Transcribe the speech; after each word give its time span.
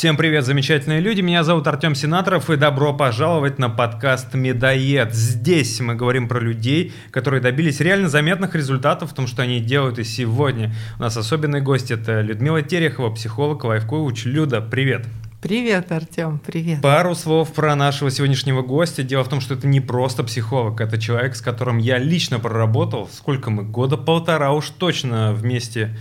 Всем 0.00 0.16
привет, 0.16 0.46
замечательные 0.46 1.00
люди. 1.00 1.20
Меня 1.20 1.44
зовут 1.44 1.66
Артем 1.66 1.94
Сенаторов 1.94 2.48
и 2.48 2.56
добро 2.56 2.94
пожаловать 2.94 3.58
на 3.58 3.68
подкаст 3.68 4.32
«Медоед». 4.32 5.14
Здесь 5.14 5.78
мы 5.80 5.94
говорим 5.94 6.26
про 6.26 6.40
людей, 6.40 6.94
которые 7.10 7.42
добились 7.42 7.80
реально 7.80 8.08
заметных 8.08 8.54
результатов 8.54 9.10
в 9.10 9.14
том, 9.14 9.26
что 9.26 9.42
они 9.42 9.60
делают 9.60 9.98
и 9.98 10.04
сегодня. 10.04 10.74
У 10.98 11.02
нас 11.02 11.18
особенный 11.18 11.60
гость– 11.60 11.90
это 11.90 12.22
Людмила 12.22 12.62
Терехова, 12.62 13.10
психолог, 13.10 13.62
лайф-коуч. 13.62 14.24
Люда, 14.24 14.62
привет. 14.62 15.06
Привет, 15.42 15.92
Артем, 15.92 16.38
привет. 16.38 16.80
Пару 16.80 17.14
слов 17.14 17.52
про 17.52 17.76
нашего 17.76 18.10
сегодняшнего 18.10 18.62
гостя. 18.62 19.02
Дело 19.02 19.22
в 19.22 19.28
том, 19.28 19.42
что 19.42 19.52
это 19.52 19.66
не 19.66 19.82
просто 19.82 20.24
психолог, 20.24 20.80
это 20.80 20.98
человек, 20.98 21.36
с 21.36 21.42
которым 21.42 21.76
я 21.76 21.98
лично 21.98 22.38
проработал. 22.38 23.06
Сколько 23.12 23.50
мы? 23.50 23.64
Года 23.64 23.98
полтора 23.98 24.52
уж 24.52 24.70
точно 24.70 25.34
вместе 25.34 25.94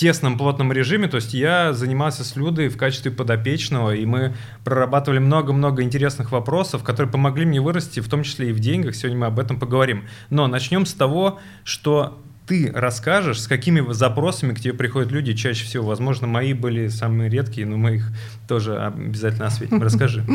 тесном 0.00 0.38
плотном 0.38 0.72
режиме, 0.72 1.08
то 1.08 1.16
есть 1.16 1.34
я 1.34 1.74
занимался 1.74 2.24
с 2.24 2.34
Людой 2.34 2.68
в 2.68 2.78
качестве 2.78 3.10
подопечного, 3.10 3.94
и 3.94 4.06
мы 4.06 4.34
прорабатывали 4.64 5.18
много-много 5.18 5.82
интересных 5.82 6.32
вопросов, 6.32 6.82
которые 6.82 7.12
помогли 7.12 7.44
мне 7.44 7.60
вырасти, 7.60 8.00
в 8.00 8.08
том 8.08 8.22
числе 8.22 8.48
и 8.48 8.52
в 8.52 8.60
деньгах. 8.60 8.94
Сегодня 8.94 9.18
мы 9.18 9.26
об 9.26 9.38
этом 9.38 9.60
поговорим. 9.60 10.04
Но 10.30 10.46
начнем 10.46 10.86
с 10.86 10.94
того, 10.94 11.38
что 11.64 12.18
ты 12.46 12.72
расскажешь, 12.74 13.42
с 13.42 13.46
какими 13.46 13.92
запросами 13.92 14.54
к 14.54 14.60
тебе 14.60 14.72
приходят 14.72 15.12
люди 15.12 15.34
чаще 15.34 15.66
всего. 15.66 15.84
Возможно, 15.86 16.26
мои 16.26 16.54
были 16.54 16.88
самые 16.88 17.28
редкие, 17.28 17.66
но 17.66 17.76
мы 17.76 17.96
их 17.96 18.10
тоже 18.48 18.78
обязательно 18.78 19.48
осветим. 19.48 19.82
Расскажи. 19.82 20.24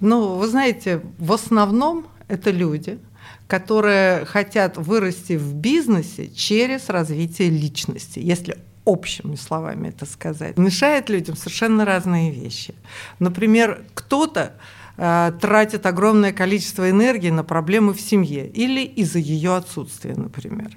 Ну, 0.00 0.34
вы 0.34 0.48
знаете, 0.48 1.00
в 1.18 1.32
основном 1.32 2.08
это 2.26 2.50
люди– 2.50 2.98
которые 3.52 4.24
хотят 4.24 4.78
вырасти 4.78 5.34
в 5.34 5.52
бизнесе 5.52 6.30
через 6.34 6.88
развитие 6.88 7.50
личности, 7.50 8.18
если 8.18 8.56
общими 8.86 9.34
словами 9.34 9.88
это 9.88 10.06
сказать. 10.06 10.56
Мешает 10.56 11.10
людям 11.10 11.36
совершенно 11.36 11.84
разные 11.84 12.30
вещи. 12.30 12.74
Например, 13.18 13.84
кто-то 13.92 14.54
э, 14.96 15.32
тратит 15.38 15.84
огромное 15.84 16.32
количество 16.32 16.88
энергии 16.88 17.28
на 17.28 17.44
проблемы 17.44 17.92
в 17.92 18.00
семье 18.00 18.48
или 18.48 18.80
из-за 18.86 19.18
ее 19.18 19.54
отсутствия, 19.54 20.14
например. 20.14 20.70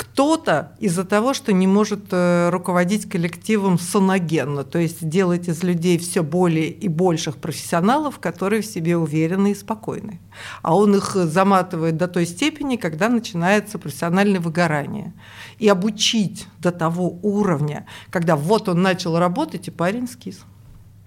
Кто-то 0.00 0.72
из-за 0.80 1.04
того, 1.04 1.34
что 1.34 1.52
не 1.52 1.66
может 1.66 2.06
э, 2.10 2.48
руководить 2.48 3.06
коллективом 3.06 3.78
соногенно, 3.78 4.64
то 4.64 4.78
есть 4.78 5.06
делать 5.06 5.46
из 5.46 5.62
людей 5.62 5.98
все 5.98 6.22
более 6.22 6.70
и 6.70 6.88
больших 6.88 7.36
профессионалов, 7.36 8.18
которые 8.18 8.62
в 8.62 8.66
себе 8.66 8.96
уверены 8.96 9.50
и 9.50 9.54
спокойны. 9.54 10.18
А 10.62 10.74
он 10.74 10.96
их 10.96 11.10
заматывает 11.14 11.98
до 11.98 12.08
той 12.08 12.24
степени, 12.24 12.76
когда 12.76 13.10
начинается 13.10 13.78
профессиональное 13.78 14.40
выгорание. 14.40 15.12
И 15.58 15.68
обучить 15.68 16.46
до 16.60 16.72
того 16.72 17.18
уровня, 17.20 17.84
когда 18.08 18.36
вот 18.36 18.70
он 18.70 18.80
начал 18.80 19.18
работать, 19.18 19.68
и 19.68 19.70
парень 19.70 20.08
скис. 20.08 20.40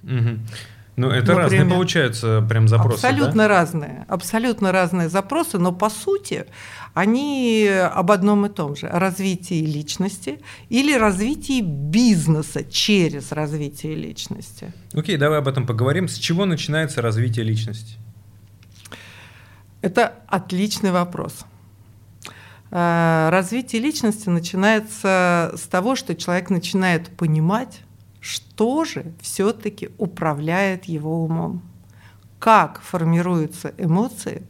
Угу. 0.03 0.37
Ну, 0.95 1.07
это 1.07 1.33
Например, 1.33 1.41
разные 1.41 1.65
получаются 1.65 2.45
прям 2.47 2.67
запросы. 2.67 3.05
Абсолютно 3.05 3.43
да? 3.43 3.47
разные. 3.47 4.05
Абсолютно 4.07 4.71
разные 4.71 5.09
запросы, 5.09 5.57
но 5.57 5.71
по 5.71 5.89
сути 5.89 6.45
они 6.93 7.67
об 7.67 8.11
одном 8.11 8.45
и 8.45 8.49
том 8.49 8.75
же. 8.75 8.87
О 8.87 8.99
развитии 8.99 9.65
личности 9.65 10.39
или 10.69 10.93
развитии 10.95 11.61
бизнеса 11.61 12.63
через 12.63 13.31
развитие 13.31 13.95
личности. 13.95 14.71
Окей, 14.93 15.17
давай 15.17 15.39
об 15.39 15.47
этом 15.47 15.65
поговорим. 15.65 16.07
С 16.07 16.15
чего 16.15 16.45
начинается 16.45 17.01
развитие 17.01 17.43
личности? 17.43 17.97
Это 19.81 20.13
отличный 20.27 20.91
вопрос. 20.91 21.45
Э, 22.69 23.29
развитие 23.31 23.81
личности 23.81 24.29
начинается 24.29 25.53
с 25.55 25.67
того, 25.67 25.95
что 25.95 26.15
человек 26.15 26.51
начинает 26.51 27.09
понимать, 27.09 27.81
что 28.23 28.85
же 28.85 29.11
все-таки 29.19 29.89
управляет 29.97 30.85
его 30.85 31.25
умом, 31.25 31.61
как 32.39 32.79
формируются 32.79 33.73
эмоции, 33.77 34.43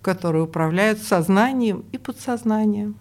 которые 0.00 0.44
управляют 0.44 1.00
сознанием 1.00 1.84
и 1.90 1.98
подсознанием. 1.98 2.94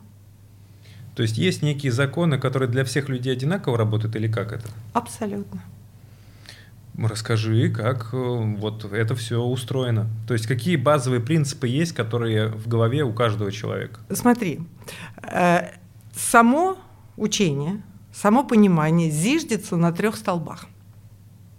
То 1.15 1.21
есть 1.21 1.37
есть 1.37 1.61
некие 1.61 1.91
законы, 1.91 2.39
которые 2.39 2.67
для 2.67 2.83
всех 2.83 3.07
людей 3.07 3.33
одинаково 3.33 3.77
работают 3.77 4.15
или 4.15 4.27
как 4.27 4.51
это? 4.51 4.67
Абсолютно. 4.93 5.61
Расскажи, 6.97 7.69
как 7.69 8.09
э, 8.11 8.17
вот 8.17 8.83
это 8.91 9.13
все 9.13 9.39
устроено. 9.43 10.09
То 10.27 10.33
есть 10.33 10.47
какие 10.47 10.75
базовые 10.75 11.21
принципы 11.21 11.67
есть, 11.67 11.93
которые 11.93 12.47
в 12.47 12.67
голове 12.67 13.03
у 13.03 13.13
каждого 13.13 13.51
человека? 13.51 13.99
Смотри, 14.09 14.61
э, 15.21 15.69
само 16.15 16.77
учение– 17.15 17.83
само 18.15 18.43
понимание 18.43 19.09
зиждется 19.11 19.75
на 19.75 19.91
трех 19.91 20.15
столбах. 20.15 20.67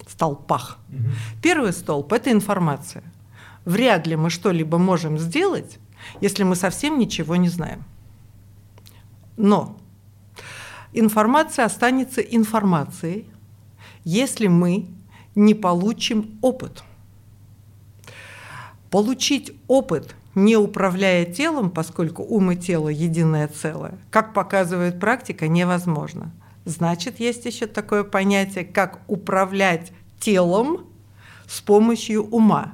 Столпах. 0.09 0.79
Угу. 0.89 0.99
Первый 1.43 1.73
столб– 1.73 2.13
это 2.15 2.33
информация. 2.33 3.03
Вряд 3.65 4.07
ли 4.07 4.17
мы 4.17 4.31
что-либо 4.31 4.79
можем 4.79 5.19
сделать, 5.19 5.79
если 6.21 6.45
мы 6.45 6.57
совсем 6.57 6.99
ничего 6.99 7.37
не 7.37 7.49
знаем. 7.49 7.85
Но 9.37 9.77
информация 10.93 11.67
останется 11.67 12.21
информацией, 12.21 13.27
если 14.05 14.47
мы 14.47 14.87
не 15.35 15.55
получим 15.55 16.39
опыт. 16.41 16.85
Получить 18.91 19.53
опыт 19.67 20.15
не 20.37 20.57
управляя 20.57 21.25
телом, 21.25 21.71
поскольку 21.71 22.23
ум 22.23 22.53
и 22.53 22.57
тело 22.57 22.89
единое 22.89 23.49
целое, 23.49 23.99
как 24.11 24.33
показывает 24.33 25.01
практика, 25.01 25.49
невозможно. 25.49 26.31
Значит, 26.67 27.21
есть 27.21 27.47
еще 27.47 27.67
такое 27.67 28.03
понятие, 28.03 28.65
как 28.65 28.99
управлять 29.07 29.93
телом 30.19 30.87
с 31.47 31.61
помощью 31.61 32.25
ума. 32.25 32.73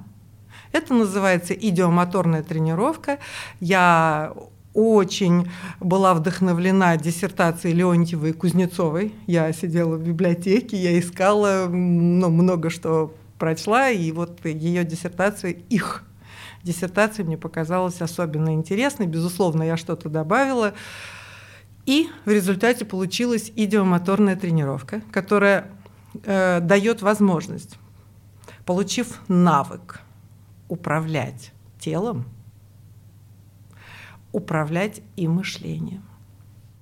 Это 0.73 0.95
называется 0.95 1.53
идиомоторная 1.53 2.43
тренировка. 2.43 3.19
Я 3.61 4.33
очень 4.73 5.51
была 5.79 6.15
вдохновлена 6.15 6.97
диссертацией 6.97 7.75
Леонтьевой 7.75 8.31
и 8.31 8.33
Кузнецовой. 8.33 9.15
Я 9.27 9.53
сидела 9.53 9.97
в 9.97 10.03
библиотеке, 10.03 10.79
я 10.79 10.99
искала, 10.99 11.69
ну, 11.69 12.31
много 12.31 12.71
что 12.71 13.15
прочла, 13.39 13.91
и 13.91 14.11
вот 14.11 14.43
ее 14.47 14.85
диссертация, 14.85 15.51
их 15.51 16.05
диссертация 16.63 17.27
мне 17.27 17.37
показалась 17.37 18.01
особенно 18.01 18.55
интересной. 18.55 19.07
Безусловно, 19.07 19.63
я 19.65 19.77
что-то 19.77 20.09
добавила. 20.09 20.73
И 21.87 22.09
в 22.25 22.31
результате 22.31 22.85
получилась 22.85 23.53
идиомоторная 23.55 24.37
тренировка, 24.37 25.03
которая 25.11 25.69
э, 26.25 26.61
дает 26.61 27.03
возможность, 27.03 27.77
получив 28.65 29.21
навык 29.29 30.01
управлять 30.69 31.53
телом, 31.79 32.27
управлять 34.33 35.03
и 35.17 35.27
мышлением. 35.27 36.05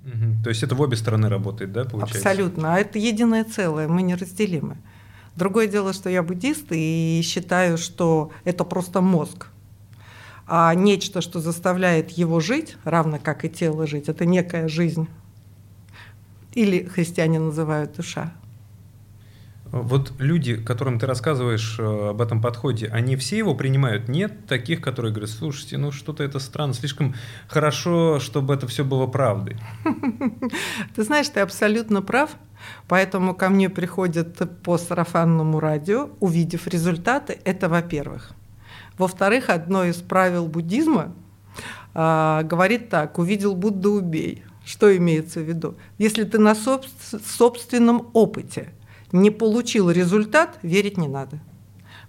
Угу. 0.04 0.44
То 0.44 0.50
есть 0.50 0.62
это 0.62 0.74
в 0.74 0.80
обе 0.80 0.96
стороны 0.96 1.28
работает, 1.28 1.72
да, 1.72 1.84
получается? 1.84 2.18
Абсолютно. 2.18 2.74
А 2.74 2.78
это 2.78 2.98
единое 2.98 3.44
целое, 3.44 3.88
мы 3.88 4.02
неразделимы. 4.02 4.78
Другое 5.36 5.66
дело, 5.66 5.92
что 5.92 6.10
я 6.10 6.22
буддист 6.22 6.66
и 6.70 7.20
считаю, 7.24 7.78
что 7.78 8.30
это 8.44 8.64
просто 8.64 9.00
мозг 9.00 9.48
а 10.52 10.74
нечто, 10.74 11.20
что 11.20 11.38
заставляет 11.38 12.10
его 12.10 12.40
жить, 12.40 12.76
равно 12.82 13.20
как 13.22 13.44
и 13.44 13.48
тело 13.48 13.86
жить, 13.86 14.08
это 14.08 14.26
некая 14.26 14.66
жизнь. 14.66 15.08
Или 16.54 16.82
христиане 16.84 17.38
называют 17.38 17.94
душа. 17.94 18.32
Вот 19.70 20.12
люди, 20.18 20.56
которым 20.56 20.98
ты 20.98 21.06
рассказываешь 21.06 21.76
э, 21.78 22.08
об 22.10 22.20
этом 22.20 22.42
подходе, 22.42 22.88
они 22.88 23.14
все 23.14 23.38
его 23.38 23.54
принимают? 23.54 24.08
Нет 24.08 24.46
таких, 24.48 24.80
которые 24.80 25.12
говорят, 25.12 25.30
слушайте, 25.30 25.78
ну 25.78 25.92
что-то 25.92 26.24
это 26.24 26.40
странно, 26.40 26.74
слишком 26.74 27.14
хорошо, 27.46 28.18
чтобы 28.18 28.52
это 28.52 28.66
все 28.66 28.84
было 28.84 29.06
правдой. 29.06 29.56
Ты 30.96 31.04
знаешь, 31.04 31.28
ты 31.28 31.38
абсолютно 31.38 32.02
прав. 32.02 32.30
Поэтому 32.88 33.36
ко 33.36 33.48
мне 33.48 33.70
приходят 33.70 34.36
по 34.64 34.76
сарафанному 34.76 35.60
радио, 35.60 36.10
увидев 36.18 36.66
результаты, 36.66 37.38
это 37.44 37.68
во-первых. 37.68 38.34
Во-вторых, 39.00 39.48
одно 39.48 39.84
из 39.84 39.96
правил 39.96 40.46
буддизма 40.46 41.14
а, 41.94 42.42
говорит 42.42 42.90
так, 42.90 43.18
увидел 43.18 43.56
Будда, 43.56 43.88
убей. 43.88 44.44
Что 44.62 44.94
имеется 44.94 45.40
в 45.40 45.44
виду? 45.44 45.76
Если 45.96 46.24
ты 46.24 46.38
на 46.38 46.54
соб 46.54 46.84
собственном 47.24 48.10
опыте 48.12 48.68
не 49.10 49.30
получил 49.30 49.90
результат, 49.90 50.58
верить 50.60 50.98
не 50.98 51.08
надо. 51.08 51.38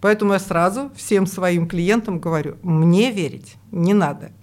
Поэтому 0.01 0.33
я 0.33 0.39
сразу 0.39 0.91
всем 0.97 1.27
своим 1.27 1.65
клиентам 1.65 2.19
говорю, 2.19 2.57
мне 2.61 3.09
верить 3.11 3.55
не 3.71 3.93
надо. 3.93 4.33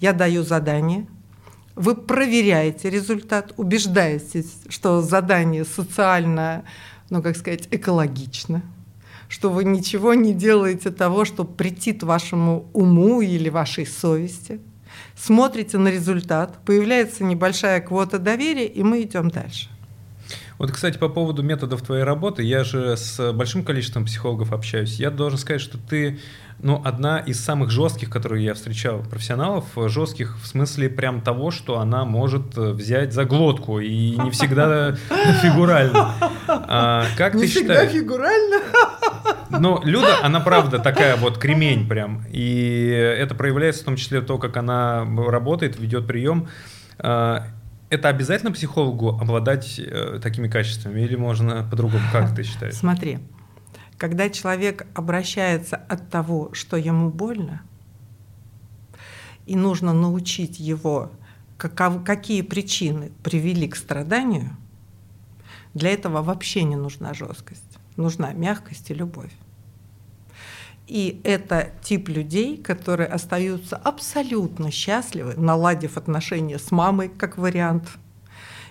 Я 0.00 0.14
даю 0.14 0.44
задание, 0.44 1.06
вы 1.74 1.94
проверяете 1.94 2.88
результат, 2.88 3.52
убеждаетесь, 3.58 4.62
что 4.70 5.02
задание 5.02 5.66
социально, 5.66 6.64
ну, 7.10 7.22
как 7.22 7.36
сказать, 7.36 7.68
экологично, 7.70 8.62
что 9.28 9.50
вы 9.50 9.64
ничего 9.64 10.14
не 10.14 10.32
делаете 10.32 10.90
того, 10.90 11.24
что 11.24 11.44
претит 11.44 12.02
вашему 12.02 12.68
уму 12.72 13.20
или 13.20 13.48
вашей 13.48 13.86
совести. 13.86 14.60
Смотрите 15.16 15.78
на 15.78 15.88
результат, 15.88 16.58
появляется 16.64 17.24
небольшая 17.24 17.80
квота 17.80 18.18
доверия, 18.18 18.66
и 18.66 18.82
мы 18.82 19.02
идем 19.02 19.30
дальше. 19.30 19.68
Вот, 20.58 20.72
кстати, 20.72 20.98
по 20.98 21.08
поводу 21.08 21.42
методов 21.42 21.82
твоей 21.82 22.02
работы, 22.02 22.42
я 22.42 22.64
же 22.64 22.96
с 22.96 23.32
большим 23.32 23.62
количеством 23.62 24.06
психологов 24.06 24.52
общаюсь. 24.52 24.98
Я 24.98 25.10
должен 25.10 25.38
сказать, 25.38 25.60
что 25.60 25.78
ты 25.78 26.18
ну, 26.60 26.82
одна 26.84 27.20
из 27.20 27.40
самых 27.40 27.70
жестких, 27.70 28.10
которые 28.10 28.44
я 28.44 28.54
встречал 28.54 29.02
профессионалов, 29.08 29.66
жестких 29.76 30.36
в 30.42 30.46
смысле 30.46 30.88
прям 30.88 31.20
того, 31.20 31.52
что 31.52 31.78
она 31.78 32.04
может 32.04 32.56
взять 32.56 33.12
за 33.12 33.24
глотку 33.24 33.78
и 33.78 34.16
не 34.16 34.30
всегда 34.30 34.96
фигурально. 35.42 36.14
А, 36.48 37.06
как 37.16 37.34
не 37.34 37.42
ты 37.42 37.48
всегда 37.48 37.74
считаешь? 37.74 37.92
фигурально. 37.92 38.60
Но 39.50 39.80
Люда, 39.84 40.18
она 40.22 40.40
правда 40.40 40.78
такая 40.78 41.16
вот 41.16 41.38
кремень 41.38 41.88
прям. 41.88 42.24
И 42.30 42.88
это 42.88 43.34
проявляется 43.34 43.82
в 43.82 43.84
том 43.86 43.96
числе 43.96 44.20
то, 44.20 44.38
как 44.38 44.56
она 44.56 45.04
работает, 45.04 45.78
ведет 45.78 46.06
прием. 46.06 46.48
А, 46.98 47.44
это 47.90 48.08
обязательно 48.08 48.52
психологу 48.52 49.18
обладать 49.20 49.78
э, 49.78 50.20
такими 50.22 50.48
качествами 50.48 51.00
или 51.00 51.16
можно 51.16 51.66
по-другому? 51.70 52.04
Как 52.12 52.34
ты 52.34 52.42
считаешь? 52.42 52.74
Смотри, 52.74 53.18
когда 53.96 54.28
человек 54.30 54.86
обращается 54.94 55.76
от 55.76 56.08
того, 56.10 56.50
что 56.52 56.76
ему 56.76 57.10
больно, 57.10 57.62
и 59.46 59.56
нужно 59.56 59.92
научить 59.94 60.60
его, 60.60 61.10
каков, 61.56 62.04
какие 62.04 62.42
причины 62.42 63.10
привели 63.22 63.66
к 63.66 63.76
страданию, 63.76 64.56
для 65.74 65.90
этого 65.90 66.22
вообще 66.22 66.62
не 66.62 66.76
нужна 66.76 67.14
жесткость, 67.14 67.67
нужна 67.98 68.32
мягкость 68.32 68.90
и 68.90 68.94
любовь. 68.94 69.32
И 70.86 71.20
это 71.22 71.70
тип 71.82 72.08
людей, 72.08 72.56
которые 72.56 73.08
остаются 73.08 73.76
абсолютно 73.76 74.70
счастливы, 74.70 75.34
наладив 75.36 75.98
отношения 75.98 76.58
с 76.58 76.70
мамой, 76.70 77.10
как 77.10 77.36
вариант, 77.36 77.90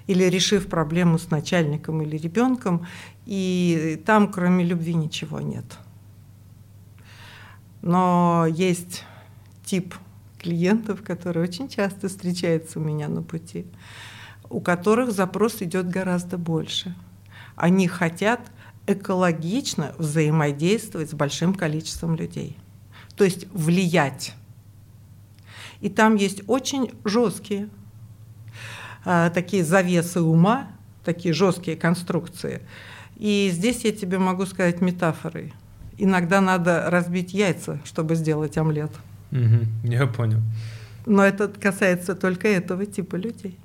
или 0.08 0.24
решив 0.24 0.68
проблему 0.68 1.20
с 1.20 1.30
начальником 1.30 2.02
или 2.02 2.18
ребенком, 2.18 2.88
и 3.26 4.02
там 4.06 4.32
кроме 4.32 4.64
любви 4.64 4.96
ничего 4.96 5.42
нет. 5.42 5.66
Но 7.84 8.48
есть 8.50 9.04
тип 9.64 9.94
клиентов, 10.40 11.04
которые 11.04 11.44
очень 11.44 11.70
часто 11.70 12.08
встречаются 12.08 12.80
у 12.80 12.84
меня 12.84 13.10
на 13.10 13.22
пути, 13.22 13.68
у 14.50 14.60
которых 14.62 15.12
запрос 15.12 15.62
идет 15.62 15.90
гораздо 15.90 16.38
больше. 16.38 16.96
Они 17.56 17.88
хотят 17.88 18.40
экологично 18.88 19.94
взаимодействовать 19.98 21.12
с 21.12 21.14
большим 21.14 21.54
количеством 21.54 22.16
людей. 22.16 22.58
То 23.16 23.24
есть 23.24 23.48
влиять. 23.52 24.34
И 25.82 25.90
там 25.90 26.16
есть 26.16 26.42
очень 26.48 26.92
жесткие 27.04 27.70
э, 29.06 29.30
такие 29.34 29.64
завесы 29.64 30.22
ума, 30.22 30.68
такие 31.04 31.34
жесткие 31.34 31.78
конструкции. 31.78 32.62
И 33.18 33.50
здесь 33.54 33.84
я 33.84 33.92
тебе 33.92 34.18
могу 34.20 34.46
сказать 34.46 34.82
метафорой. 34.82 35.54
Иногда 35.98 36.42
надо 36.42 36.90
разбить 36.90 37.34
яйца, 37.34 37.80
чтобы 37.84 38.16
сделать 38.16 38.58
омлет. 38.58 38.92
Угу, 39.32 39.92
я 39.92 40.08
понял. 40.08 40.40
Но 41.06 41.24
это 41.24 41.48
касается 41.48 42.16
только 42.16 42.48
этого 42.48 42.86
типа 42.86 43.16
людей. 43.16 43.58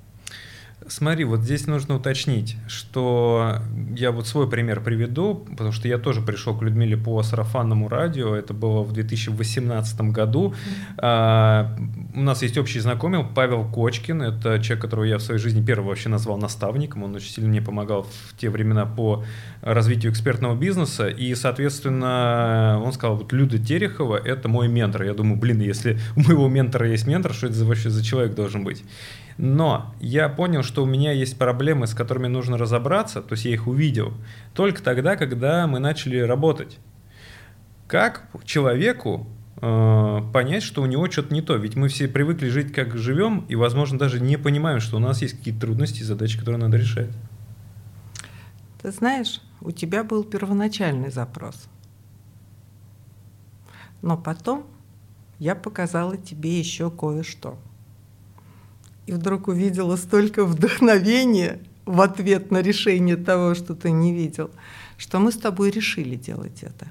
Смотри, 0.87 1.23
вот 1.23 1.41
здесь 1.41 1.67
нужно 1.67 1.95
уточнить, 1.95 2.57
что 2.67 3.59
я 3.95 4.11
вот 4.11 4.27
свой 4.27 4.49
пример 4.49 4.81
приведу, 4.81 5.35
потому 5.35 5.71
что 5.71 5.87
я 5.87 5.97
тоже 5.97 6.21
пришел 6.21 6.57
к 6.57 6.61
Людмиле 6.61 6.97
по 6.97 7.21
сарафанному 7.23 7.87
радио, 7.87 8.35
это 8.35 8.53
было 8.53 8.83
в 8.83 8.91
2018 8.91 10.01
году. 10.11 10.53
А, 10.97 11.75
у 12.15 12.21
нас 12.21 12.41
есть 12.41 12.57
общий 12.57 12.79
знакомый 12.79 13.23
Павел 13.23 13.65
Кочкин, 13.65 14.21
это 14.21 14.59
человек, 14.59 14.81
которого 14.81 15.05
я 15.05 15.17
в 15.17 15.21
своей 15.21 15.39
жизни 15.39 15.63
первый 15.63 15.87
вообще 15.87 16.09
назвал 16.09 16.37
наставником, 16.37 17.03
он 17.03 17.15
очень 17.15 17.31
сильно 17.31 17.49
мне 17.49 17.61
помогал 17.61 18.03
в 18.03 18.37
те 18.37 18.49
времена 18.49 18.85
по 18.85 19.23
развитию 19.61 20.11
экспертного 20.11 20.55
бизнеса, 20.55 21.07
и, 21.07 21.33
соответственно, 21.35 22.81
он 22.83 22.93
сказал, 22.93 23.17
вот 23.17 23.31
Люда 23.31 23.57
Терехова— 23.57 24.17
это 24.25 24.49
мой 24.49 24.67
ментор. 24.67 25.03
Я 25.03 25.13
думаю, 25.13 25.39
блин, 25.39 25.61
если 25.61 25.99
у 26.15 26.21
моего 26.21 26.47
ментора 26.47 26.89
есть 26.89 27.07
ментор, 27.07 27.33
что 27.33 27.47
это 27.47 27.63
вообще 27.65 27.89
за 27.89 28.03
человек 28.03 28.35
должен 28.35 28.63
быть? 28.63 28.83
Но 29.37 29.93
я 29.99 30.29
понял, 30.29 30.63
что 30.63 30.83
у 30.83 30.85
меня 30.85 31.11
есть 31.11 31.37
проблемы, 31.37 31.87
с 31.87 31.93
которыми 31.93 32.27
нужно 32.27 32.57
разобраться, 32.57 33.21
то 33.21 33.33
есть 33.33 33.45
я 33.45 33.51
их 33.51 33.67
увидел, 33.67 34.13
только 34.53 34.81
тогда, 34.81 35.15
когда 35.15 35.65
мы 35.67 35.79
начали 35.79 36.19
работать. 36.19 36.77
Как 37.87 38.27
человеку 38.45 39.27
э, 39.61 40.21
понять, 40.31 40.63
что 40.63 40.81
у 40.81 40.85
него 40.85 41.09
что-то 41.09 41.33
не 41.33 41.41
то? 41.41 41.55
Ведь 41.55 41.75
мы 41.75 41.87
все 41.87 42.07
привыкли 42.07 42.47
жить, 42.49 42.71
как 42.71 42.95
живем, 42.95 43.45
и, 43.49 43.55
возможно, 43.55 43.97
даже 43.97 44.19
не 44.19 44.37
понимаем, 44.37 44.79
что 44.79 44.97
у 44.97 44.99
нас 44.99 45.21
есть 45.21 45.37
какие-то 45.37 45.61
трудности 45.61 46.01
и 46.01 46.03
задачи, 46.03 46.37
которые 46.37 46.61
надо 46.61 46.77
решать. 46.77 47.09
Ты 48.81 48.91
знаешь, 48.91 49.41
у 49.61 49.71
тебя 49.71 50.03
был 50.03 50.23
первоначальный 50.23 51.09
запрос. 51.09 51.67
Но 54.01 54.17
потом 54.17 54.67
я 55.39 55.55
показала 55.55 56.17
тебе 56.17 56.59
еще 56.59 56.91
кое-что 56.91 57.57
и 59.05 59.11
вдруг 59.11 59.47
увидела 59.47 59.95
столько 59.95 60.45
вдохновения 60.45 61.59
в 61.85 62.01
ответ 62.01 62.51
на 62.51 62.61
решение 62.61 63.17
того, 63.17 63.55
что 63.55 63.75
ты 63.75 63.91
не 63.91 64.13
видел, 64.13 64.51
что 64.97 65.19
мы 65.19 65.31
с 65.31 65.37
тобой 65.37 65.69
решили 65.69 66.15
делать 66.15 66.63
это. 66.63 66.87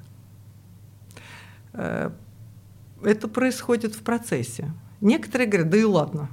Э, 1.72 2.10
это 3.02 3.28
происходит 3.28 3.94
в 3.94 4.02
процессе. 4.02 4.72
Некоторые 5.00 5.48
говорят, 5.48 5.70
да 5.70 5.78
и 5.78 5.84
ладно. 5.84 6.28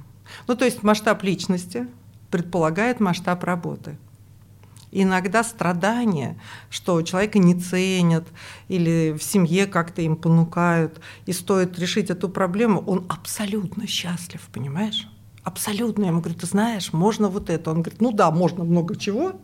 Ну, 0.46 0.54
то 0.54 0.64
есть 0.64 0.82
масштаб 0.82 1.22
личности 1.22 1.88
предполагает 2.30 3.00
масштаб 3.00 3.42
работы. 3.44 3.98
иногда 4.92 5.44
страдания, 5.44 6.36
что 6.68 7.00
человека 7.02 7.38
не 7.38 7.54
ценят 7.54 8.26
или 8.66 9.16
в 9.16 9.22
семье 9.22 9.66
как-то 9.66 10.02
им 10.02 10.16
понукают, 10.16 11.00
и 11.26 11.32
стоит 11.32 11.78
решить 11.78 12.10
эту 12.10 12.28
проблему, 12.28 12.80
он 12.86 13.06
абсолютно 13.08 13.86
счастлив, 13.86 14.40
понимаешь? 14.52 15.08
Абсолютно. 15.42 16.02
Я 16.02 16.08
ему 16.08 16.20
говорю, 16.20 16.38
ты 16.38 16.46
знаешь, 16.46 16.92
можно 16.92 17.28
вот 17.28 17.50
это. 17.50 17.70
Он 17.70 17.82
говорит, 17.82 18.00
ну 18.00 18.12
да, 18.12 18.30
можно 18.30 18.64
много 18.64 18.96
чего. 18.96 19.40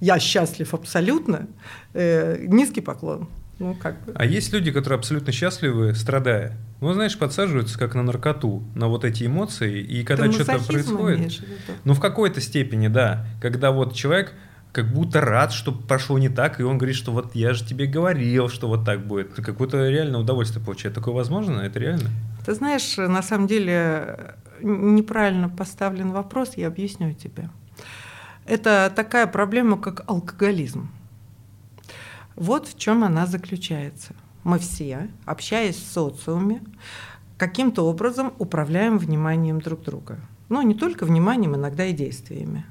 Я 0.00 0.18
счастлив 0.18 0.72
абсолютно. 0.74 1.46
Э, 1.94 2.44
низкий 2.46 2.80
поклон. 2.80 3.28
Ну, 3.58 3.74
как 3.74 4.02
бы. 4.04 4.12
А 4.14 4.24
есть 4.24 4.52
люди, 4.54 4.72
которые 4.72 4.98
абсолютно 4.98 5.32
счастливы, 5.32 5.94
страдая. 5.94 6.56
Ну, 6.80 6.94
знаешь, 6.94 7.18
подсаживаются 7.18 7.78
как 7.78 7.94
на 7.94 8.02
наркоту, 8.02 8.62
на 8.74 8.88
вот 8.88 9.04
эти 9.04 9.24
эмоции, 9.24 9.80
и 9.82 10.02
когда 10.02 10.32
что-то 10.32 10.58
происходит. 10.60 11.42
Ну, 11.84 11.92
в 11.92 12.00
какой-то 12.00 12.40
степени, 12.40 12.88
да. 12.88 13.26
Когда 13.40 13.70
вот 13.70 13.94
человек 13.94 14.32
как 14.72 14.92
будто 14.92 15.20
рад, 15.20 15.52
что 15.52 15.72
прошло 15.72 16.18
не 16.18 16.28
так, 16.28 16.58
и 16.58 16.62
он 16.62 16.78
говорит, 16.78 16.96
что 16.96 17.12
вот 17.12 17.34
я 17.34 17.52
же 17.52 17.64
тебе 17.64 17.86
говорил, 17.86 18.48
что 18.48 18.66
вот 18.68 18.86
так 18.86 19.06
будет. 19.06 19.34
Какое-то 19.34 19.88
реальное 19.88 20.20
удовольствие 20.20 20.64
получает. 20.64 20.94
Такое 20.94 21.12
возможно? 21.12 21.60
Это 21.60 21.78
реально? 21.78 22.08
Ты 22.44 22.54
знаешь, 22.54 22.96
на 22.96 23.22
самом 23.22 23.46
деле 23.46 24.34
неправильно 24.62 25.48
поставлен 25.48 26.10
вопрос, 26.10 26.54
я 26.56 26.68
объясню 26.68 27.12
тебе. 27.14 27.50
Это 28.46 28.92
такая 28.94 29.26
проблема, 29.26 29.78
как 29.78 30.08
алкоголизм. 30.08 30.90
Вот 32.36 32.68
в 32.68 32.78
чем 32.78 33.04
она 33.04 33.26
заключается. 33.26 34.14
Мы 34.44 34.58
все, 34.58 35.10
общаясь 35.26 35.76
в 35.76 35.92
социуме, 35.92 36.62
каким-то 37.36 37.86
образом 37.86 38.32
управляем 38.38 38.98
вниманием 38.98 39.60
друг 39.60 39.82
друга. 39.82 40.18
Но 40.48 40.62
не 40.62 40.74
только 40.74 41.04
вниманием, 41.04 41.54
иногда 41.54 41.84
и 41.84 41.92
действиями. 41.92 42.64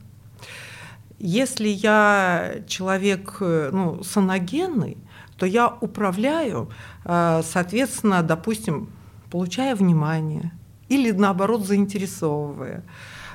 Если 1.19 1.67
я 1.67 2.55
человек 2.67 3.37
ну, 3.39 4.03
саногенный, 4.03 4.97
то 5.37 5.45
я 5.45 5.67
управляю, 5.67 6.69
э, 7.05 7.41
соответственно, 7.43 8.23
допустим, 8.23 8.89
получая 9.29 9.75
внимание, 9.75 10.51
или 10.87 11.11
наоборот 11.11 11.65
заинтересовывая. 11.65 12.83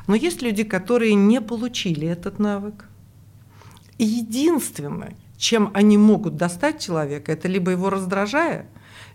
Но 0.06 0.14
есть 0.14 0.42
люди, 0.42 0.64
которые 0.64 1.14
не 1.14 1.40
получили 1.40 2.06
этот 2.06 2.38
навык. 2.38 2.88
И 3.96 4.04
единственное, 4.04 5.14
чем 5.36 5.70
они 5.72 5.96
могут 5.96 6.36
достать 6.36 6.80
человека, 6.80 7.32
это 7.32 7.48
либо 7.48 7.70
его 7.70 7.90
раздражая, 7.90 8.66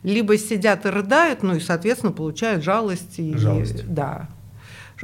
либо 0.04 0.38
сидят 0.38 0.86
и 0.86 0.90
рыдают, 0.90 1.44
ну 1.44 1.56
и, 1.56 1.60
соответственно, 1.60 2.14
получают 2.14 2.64
жалость. 2.64 3.20
И, 3.20 3.36
жалость. 3.36 3.94
Да. 3.94 4.30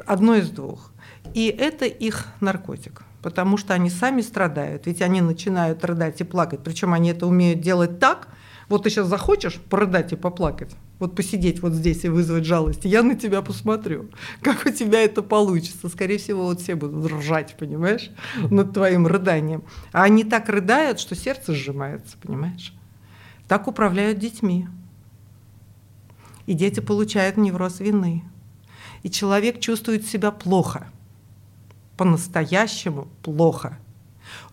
Одно 0.05 0.35
из 0.35 0.49
двух. 0.49 0.91
И 1.33 1.47
это 1.47 1.85
их 1.85 2.27
наркотик, 2.39 3.03
потому 3.21 3.57
что 3.57 3.73
они 3.73 3.89
сами 3.89 4.21
страдают. 4.21 4.87
Ведь 4.87 5.01
они 5.01 5.21
начинают 5.21 5.83
рыдать 5.83 6.21
и 6.21 6.23
плакать. 6.23 6.61
Причем 6.63 6.93
они 6.93 7.09
это 7.09 7.27
умеют 7.27 7.59
делать 7.59 7.99
так. 7.99 8.29
Вот 8.69 8.83
ты 8.83 8.89
сейчас 8.89 9.07
захочешь 9.07 9.55
порыдать 9.55 10.13
и 10.13 10.15
поплакать, 10.15 10.71
вот 10.99 11.15
посидеть 11.15 11.61
вот 11.61 11.73
здесь 11.73 12.05
и 12.05 12.09
вызвать 12.09 12.45
жалость, 12.45 12.85
я 12.85 13.03
на 13.03 13.15
тебя 13.15 13.41
посмотрю, 13.41 14.09
как 14.41 14.65
у 14.65 14.69
тебя 14.69 15.01
это 15.01 15.21
получится. 15.21 15.89
Скорее 15.89 16.17
всего, 16.17 16.45
вот 16.45 16.61
все 16.61 16.75
будут 16.75 17.11
ржать, 17.11 17.55
понимаешь, 17.57 18.11
над 18.49 18.73
твоим 18.73 19.05
рыданием. 19.07 19.63
А 19.91 20.03
они 20.03 20.23
так 20.23 20.47
рыдают, 20.49 20.99
что 20.99 21.15
сердце 21.15 21.53
сжимается, 21.53 22.17
понимаешь. 22.21 22.73
Так 23.47 23.67
управляют 23.67 24.19
детьми. 24.19 24.67
И 26.45 26.53
дети 26.53 26.79
получают 26.79 27.37
невроз 27.37 27.79
вины. 27.79 28.23
И 29.03 29.09
человек 29.09 29.59
чувствует 29.59 30.05
себя 30.05 30.31
плохо. 30.31 30.87
По-настоящему 31.97 33.07
плохо. 33.21 33.77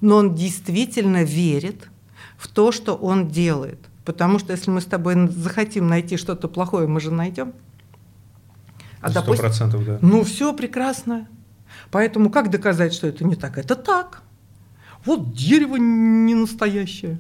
но 0.00 0.16
он 0.16 0.34
действительно 0.34 1.22
верит 1.24 1.88
в 2.36 2.48
то, 2.48 2.72
что 2.72 2.94
он 2.94 3.28
делает. 3.28 3.78
Потому 4.04 4.38
что 4.38 4.52
если 4.52 4.70
мы 4.70 4.80
с 4.80 4.84
тобой 4.84 5.28
захотим 5.28 5.88
найти 5.88 6.16
что-то 6.16 6.48
плохое, 6.48 6.88
мы 6.88 7.00
же 7.00 7.10
найдем. 7.10 7.52
А 9.00 9.10
Сто 9.10 9.22
процентов, 9.34 9.84
да. 9.84 9.98
Ну 10.00 10.24
все 10.24 10.52
прекрасно. 10.52 11.26
Поэтому 11.90 12.30
как 12.30 12.50
доказать, 12.50 12.92
что 12.94 13.06
это 13.06 13.24
не 13.24 13.34
так? 13.34 13.58
Это 13.58 13.74
так. 13.74 14.22
Вот 15.04 15.34
дерево 15.34 15.76
не 15.76 16.34
настоящее. 16.34 17.18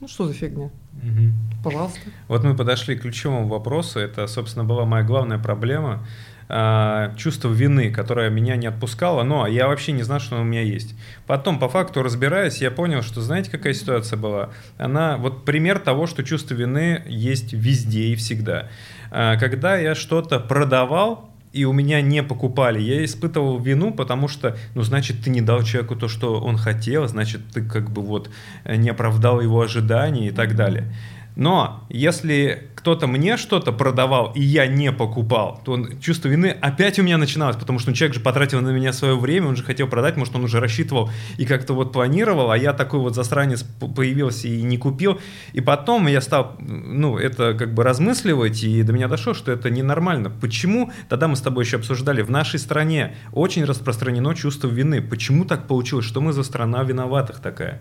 Ну 0.00 0.08
что 0.08 0.26
за 0.26 0.34
фигня? 0.34 0.70
Угу. 1.02 1.62
Пожалуйста. 1.64 2.00
Вот 2.28 2.44
мы 2.44 2.54
подошли 2.54 2.96
к 2.96 3.02
ключевому 3.02 3.48
вопросу. 3.48 3.98
Это, 3.98 4.26
собственно, 4.26 4.64
была 4.64 4.84
моя 4.84 5.04
главная 5.04 5.38
проблема. 5.38 6.06
А, 6.54 7.14
чувство 7.16 7.48
вины, 7.48 7.90
которое 7.90 8.28
меня 8.28 8.56
не 8.56 8.66
отпускало, 8.66 9.22
но 9.22 9.46
я 9.46 9.68
вообще 9.68 9.92
не 9.92 10.02
знал, 10.02 10.20
что 10.20 10.34
оно 10.34 10.44
у 10.44 10.46
меня 10.46 10.60
есть. 10.60 10.94
Потом, 11.26 11.58
по 11.58 11.66
факту 11.70 12.02
разбираясь, 12.02 12.58
я 12.58 12.70
понял, 12.70 13.00
что 13.00 13.22
знаете, 13.22 13.50
какая 13.50 13.72
ситуация 13.72 14.18
была? 14.18 14.50
Она 14.76 15.16
вот 15.16 15.46
пример 15.46 15.78
того, 15.78 16.06
что 16.06 16.22
чувство 16.22 16.52
вины 16.52 17.02
есть 17.06 17.54
везде 17.54 18.08
и 18.08 18.16
всегда. 18.16 18.68
А, 19.10 19.38
когда 19.38 19.78
я 19.78 19.94
что-то 19.94 20.40
продавал, 20.40 21.30
и 21.54 21.64
у 21.64 21.72
меня 21.72 22.02
не 22.02 22.22
покупали, 22.22 22.82
я 22.82 23.02
испытывал 23.02 23.58
вину, 23.58 23.90
потому 23.90 24.28
что, 24.28 24.54
ну, 24.74 24.82
значит, 24.82 25.24
ты 25.24 25.30
не 25.30 25.40
дал 25.40 25.62
человеку 25.62 25.96
то, 25.96 26.06
что 26.06 26.38
он 26.38 26.58
хотел, 26.58 27.08
значит, 27.08 27.40
ты 27.54 27.64
как 27.64 27.90
бы 27.90 28.02
вот 28.02 28.28
не 28.66 28.90
оправдал 28.90 29.40
его 29.40 29.62
ожидания 29.62 30.28
и 30.28 30.32
так 30.32 30.54
далее. 30.54 30.92
Но 31.36 31.84
если 31.88 32.68
кто-то 32.74 33.06
мне 33.06 33.36
что-то 33.36 33.72
продавал, 33.72 34.32
и 34.34 34.42
я 34.42 34.66
не 34.66 34.92
покупал, 34.92 35.60
то 35.64 35.78
чувство 36.00 36.28
вины 36.28 36.48
опять 36.60 36.98
у 36.98 37.02
меня 37.02 37.16
начиналось, 37.16 37.56
потому 37.56 37.78
что 37.78 37.90
ну, 37.90 37.96
человек 37.96 38.16
же 38.16 38.20
потратил 38.20 38.60
на 38.60 38.70
меня 38.70 38.92
свое 38.92 39.16
время, 39.16 39.48
он 39.48 39.56
же 39.56 39.62
хотел 39.62 39.86
продать, 39.86 40.16
может, 40.16 40.34
он 40.34 40.44
уже 40.44 40.60
рассчитывал 40.60 41.10
и 41.38 41.44
как-то 41.44 41.74
вот 41.74 41.92
планировал, 41.92 42.50
а 42.50 42.58
я 42.58 42.72
такой 42.72 43.00
вот 43.00 43.14
засранец 43.14 43.62
появился 43.62 44.48
и 44.48 44.62
не 44.62 44.78
купил. 44.78 45.20
И 45.52 45.60
потом 45.60 46.06
я 46.06 46.20
стал, 46.20 46.56
ну, 46.58 47.16
это 47.18 47.54
как 47.54 47.72
бы 47.72 47.82
размысливать, 47.82 48.62
и 48.64 48.82
до 48.82 48.92
меня 48.92 49.08
дошло, 49.08 49.32
что 49.32 49.52
это 49.52 49.70
ненормально. 49.70 50.28
Почему? 50.28 50.90
Тогда 51.08 51.28
мы 51.28 51.36
с 51.36 51.40
тобой 51.40 51.64
еще 51.64 51.76
обсуждали, 51.76 52.22
в 52.22 52.30
нашей 52.30 52.58
стране 52.58 53.14
очень 53.32 53.64
распространено 53.64 54.34
чувство 54.34 54.68
вины. 54.68 55.00
Почему 55.00 55.44
так 55.44 55.66
получилось? 55.66 56.04
Что 56.04 56.20
мы 56.20 56.32
за 56.32 56.42
страна 56.42 56.82
виноватых 56.82 57.40
такая? 57.40 57.80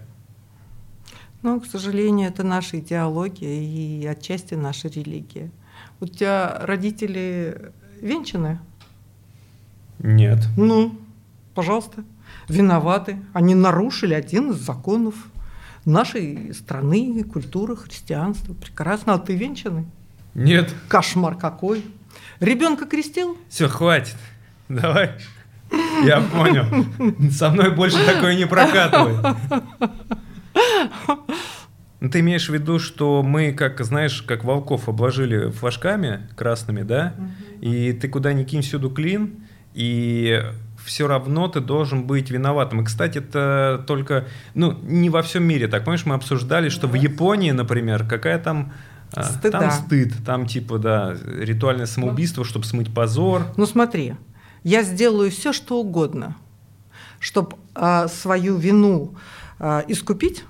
Ну, 1.43 1.60
к 1.60 1.65
сожалению, 1.65 2.29
это 2.29 2.43
наша 2.43 2.79
идеология 2.79 3.62
и 3.62 4.05
отчасти 4.05 4.53
наша 4.53 4.89
религия. 4.89 5.50
У 6.00 6.05
тебя 6.05 6.60
родители 6.62 7.71
венчаны? 8.00 8.60
Нет. 10.00 10.39
Ну, 10.55 10.95
пожалуйста, 11.55 12.03
виноваты. 12.48 13.17
Они 13.33 13.55
нарушили 13.55 14.13
один 14.13 14.51
из 14.51 14.57
законов 14.57 15.15
нашей 15.86 16.53
страны, 16.53 17.24
культуры, 17.24 17.75
христианства. 17.75 18.53
Прекрасно. 18.53 19.15
А 19.15 19.19
ты 19.19 19.36
венчанный? 19.36 19.86
Нет. 20.36 20.74
Кошмар 20.88 21.36
какой. 21.36 21.83
Ребенка 22.39 22.86
крестил? 22.86 23.38
Все, 23.50 23.67
хватит. 23.67 24.17
Давай. 24.69 25.12
Я 26.03 26.21
понял. 26.21 26.65
Со 27.31 27.50
мной 27.50 27.71
больше 27.71 28.03
такое 28.05 28.36
не 28.36 28.45
прокатывает. 28.45 29.38
Ну, 32.01 32.10
ты 32.10 32.22
имеешь 32.22 32.50
в 32.50 32.53
виду, 32.53 32.79
что 32.79 33.22
мы, 33.22 33.53
как, 33.53 33.79
знаешь, 33.84 34.24
как 34.24 34.43
волков 34.43 34.89
обложили 34.89 35.51
флажками 35.51 36.27
красными, 36.36 36.81
да? 36.81 37.13
Угу. 37.15 37.27
И 37.62 37.93
ты 37.93 38.08
куда 38.08 38.34
ни 38.34 38.43
кинь, 38.43 38.63
всюду 38.63 38.89
клин, 38.89 39.36
и 39.75 40.43
все 40.84 41.08
равно 41.08 41.48
ты 41.48 41.62
должен 41.62 42.08
быть 42.08 42.31
виноватым. 42.31 42.81
И, 42.81 42.86
кстати, 42.86 43.20
это 43.20 43.84
только, 43.86 44.27
ну, 44.55 44.77
не 44.81 45.12
во 45.12 45.22
всем 45.22 45.43
мире 45.43 45.67
так. 45.67 45.86
Помнишь, 45.86 46.05
мы 46.05 46.15
обсуждали, 46.15 46.70
что 46.70 46.88
в 46.88 46.96
Японии, 46.96 47.51
например, 47.51 48.08
какая 48.08 48.39
там... 48.39 48.74
А, 49.13 49.24
Стыда. 49.24 49.60
Там 49.60 49.72
стыд, 49.72 50.13
там 50.25 50.46
типа, 50.48 50.77
да, 50.79 51.15
ритуальное 51.25 51.86
самоубийство, 51.86 52.46
чтобы 52.46 52.65
смыть 52.65 52.93
позор. 52.93 53.46
Ну 53.58 53.65
смотри, 53.65 54.15
я 54.63 54.84
сделаю 54.84 55.29
все, 55.31 55.51
что 55.51 55.79
угодно, 55.79 56.38
чтобы 57.20 57.58
а, 57.75 58.08
свою 58.08 58.55
вину 58.55 59.13
а, 59.13 59.17
искупить, 59.88 60.44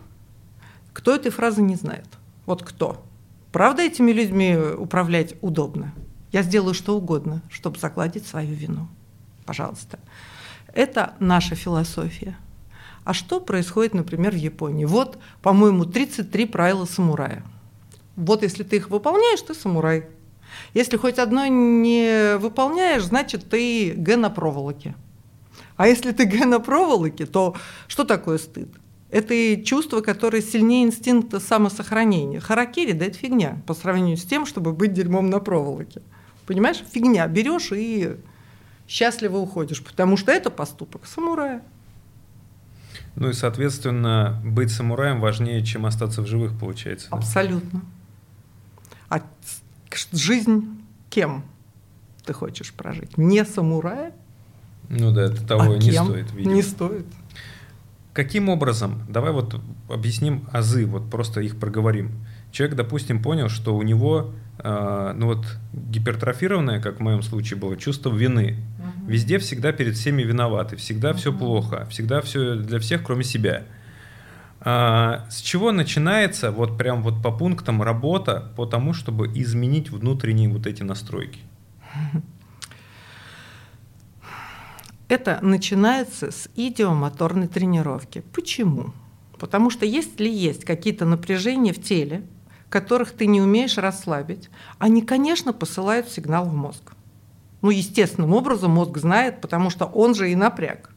кто 0.93 1.13
этой 1.13 1.31
фразы 1.31 1.61
не 1.61 1.75
знает? 1.75 2.07
Вот 2.45 2.63
кто? 2.63 3.03
Правда 3.51 3.81
этими 3.81 4.11
людьми 4.11 4.55
управлять 4.55 5.35
удобно? 5.41 5.93
Я 6.31 6.43
сделаю 6.43 6.73
что 6.73 6.95
угодно, 6.95 7.41
чтобы 7.49 7.77
загладить 7.77 8.25
свою 8.25 8.53
вину. 8.53 8.87
Пожалуйста. 9.45 9.99
Это 10.73 11.15
наша 11.19 11.55
философия. 11.55 12.37
А 13.03 13.13
что 13.13 13.41
происходит, 13.41 13.93
например, 13.93 14.31
в 14.31 14.37
Японии? 14.37 14.85
Вот, 14.85 15.17
по-моему, 15.41 15.85
33 15.85 16.45
правила 16.45 16.85
самурая. 16.85 17.43
Вот 18.15 18.43
если 18.43 18.63
ты 18.63 18.77
их 18.77 18.89
выполняешь, 18.89 19.41
ты 19.41 19.53
самурай. 19.53 20.07
Если 20.73 20.97
хоть 20.97 21.17
одно 21.17 21.45
не 21.47 22.37
выполняешь, 22.37 23.03
значит, 23.03 23.49
ты 23.49 23.93
г 23.95 24.15
на 24.17 24.29
проволоке. 24.29 24.95
А 25.75 25.87
если 25.87 26.11
ты 26.11 26.25
г 26.25 26.45
на 26.45 26.59
проволоке, 26.59 27.25
то 27.25 27.55
что 27.87 28.03
такое 28.03 28.37
стыд? 28.37 28.69
Это 29.11 29.61
чувство, 29.61 29.99
которое 29.99 30.41
сильнее 30.41 30.85
инстинкта 30.85 31.41
самосохранения. 31.41 32.39
Харакири, 32.39 32.93
да 32.93 33.05
это 33.05 33.17
фигня 33.17 33.61
по 33.67 33.73
сравнению 33.73 34.15
с 34.15 34.23
тем, 34.23 34.45
чтобы 34.45 34.71
быть 34.71 34.93
дерьмом 34.93 35.29
на 35.29 35.39
проволоке. 35.39 36.01
Понимаешь, 36.45 36.81
фигня. 36.91 37.27
Берешь 37.27 37.73
и 37.73 38.15
счастливо 38.87 39.37
уходишь, 39.37 39.83
потому 39.83 40.15
что 40.15 40.31
это 40.31 40.49
поступок 40.49 41.05
самурая. 41.05 41.61
Ну 43.15 43.29
и, 43.29 43.33
соответственно, 43.33 44.41
быть 44.45 44.71
самураем 44.71 45.19
важнее, 45.19 45.63
чем 45.65 45.85
остаться 45.85 46.21
в 46.21 46.27
живых, 46.27 46.57
получается. 46.57 47.09
Да? 47.11 47.17
Абсолютно. 47.17 47.81
А 49.09 49.21
жизнь 50.13 50.81
кем 51.09 51.43
ты 52.25 52.31
хочешь 52.31 52.73
прожить? 52.73 53.17
Не 53.17 53.43
самурая? 53.43 54.13
Ну 54.87 55.11
да, 55.11 55.23
это 55.23 55.45
того 55.45 55.63
а 55.63 55.67
не 55.67 55.91
кем? 55.91 56.05
стоит, 56.05 56.31
видимо. 56.31 56.53
Не 56.53 56.61
стоит. 56.61 57.05
Каким 58.13 58.49
образом? 58.49 59.03
Давай 59.07 59.31
вот 59.31 59.59
объясним 59.89 60.43
азы, 60.51 60.85
вот 60.85 61.09
просто 61.09 61.39
их 61.41 61.57
проговорим. 61.57 62.11
Человек, 62.51 62.75
допустим, 62.75 63.21
понял, 63.21 63.47
что 63.47 63.75
у 63.75 63.81
него 63.83 64.33
э, 64.59 65.13
ну 65.15 65.27
вот 65.27 65.45
гипертрофированное, 65.71 66.81
как 66.81 66.97
в 66.97 66.99
моем 66.99 67.21
случае 67.21 67.57
было, 67.57 67.77
чувство 67.77 68.13
вины. 68.13 68.57
Угу. 68.79 69.11
Везде 69.11 69.37
всегда 69.39 69.71
перед 69.71 69.95
всеми 69.95 70.23
виноваты, 70.23 70.75
всегда 70.75 71.11
угу. 71.11 71.17
все 71.17 71.31
плохо, 71.31 71.87
всегда 71.89 72.19
все 72.21 72.55
для 72.55 72.79
всех, 72.79 73.03
кроме 73.03 73.23
себя. 73.23 73.63
А, 74.59 75.25
с 75.29 75.39
чего 75.39 75.71
начинается 75.71 76.51
вот 76.51 76.77
прям 76.77 77.03
вот 77.03 77.23
по 77.23 77.31
пунктам 77.31 77.81
работа 77.81 78.51
по 78.57 78.65
тому, 78.65 78.93
чтобы 78.93 79.27
изменить 79.27 79.89
внутренние 79.89 80.49
вот 80.49 80.67
эти 80.67 80.83
настройки? 80.83 81.39
Это 85.11 85.39
начинается 85.41 86.31
с 86.31 86.47
идиомоторной 86.55 87.49
тренировки. 87.49 88.23
Почему? 88.31 88.93
Потому 89.37 89.69
что 89.69 89.85
если 89.85 90.29
есть 90.29 90.63
какие-то 90.63 91.03
напряжения 91.03 91.73
в 91.73 91.83
теле, 91.83 92.25
которых 92.69 93.11
ты 93.11 93.25
не 93.25 93.41
умеешь 93.41 93.77
расслабить, 93.77 94.49
они, 94.79 95.01
конечно, 95.01 95.51
посылают 95.51 96.07
сигнал 96.07 96.45
в 96.45 96.53
мозг. 96.53 96.93
Ну, 97.61 97.71
естественным 97.71 98.33
образом 98.33 98.71
мозг 98.71 98.99
знает, 98.99 99.41
потому 99.41 99.69
что 99.69 99.83
он 99.83 100.15
же 100.15 100.31
и 100.31 100.35
напряг. 100.35 100.91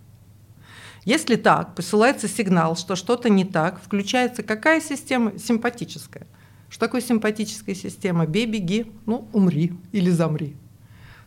Если 1.04 1.34
так, 1.34 1.74
посылается 1.74 2.28
сигнал, 2.28 2.76
что 2.76 2.94
что-то 2.94 3.28
не 3.28 3.44
так, 3.44 3.82
включается 3.82 4.44
какая 4.44 4.80
система? 4.80 5.40
Симпатическая. 5.40 6.28
Что 6.68 6.86
такое 6.86 7.00
симпатическая 7.00 7.74
система? 7.74 8.26
Бей, 8.26 8.46
беги, 8.46 8.92
ну, 9.06 9.26
умри 9.32 9.72
или 9.90 10.10
замри. 10.10 10.54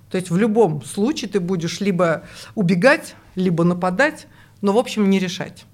То 0.10 0.18
есть 0.18 0.30
в 0.30 0.38
любом 0.38 0.84
случае 0.84 1.30
ты 1.30 1.40
будешь 1.40 1.82
либо 1.82 2.24
убегать, 2.56 3.16
либо 3.36 3.64
нападать, 3.64 4.28
но 4.62 4.74
в 4.74 4.78
общем 4.78 5.10
не 5.10 5.20
решать. 5.20 5.66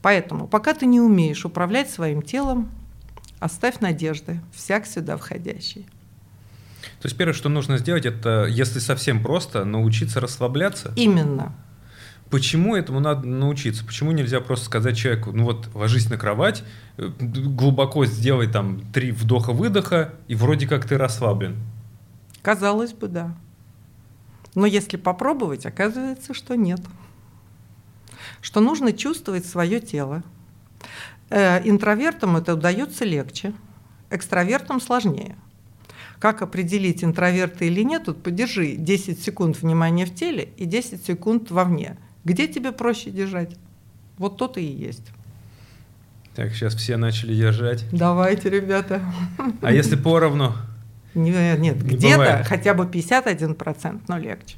Поэтому, 0.00 0.48
пока 0.48 0.74
ты 0.74 0.86
не 0.86 1.00
умеешь 1.00 1.44
управлять 1.44 1.90
своим 1.90 2.22
телом, 2.22 2.70
оставь 3.38 3.80
надежды, 3.80 4.40
всяк 4.52 4.86
сюда 4.86 5.16
входящий. 5.16 5.86
То 7.00 7.06
есть 7.06 7.16
первое, 7.16 7.34
что 7.34 7.48
нужно 7.48 7.78
сделать, 7.78 8.06
это, 8.06 8.46
если 8.48 8.78
совсем 8.78 9.22
просто, 9.22 9.64
научиться 9.64 10.20
расслабляться? 10.20 10.92
Именно. 10.96 11.54
Почему 12.30 12.74
этому 12.74 12.98
надо 12.98 13.28
научиться? 13.28 13.84
Почему 13.84 14.10
нельзя 14.12 14.40
просто 14.40 14.64
сказать 14.64 14.96
человеку, 14.96 15.32
ну 15.32 15.44
вот 15.44 15.68
ложись 15.74 16.08
на 16.08 16.16
кровать, 16.16 16.64
э, 16.96 17.10
глубоко 17.20 18.06
сделай 18.06 18.46
там 18.46 18.80
три 18.92 19.12
вдоха-выдоха, 19.12 20.14
и 20.28 20.34
вроде 20.34 20.66
как 20.66 20.86
ты 20.86 20.96
расслаблен? 20.96 21.56
Казалось 22.42 22.92
бы, 22.92 23.08
да. 23.08 23.34
Но 24.54 24.66
если 24.66 24.96
попробовать, 24.96 25.64
оказывается, 25.64 26.34
что 26.34 26.56
нет. 26.56 26.80
Что 28.40 28.60
нужно 28.60 28.92
чувствовать 28.92 29.46
свое 29.46 29.80
тело. 29.80 30.22
Э, 31.30 31.66
интровертам 31.66 32.36
это 32.36 32.54
удается 32.54 33.04
легче, 33.04 33.54
экстравертам 34.10 34.80
сложнее. 34.80 35.36
Как 36.18 36.42
определить, 36.42 37.02
интроверты 37.02 37.66
или 37.66 37.82
нет, 37.82 38.04
тут 38.04 38.22
подержи 38.22 38.76
10 38.76 39.22
секунд 39.22 39.60
внимания 39.60 40.04
в 40.04 40.14
теле 40.14 40.50
и 40.56 40.66
10 40.66 41.04
секунд 41.04 41.50
вовне. 41.50 41.96
Где 42.24 42.46
тебе 42.46 42.70
проще 42.72 43.10
держать? 43.10 43.56
Вот 44.18 44.36
то-то 44.36 44.60
и 44.60 44.64
есть. 44.64 45.10
Так, 46.34 46.52
сейчас 46.52 46.74
все 46.74 46.96
начали 46.96 47.34
держать. 47.34 47.84
Давайте, 47.92 48.50
ребята. 48.50 49.02
А 49.62 49.72
если 49.72 49.96
поровну? 49.96 50.54
Нет, 51.14 51.58
нет 51.58 51.82
Не 51.82 51.96
где-то 51.96 52.16
бывает. 52.18 52.46
хотя 52.46 52.74
бы 52.74 52.84
51%, 52.84 54.00
но 54.08 54.18
легче. 54.18 54.56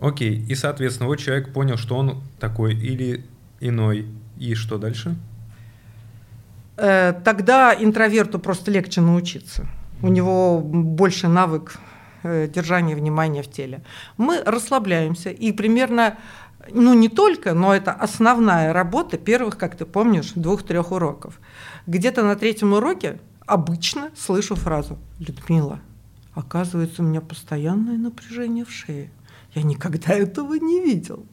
Окей, 0.00 0.44
и, 0.48 0.54
соответственно, 0.54 1.08
вот 1.08 1.16
человек 1.16 1.52
понял, 1.52 1.76
что 1.76 1.96
он 1.96 2.22
такой 2.38 2.74
или 2.74 3.24
иной. 3.60 4.06
И 4.38 4.54
что 4.54 4.76
дальше? 4.78 5.16
Э, 6.76 7.12
Тогда 7.24 7.74
интроверту 7.78 8.38
просто 8.38 8.70
легче 8.70 9.00
научиться. 9.00 9.66
У 10.02 10.08
него 10.08 10.60
больше 10.60 11.28
навык 11.28 11.78
э, 12.22 12.48
держания 12.48 12.94
внимания 12.94 13.42
в 13.42 13.50
теле. 13.50 13.82
Мы 14.18 14.42
расслабляемся 14.44 15.30
и 15.30 15.52
примерно, 15.52 16.18
ну 16.70 16.92
не 16.92 17.08
только, 17.08 17.54
но 17.54 17.74
это 17.74 17.92
основная 17.92 18.74
работа 18.74 19.16
первых, 19.16 19.56
как 19.56 19.76
ты 19.76 19.86
помнишь, 19.86 20.32
двух-трех 20.34 20.92
уроков. 20.92 21.40
Где-то 21.86 22.22
на 22.22 22.36
третьем 22.36 22.74
уроке 22.74 23.18
обычно 23.46 24.10
слышу 24.16 24.54
фразу 24.54 24.98
«Людмила, 25.18 25.80
оказывается, 26.34 27.02
у 27.02 27.06
меня 27.06 27.20
постоянное 27.20 27.96
напряжение 27.96 28.64
в 28.64 28.70
шее. 28.70 29.10
Я 29.54 29.62
никогда 29.62 30.12
этого 30.12 30.54
не 30.54 30.80
видел». 30.80 31.24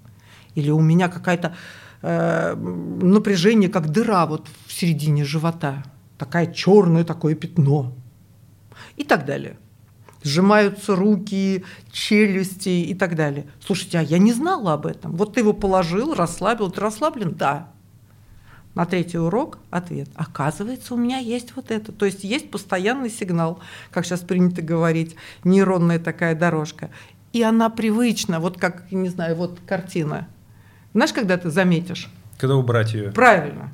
Или 0.55 0.69
у 0.69 0.79
меня 0.79 1.09
какая-то 1.09 1.55
э, 2.01 2.55
напряжение, 2.55 3.69
как 3.69 3.89
дыра 3.89 4.25
вот 4.25 4.47
в 4.67 4.73
середине 4.73 5.25
живота. 5.25 5.83
Такая 6.17 6.53
черное 6.53 7.03
такое 7.03 7.35
пятно. 7.35 7.93
И 8.95 9.03
так 9.03 9.25
далее. 9.25 9.57
Сжимаются 10.21 10.95
руки, 10.95 11.65
челюсти 11.91 12.69
и 12.69 12.93
так 12.93 13.15
далее. 13.15 13.47
Слушайте, 13.65 13.99
а 13.99 14.03
я 14.03 14.19
не 14.19 14.31
знала 14.31 14.73
об 14.73 14.85
этом. 14.85 15.17
Вот 15.17 15.33
ты 15.33 15.41
его 15.41 15.53
положил, 15.53 16.13
расслабил. 16.13 16.71
Ты 16.71 16.79
расслаблен? 16.79 17.33
Да. 17.33 17.72
На 18.75 18.85
третий 18.85 19.19
урок 19.19 19.59
ответ. 19.69 20.09
Оказывается, 20.15 20.95
у 20.95 20.97
меня 20.97 21.19
есть 21.19 21.55
вот 21.55 21.69
это. 21.69 21.91
То 21.91 22.05
есть 22.05 22.23
есть 22.23 22.49
постоянный 22.49 23.09
сигнал, 23.09 23.59
как 23.91 24.05
сейчас 24.05 24.21
принято 24.21 24.61
говорить, 24.61 25.15
нейронная 25.43 25.99
такая 25.99 26.35
дорожка. 26.35 26.89
И 27.33 27.43
она 27.43 27.69
привычна, 27.69 28.39
вот 28.39 28.59
как, 28.59 28.91
не 28.91 29.09
знаю, 29.09 29.35
вот 29.35 29.59
картина. 29.67 30.27
Знаешь, 30.93 31.13
когда 31.13 31.37
ты 31.37 31.49
заметишь? 31.49 32.09
Когда 32.37 32.55
убрать 32.55 32.93
ее? 32.93 33.11
Правильно. 33.11 33.71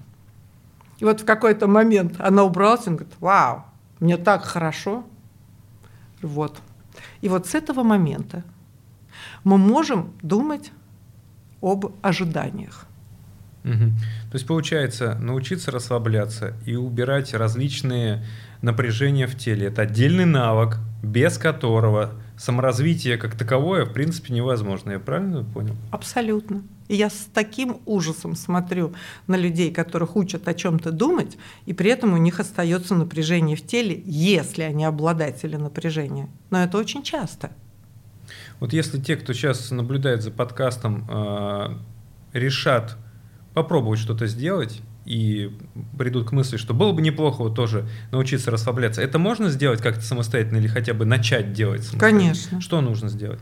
И 1.00 1.06
вот 1.06 1.22
в 1.22 1.26
какой-то 1.26 1.68
момент 1.68 2.16
она 2.20 2.44
убралась, 2.44 2.86
и 2.86 2.90
он 2.90 2.98
говорит, 2.98 3.16
вау, 3.20 3.64
мне 4.00 4.18
так 4.18 4.44
хорошо. 4.44 5.06
Вот. 6.22 6.60
И 7.22 7.30
вот 7.30 7.48
с 7.48 7.56
этого 7.56 7.84
момента 7.84 8.44
мы 9.46 9.58
можем 9.58 10.14
думать 10.22 10.72
об 11.62 11.94
ожиданиях. 12.02 12.86
Мгм. 13.64 13.98
То 14.32 14.36
есть 14.36 14.48
получается 14.48 15.16
научиться 15.16 15.72
расслабляться 15.72 16.54
и 16.66 16.76
убирать 16.76 17.34
различные 17.34 18.26
напряжения 18.62 19.28
в 19.28 19.38
теле. 19.38 19.68
Это 19.68 19.84
отдельный 19.84 20.26
навык, 20.26 20.78
без 21.04 21.38
которого 21.38 22.12
саморазвитие 22.38 23.18
как 23.18 23.36
таковое 23.36 23.86
в 23.86 23.94
принципе 23.94 24.34
невозможно. 24.34 24.92
Я 24.92 25.00
правильно 25.00 25.44
понял? 25.44 25.76
Абсолютно. 25.92 26.64
И 26.88 26.96
я 26.96 27.10
с 27.10 27.28
таким 27.34 27.82
ужасом 27.86 28.36
смотрю 28.36 28.94
на 29.28 29.36
людей, 29.36 29.72
которых 29.72 30.16
учат 30.16 30.48
о 30.48 30.54
чем-то 30.54 30.92
думать, 30.92 31.38
и 31.66 31.74
при 31.74 31.92
этом 31.92 32.14
у 32.14 32.18
них 32.18 32.40
остается 32.40 32.96
напряжение 32.96 33.56
в 33.56 33.66
теле, 33.66 34.02
если 34.06 34.64
они 34.64 34.86
обладатели 34.86 35.56
напряжения. 35.56 36.30
Но 36.50 36.64
это 36.64 36.78
очень 36.78 37.04
часто. 37.04 37.52
Вот 38.60 38.74
если 38.74 39.00
те, 39.00 39.16
кто 39.18 39.34
сейчас 39.34 39.70
наблюдает 39.72 40.24
за 40.24 40.32
подкастом, 40.32 41.08
э, 41.10 41.76
решат 42.34 42.98
попробовать 43.54 44.00
что-то 44.00 44.28
сделать 44.28 44.82
и 45.06 45.52
придут 45.98 46.30
к 46.30 46.32
мысли, 46.32 46.58
что 46.58 46.74
было 46.74 46.92
бы 46.92 47.02
неплохо 47.02 47.42
вот 47.42 47.56
тоже 47.56 47.88
научиться 48.12 48.52
расслабляться, 48.52 49.02
это 49.02 49.18
можно 49.18 49.50
сделать 49.50 49.82
как-то 49.82 50.02
самостоятельно 50.02 50.58
или 50.58 50.68
хотя 50.68 50.94
бы 50.94 51.06
начать 51.06 51.54
делать? 51.54 51.84
самостоятельно? 51.84 52.20
Конечно. 52.22 52.62
Что 52.62 52.82
нужно 52.82 53.10
сделать? 53.10 53.40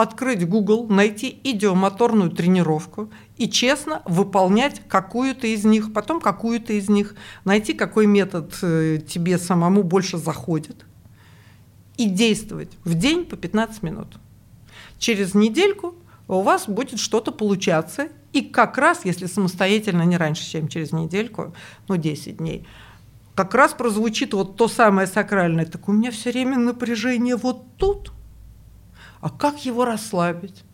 открыть 0.00 0.46
Google, 0.48 0.86
найти 0.88 1.40
идиомоторную 1.42 2.30
тренировку 2.30 3.10
и 3.36 3.48
честно 3.48 4.02
выполнять 4.04 4.80
какую-то 4.86 5.48
из 5.48 5.64
них, 5.64 5.92
потом 5.92 6.20
какую-то 6.20 6.72
из 6.72 6.88
них, 6.88 7.16
найти, 7.44 7.74
какой 7.74 8.06
метод 8.06 8.54
э, 8.62 9.00
тебе 9.06 9.38
самому 9.38 9.82
больше 9.82 10.16
заходит, 10.16 10.86
и 11.96 12.08
действовать 12.08 12.70
в 12.84 12.94
день 12.94 13.24
по 13.24 13.36
15 13.36 13.82
минут. 13.82 14.18
Через 14.98 15.34
недельку 15.34 15.96
у 16.28 16.42
вас 16.42 16.68
будет 16.68 17.00
что-то 17.00 17.32
получаться, 17.32 18.08
и 18.32 18.42
как 18.42 18.78
раз, 18.78 19.04
если 19.04 19.26
самостоятельно, 19.26 20.02
не 20.02 20.16
раньше, 20.16 20.44
чем 20.44 20.68
через 20.68 20.92
недельку, 20.92 21.54
ну 21.88 21.96
10 21.96 22.38
дней, 22.38 22.66
как 23.34 23.54
раз 23.54 23.72
прозвучит 23.72 24.34
вот 24.34 24.56
то 24.56 24.68
самое 24.68 25.06
сакральное, 25.06 25.66
так 25.66 25.88
у 25.88 25.92
меня 25.92 26.10
все 26.10 26.30
время 26.30 26.58
напряжение 26.58 27.36
вот 27.36 27.76
тут– 27.76 28.12
а 29.20 29.30
как 29.30 29.64
его 29.64 29.84
расслабить? 29.84 30.64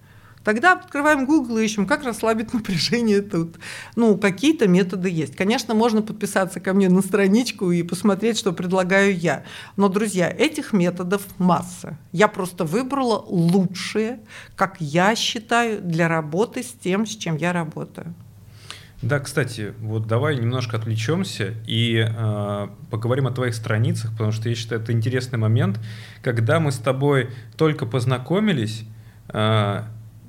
Тогда 0.45 0.75
открываем 0.75 1.25
Google 1.25 1.59
и 1.59 1.65
ищем, 1.65 1.87
как 1.87 2.05
расслабить 2.05 2.53
напряжение 2.53 3.23
тут. 3.23 3.57
Ну, 3.97 4.17
какие-то 4.19 4.69
методы 4.69 5.09
есть. 5.09 5.35
Конечно, 5.37 5.75
можно 5.75 6.03
подписаться 6.03 6.61
ко 6.61 6.75
мне 6.75 6.89
на 6.89 7.01
страничку 7.01 7.71
и 7.71 7.83
посмотреть, 7.83 8.39
что 8.39 8.53
предлагаю 8.53 9.17
я. 9.17 9.45
Но, 9.77 9.89
друзья, 9.89 10.29
этих 10.31 10.73
методов 10.73 11.23
масса. 11.39 11.99
Я 12.13 12.29
просто 12.29 12.65
выбрала 12.65 13.25
лучшие, 13.27 14.21
как 14.55 14.77
я 14.81 15.17
считаю, 15.17 15.81
для 15.81 16.09
работы 16.09 16.63
с 16.63 16.73
тем, 16.73 17.07
с 17.07 17.17
чем 17.17 17.37
я 17.37 17.53
работаю. 17.53 18.15
Да, 19.03 19.21
кстати, 19.21 19.75
вот 19.81 20.07
давай 20.07 20.37
немножко 20.37 20.79
отвлечемся 20.79 21.55
и 21.67 22.07
э, 22.09 22.69
поговорим 22.91 23.27
о 23.27 23.33
твоих 23.33 23.55
страницах, 23.55 24.13
потому 24.13 24.33
что 24.33 24.49
я 24.49 24.55
считаю, 24.55 24.81
это 24.81 24.93
интересный 24.93 25.39
момент, 25.39 25.79
когда 26.23 26.59
мы 26.59 26.73
с 26.73 26.79
тобой 26.79 27.29
только 27.59 27.85
познакомились. 27.85 28.85
Э, 29.29 29.85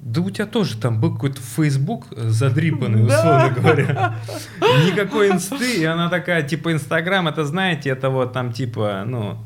да 0.05 0.21
у 0.21 0.29
тебя 0.29 0.45
тоже 0.45 0.77
там 0.77 1.01
был 1.01 1.15
какой-то 1.15 1.41
Facebook 1.41 2.05
задрипанный, 2.15 3.07
условно 3.07 3.49
говоря. 3.49 4.15
Никакой 4.85 5.31
инсты, 5.31 5.81
и 5.81 5.83
она 5.83 6.09
такая, 6.09 6.43
типа, 6.43 6.71
Инстаграм, 6.73 7.27
это 7.27 7.43
знаете, 7.43 7.89
это 7.89 8.11
вот 8.11 8.31
там 8.31 8.53
типа, 8.53 9.03
ну, 9.07 9.39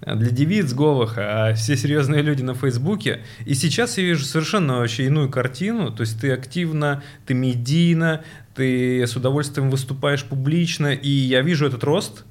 для 0.00 0.30
девиц 0.30 0.72
голых, 0.72 1.18
а 1.18 1.52
все 1.52 1.76
серьезные 1.76 2.22
люди 2.22 2.42
на 2.42 2.54
Фейсбуке. 2.54 3.20
И 3.44 3.52
сейчас 3.52 3.98
я 3.98 4.04
вижу 4.04 4.24
совершенно 4.24 4.78
вообще 4.78 5.04
иную 5.04 5.28
картину. 5.28 5.92
То 5.92 6.00
есть 6.00 6.18
ты 6.18 6.32
активно, 6.32 7.02
ты 7.26 7.34
медийно, 7.34 8.24
ты 8.54 9.06
с 9.06 9.14
удовольствием 9.14 9.68
выступаешь 9.68 10.24
публично, 10.24 10.94
и 10.94 11.10
я 11.10 11.42
вижу 11.42 11.66
этот 11.66 11.84
рост. 11.84 12.24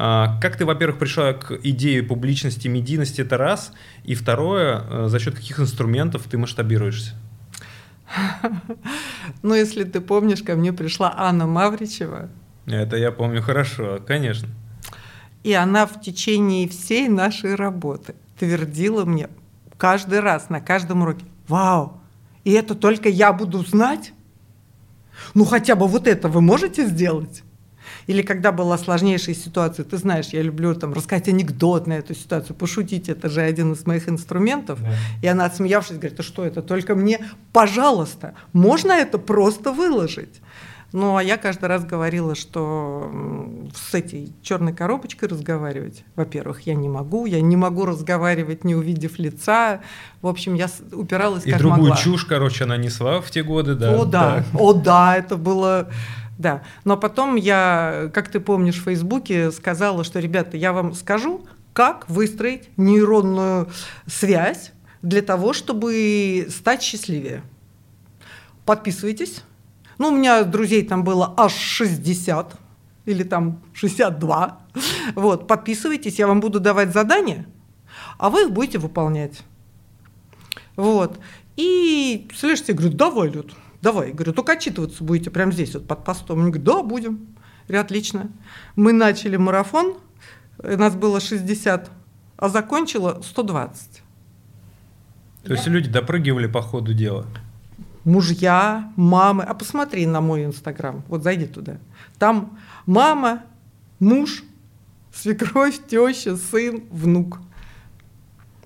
А, 0.00 0.38
Как 0.40 0.56
ты, 0.56 0.64
во-первых, 0.64 1.00
пришла 1.00 1.32
к 1.32 1.58
идее 1.64 2.04
публичности, 2.04 2.68
медийности, 2.68 3.22
это 3.22 3.36
раз. 3.36 3.72
И 4.04 4.14
второе, 4.14 4.84
э, 4.88 5.08
за 5.08 5.18
счет 5.18 5.34
каких 5.34 5.58
инструментов 5.58 6.22
ты 6.30 6.38
масштабируешься? 6.38 7.14
Ну, 9.42 9.54
если 9.54 9.82
ты 9.82 10.00
помнишь, 10.00 10.42
ко 10.42 10.54
мне 10.54 10.72
пришла 10.72 11.12
Анна 11.16 11.46
Мавричева, 11.46 12.30
Это 12.66 12.96
я 12.96 13.10
помню 13.10 13.42
хорошо, 13.42 13.98
конечно. 14.06 14.48
И 15.42 15.52
она 15.52 15.84
в 15.86 16.00
течение 16.00 16.68
всей 16.68 17.08
нашей 17.08 17.56
работы 17.56 18.14
твердила 18.38 19.04
мне 19.04 19.28
каждый 19.76 20.20
раз, 20.20 20.48
на 20.48 20.60
каждом 20.60 21.02
уроке, 21.02 21.24
вау, 21.48 22.00
и 22.44 22.52
это 22.52 22.76
только 22.76 23.08
я 23.08 23.32
буду 23.32 23.64
знать? 23.64 24.12
Ну 25.34 25.44
хотя 25.44 25.74
бы 25.74 25.88
вот 25.88 26.06
это 26.06 26.28
вы 26.28 26.40
можете 26.40 26.86
сделать? 26.86 27.42
Или 28.08 28.22
когда 28.22 28.52
была 28.52 28.78
сложнейшая 28.78 29.34
ситуация, 29.34 29.84
ты 29.84 29.98
знаешь, 29.98 30.28
я 30.28 30.40
люблю 30.40 30.74
там 30.74 30.94
рассказать 30.94 31.28
анекдот 31.28 31.86
на 31.86 31.92
эту 31.92 32.14
ситуацию, 32.14 32.56
пошутить, 32.56 33.10
это 33.10 33.28
же 33.28 33.42
один 33.42 33.74
из 33.74 33.86
моих 33.86 34.08
инструментов. 34.08 34.80
Да. 34.82 34.88
И 35.22 35.26
она, 35.26 35.44
отсмеявшись, 35.44 35.98
говорит, 35.98 36.18
а 36.18 36.22
что 36.22 36.44
это? 36.44 36.62
Только 36.62 36.94
мне, 36.94 37.20
пожалуйста, 37.52 38.34
можно 38.54 38.92
это 38.92 39.18
просто 39.18 39.72
выложить? 39.72 40.40
Ну, 40.92 41.18
а 41.18 41.22
я 41.22 41.36
каждый 41.36 41.66
раз 41.66 41.84
говорила, 41.84 42.34
что 42.34 43.12
с 43.74 43.94
этой 43.94 44.32
черной 44.42 44.72
коробочкой 44.72 45.28
разговаривать, 45.28 46.02
во-первых, 46.16 46.62
я 46.62 46.74
не 46.74 46.88
могу, 46.88 47.26
я 47.26 47.42
не 47.42 47.56
могу 47.56 47.84
разговаривать, 47.84 48.64
не 48.64 48.74
увидев 48.74 49.18
лица. 49.18 49.80
В 50.22 50.28
общем, 50.28 50.54
я 50.54 50.70
упиралась 50.92 51.44
И 51.44 51.50
как 51.50 51.60
другую 51.60 51.90
могла. 51.90 51.96
чушь, 51.96 52.24
короче, 52.24 52.64
она 52.64 52.78
несла 52.78 53.20
в 53.20 53.30
те 53.30 53.42
годы, 53.42 53.74
да. 53.74 53.94
О, 53.94 54.06
да, 54.06 54.44
о, 54.54 54.72
да, 54.72 55.14
это 55.14 55.36
было... 55.36 55.90
Да, 56.38 56.62
но 56.84 56.96
потом 56.96 57.34
я, 57.34 58.10
как 58.14 58.30
ты 58.30 58.38
помнишь, 58.38 58.78
в 58.78 58.84
Фейсбуке 58.84 59.50
сказала, 59.50 60.04
что, 60.04 60.20
ребята, 60.20 60.56
я 60.56 60.72
вам 60.72 60.94
скажу, 60.94 61.44
как 61.72 62.08
выстроить 62.08 62.70
нейронную 62.76 63.68
связь 64.06 64.72
для 65.02 65.22
того, 65.22 65.52
чтобы 65.52 66.46
стать 66.48 66.82
счастливее. 66.82 67.42
Подписывайтесь. 68.64 69.42
Ну, 69.98 70.08
у 70.08 70.10
меня 70.12 70.44
друзей 70.44 70.86
там 70.86 71.02
было 71.02 71.34
аж 71.36 71.54
60 71.54 72.56
или 73.06 73.24
там 73.24 73.60
62. 73.74 74.60
Вот, 75.16 75.48
подписывайтесь, 75.48 76.20
я 76.20 76.28
вам 76.28 76.38
буду 76.40 76.60
давать 76.60 76.92
задания, 76.92 77.46
а 78.16 78.30
вы 78.30 78.42
их 78.42 78.52
будете 78.52 78.78
выполнять. 78.78 79.40
Вот. 80.76 81.18
И 81.56 82.28
следующий 82.36 82.72
говорит, 82.74 82.96
давай, 82.96 83.28
Люд, 83.30 83.52
давай. 83.82 84.08
Я 84.08 84.14
говорю, 84.14 84.32
только 84.32 84.52
отчитываться 84.52 85.04
будете 85.04 85.30
прямо 85.30 85.52
здесь, 85.52 85.74
вот 85.74 85.86
под 85.86 86.04
постом. 86.04 86.40
Они 86.40 86.50
говорят, 86.50 86.64
да, 86.64 86.82
будем. 86.82 87.26
Я 87.62 87.66
говорю, 87.68 87.80
отлично. 87.82 88.30
Мы 88.76 88.92
начали 88.92 89.36
марафон, 89.36 89.96
у 90.58 90.76
нас 90.76 90.94
было 90.94 91.20
60, 91.20 91.90
а 92.36 92.48
закончила 92.48 93.20
120. 93.22 94.02
То 95.44 95.52
есть 95.52 95.66
люди 95.66 95.88
допрыгивали 95.88 96.46
по 96.46 96.62
ходу 96.62 96.92
дела? 96.92 97.26
Мужья, 98.04 98.92
мамы. 98.96 99.44
А 99.44 99.54
посмотри 99.54 100.06
на 100.06 100.20
мой 100.20 100.44
инстаграм, 100.44 101.04
вот 101.08 101.22
зайди 101.22 101.46
туда. 101.46 101.78
Там 102.18 102.58
мама, 102.86 103.44
муж, 103.98 104.42
свекровь, 105.12 105.78
теща, 105.86 106.36
сын, 106.36 106.82
внук. 106.90 107.38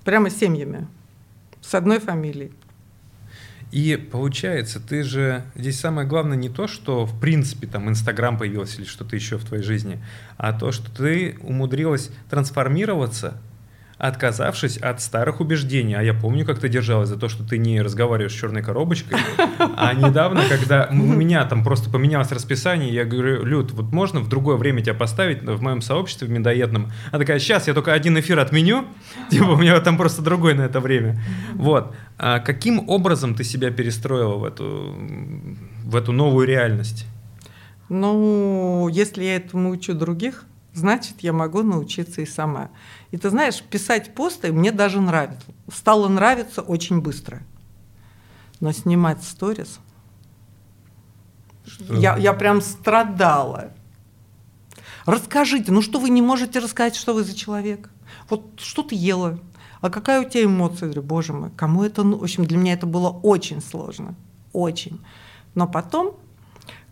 Прямо 0.04 0.30
семьями. 0.30 0.88
С 1.60 1.74
одной 1.74 2.00
фамилией. 2.00 2.52
И 3.72 3.96
получается, 3.96 4.80
ты 4.80 5.02
же 5.02 5.44
здесь 5.54 5.80
самое 5.80 6.06
главное 6.06 6.36
не 6.36 6.50
то, 6.50 6.68
что 6.68 7.06
в 7.06 7.18
принципе 7.18 7.66
там 7.66 7.88
Инстаграм 7.88 8.36
появился 8.36 8.82
или 8.82 8.86
что-то 8.86 9.16
еще 9.16 9.38
в 9.38 9.44
твоей 9.46 9.62
жизни, 9.62 10.04
а 10.36 10.52
то, 10.52 10.72
что 10.72 10.94
ты 10.94 11.38
умудрилась 11.40 12.10
трансформироваться 12.28 13.40
отказавшись 14.02 14.78
от 14.78 15.00
старых 15.00 15.40
убеждений. 15.40 15.94
А 15.94 16.02
я 16.02 16.12
помню, 16.12 16.44
как 16.44 16.58
ты 16.58 16.68
держалась 16.68 17.08
за 17.08 17.16
то, 17.16 17.28
что 17.28 17.44
ты 17.44 17.56
не 17.56 17.80
разговариваешь 17.80 18.32
с 18.32 18.34
черной 18.34 18.60
коробочкой. 18.60 19.16
А 19.76 19.94
недавно, 19.94 20.42
когда 20.48 20.88
у 20.90 20.94
меня 20.94 21.44
там 21.44 21.62
просто 21.62 21.88
поменялось 21.88 22.32
расписание, 22.32 22.92
я 22.92 23.04
говорю, 23.04 23.44
Люд, 23.44 23.70
вот 23.70 23.92
можно 23.92 24.18
в 24.18 24.28
другое 24.28 24.56
время 24.56 24.82
тебя 24.82 24.94
поставить 24.94 25.44
в 25.44 25.62
моем 25.62 25.80
сообществе 25.80 26.26
в 26.26 26.32
медоедном? 26.32 26.90
Она 27.12 27.20
такая, 27.20 27.38
сейчас 27.38 27.68
я 27.68 27.74
только 27.74 27.92
один 27.92 28.18
эфир 28.18 28.40
отменю, 28.40 28.86
типа 29.30 29.50
у 29.50 29.56
меня 29.56 29.78
там 29.78 29.96
просто 29.96 30.20
другой 30.20 30.54
на 30.54 30.62
это 30.62 30.80
время. 30.80 31.22
Вот. 31.54 31.94
А 32.18 32.40
каким 32.40 32.88
образом 32.88 33.36
ты 33.36 33.44
себя 33.44 33.70
перестроила 33.70 34.34
в 34.34 34.44
эту, 34.44 34.96
в 35.84 35.94
эту 35.94 36.10
новую 36.10 36.48
реальность? 36.48 37.06
Ну, 37.88 38.88
если 38.88 39.22
я 39.22 39.36
этому 39.36 39.70
учу 39.70 39.94
других, 39.94 40.44
значит, 40.72 41.20
я 41.20 41.32
могу 41.32 41.62
научиться 41.62 42.20
и 42.20 42.26
сама. 42.26 42.70
И 43.10 43.16
ты 43.16 43.30
знаешь, 43.30 43.62
писать 43.62 44.14
посты 44.14 44.52
мне 44.52 44.72
даже 44.72 45.00
нравится. 45.00 45.46
Стало 45.72 46.08
нравиться 46.08 46.62
очень 46.62 47.00
быстро. 47.00 47.42
Но 48.60 48.72
снимать 48.72 49.22
сторис... 49.22 49.78
Я, 51.88 52.16
я 52.16 52.32
прям 52.32 52.60
страдала. 52.60 53.72
Расскажите, 55.06 55.72
ну 55.72 55.80
что 55.80 56.00
вы 56.00 56.10
не 56.10 56.20
можете 56.20 56.58
рассказать, 56.58 56.96
что 56.96 57.14
вы 57.14 57.22
за 57.22 57.34
человек? 57.34 57.88
Вот 58.28 58.60
что 58.60 58.82
ты 58.82 58.94
ела? 58.94 59.38
А 59.80 59.90
какая 59.90 60.20
у 60.20 60.28
тебя 60.28 60.44
эмоция? 60.44 60.86
Я 60.86 60.92
говорю, 60.92 61.02
боже 61.02 61.32
мой, 61.32 61.50
кому 61.50 61.82
это... 61.82 62.02
Ну, 62.02 62.18
в 62.18 62.22
общем, 62.22 62.44
для 62.44 62.56
меня 62.56 62.74
это 62.74 62.86
было 62.86 63.08
очень 63.08 63.60
сложно. 63.60 64.14
Очень. 64.52 65.00
Но 65.54 65.66
потом 65.66 66.16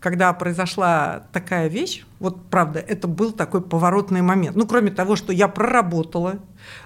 когда 0.01 0.33
произошла 0.33 1.27
такая 1.31 1.67
вещь, 1.67 2.03
вот 2.19 2.43
правда, 2.49 2.79
это 2.79 3.07
был 3.07 3.31
такой 3.31 3.61
поворотный 3.61 4.23
момент. 4.23 4.57
Ну, 4.57 4.65
кроме 4.65 4.89
того, 4.89 5.15
что 5.15 5.31
я 5.31 5.47
проработала, 5.47 6.39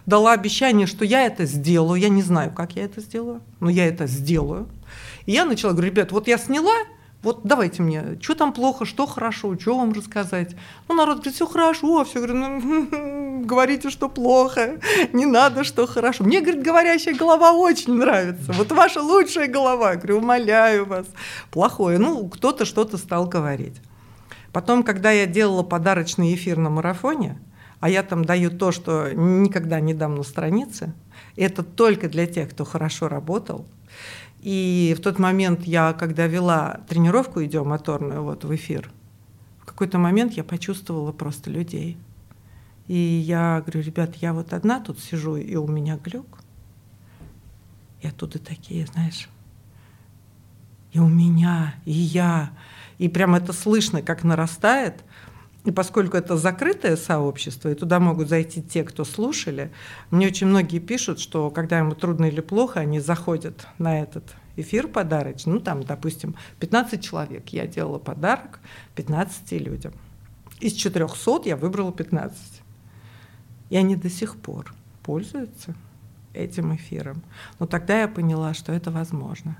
дала 0.06 0.34
обещание, 0.34 0.86
что 0.86 1.06
я 1.06 1.26
это 1.26 1.46
сделаю. 1.46 2.00
Я 2.00 2.10
не 2.10 2.22
знаю, 2.22 2.52
как 2.52 2.76
я 2.76 2.84
это 2.84 3.00
сделаю, 3.00 3.42
но 3.62 3.70
я 3.70 3.88
это 3.88 4.06
сделаю. 4.06 4.68
И 5.26 5.32
я 5.32 5.46
начала 5.46 5.72
говорить, 5.72 5.94
ребят, 5.94 6.12
вот 6.12 6.28
я 6.28 6.38
сняла, 6.38 6.74
вот 7.26 7.40
давайте 7.44 7.82
мне, 7.82 8.20
что 8.22 8.36
там 8.36 8.54
плохо, 8.54 8.86
что 8.86 9.08
хорошо, 9.08 9.58
что 9.60 9.76
вам 9.80 9.94
рассказать. 9.94 10.56
Ну, 10.88 10.94
народ 10.94 11.16
говорит, 11.18 11.34
все 11.34 11.48
хорошо, 11.48 12.06
все 12.06 12.20
говорю, 12.20 12.36
ну, 12.36 13.42
говорите, 13.46 13.90
что 13.90 14.10
плохо, 14.10 14.80
не 15.12 15.26
надо, 15.26 15.64
что 15.64 15.88
хорошо. 15.88 16.24
Мне, 16.24 16.40
говорит, 16.40 16.62
говорящая 16.62 17.16
голова 17.16 17.54
очень 17.54 17.96
нравится. 17.96 18.54
Вот 18.54 18.72
ваша 18.72 19.02
лучшая 19.02 19.48
голова. 19.48 19.94
Я 19.94 19.96
говорю, 19.98 20.20
умоляю 20.20 20.86
вас. 20.86 21.08
Плохое. 21.50 21.98
Ну, 21.98 22.28
кто-то 22.30 22.64
что-то 22.64 22.98
стал 22.98 23.26
говорить. 23.26 23.82
Потом, 24.54 24.84
когда 24.84 25.10
я 25.10 25.26
делала 25.26 25.64
подарочный 25.64 26.36
эфир 26.36 26.60
на 26.60 26.70
марафоне, 26.70 27.42
а 27.80 27.90
я 27.90 28.04
там 28.04 28.24
даю 28.24 28.52
то, 28.52 28.72
что 28.72 29.10
никогда 29.14 29.80
не 29.80 29.96
дам 29.96 30.14
на 30.14 30.24
странице, 30.24 30.94
это 31.36 31.64
только 31.64 32.08
для 32.08 32.28
тех, 32.28 32.52
кто 32.52 32.66
хорошо 32.66 33.08
работал, 33.08 33.66
и 34.46 34.94
в 34.96 35.02
тот 35.02 35.18
момент 35.18 35.64
я, 35.64 35.94
когда 35.94 36.28
вела 36.28 36.82
тренировку 36.88 37.44
идиомоторную 37.44 38.22
вот 38.22 38.44
в 38.44 38.54
эфир, 38.54 38.92
в 39.60 39.66
какой-то 39.66 39.98
момент 39.98 40.34
я 40.34 40.44
почувствовала 40.44 41.12
просто 41.12 41.50
людей. 41.50 41.98
И 42.86 42.96
я 42.96 43.64
говорю, 43.66 43.82
ребят, 43.82 44.14
я 44.18 44.34
вот 44.34 44.54
одна 44.54 44.80
тут 44.80 45.00
сижу, 45.00 45.36
и 45.36 45.56
у 45.56 45.66
меня 45.68 45.98
глюк. 45.98 46.38
И 48.04 48.08
оттуда 48.08 48.38
такие, 48.38 48.86
знаешь, 48.86 49.30
и 50.92 51.00
у 51.00 51.08
меня, 51.08 51.74
и 51.86 51.94
я. 51.94 52.52
И 53.00 53.10
прям 53.10 53.34
это 53.34 53.52
слышно, 53.52 54.04
как 54.04 54.24
нарастает. 54.24 55.04
И 55.66 55.72
поскольку 55.72 56.16
это 56.16 56.38
закрытое 56.38 56.96
сообщество, 56.96 57.70
и 57.70 57.76
туда 57.76 58.00
могут 58.00 58.30
зайти 58.30 58.62
те, 58.62 58.84
кто 58.84 59.04
слушали, 59.04 59.72
мне 60.12 60.28
очень 60.28 60.46
многие 60.46 60.78
пишут, 60.78 61.20
что 61.20 61.50
когда 61.50 61.80
ему 61.80 61.96
трудно 61.96 62.26
или 62.26 62.40
плохо, 62.40 62.80
они 62.80 63.00
заходят 63.00 63.68
на 63.80 64.00
этот 64.00 64.36
эфир 64.58 64.88
подарочный, 64.88 65.54
ну 65.54 65.60
там, 65.60 65.84
допустим, 65.84 66.36
15 66.60 67.04
человек, 67.04 67.50
я 67.50 67.66
делала 67.66 67.98
подарок 67.98 68.60
15 68.94 69.52
людям. 69.54 69.94
Из 70.62 70.74
400 70.74 71.42
я 71.46 71.58
выбрала 71.58 71.92
15. 71.92 72.62
И 73.72 73.76
они 73.76 73.96
до 73.96 74.10
сих 74.10 74.38
пор 74.38 74.72
пользуются 75.02 75.74
этим 76.34 76.76
эфиром. 76.76 77.24
Но 77.60 77.66
тогда 77.66 78.02
я 78.02 78.08
поняла, 78.08 78.54
что 78.54 78.72
это 78.72 78.92
возможно 78.92 79.58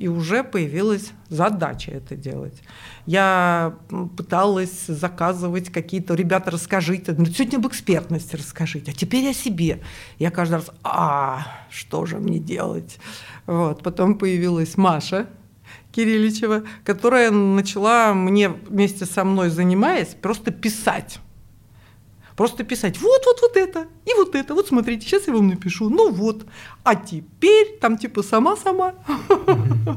и 0.00 0.08
уже 0.08 0.42
появилась 0.42 1.12
задача 1.28 1.90
это 1.90 2.16
делать. 2.16 2.62
Я 3.04 3.76
пыталась 4.16 4.86
заказывать 4.86 5.70
какие-то, 5.70 6.14
ребята, 6.14 6.50
расскажите, 6.50 7.14
ну, 7.18 7.26
сегодня 7.26 7.58
об 7.58 7.66
экспертности 7.66 8.34
расскажите, 8.34 8.92
а 8.92 8.94
теперь 8.94 9.28
о 9.28 9.34
себе. 9.34 9.82
Я 10.18 10.30
каждый 10.30 10.54
раз, 10.54 10.70
а, 10.82 11.46
что 11.68 12.06
же 12.06 12.18
мне 12.18 12.38
делать? 12.38 12.98
Вот. 13.46 13.82
Потом 13.82 14.16
появилась 14.16 14.78
Маша, 14.78 15.26
Кирилличева, 15.92 16.62
которая 16.82 17.30
начала 17.30 18.14
мне 18.14 18.48
вместе 18.48 19.04
со 19.04 19.22
мной 19.22 19.50
занимаясь 19.50 20.14
просто 20.14 20.50
писать 20.50 21.20
Просто 22.40 22.64
писать 22.64 22.98
вот, 23.02 23.20
вот, 23.26 23.36
вот 23.42 23.56
это, 23.58 23.86
и 24.06 24.14
вот 24.14 24.34
это. 24.34 24.54
Вот 24.54 24.66
смотрите, 24.66 25.06
сейчас 25.06 25.26
я 25.26 25.34
вам 25.34 25.48
напишу. 25.48 25.90
Ну 25.90 26.10
вот. 26.10 26.46
А 26.84 26.94
теперь 26.94 27.76
там 27.78 27.98
типа 27.98 28.22
сама-сама. 28.22 28.94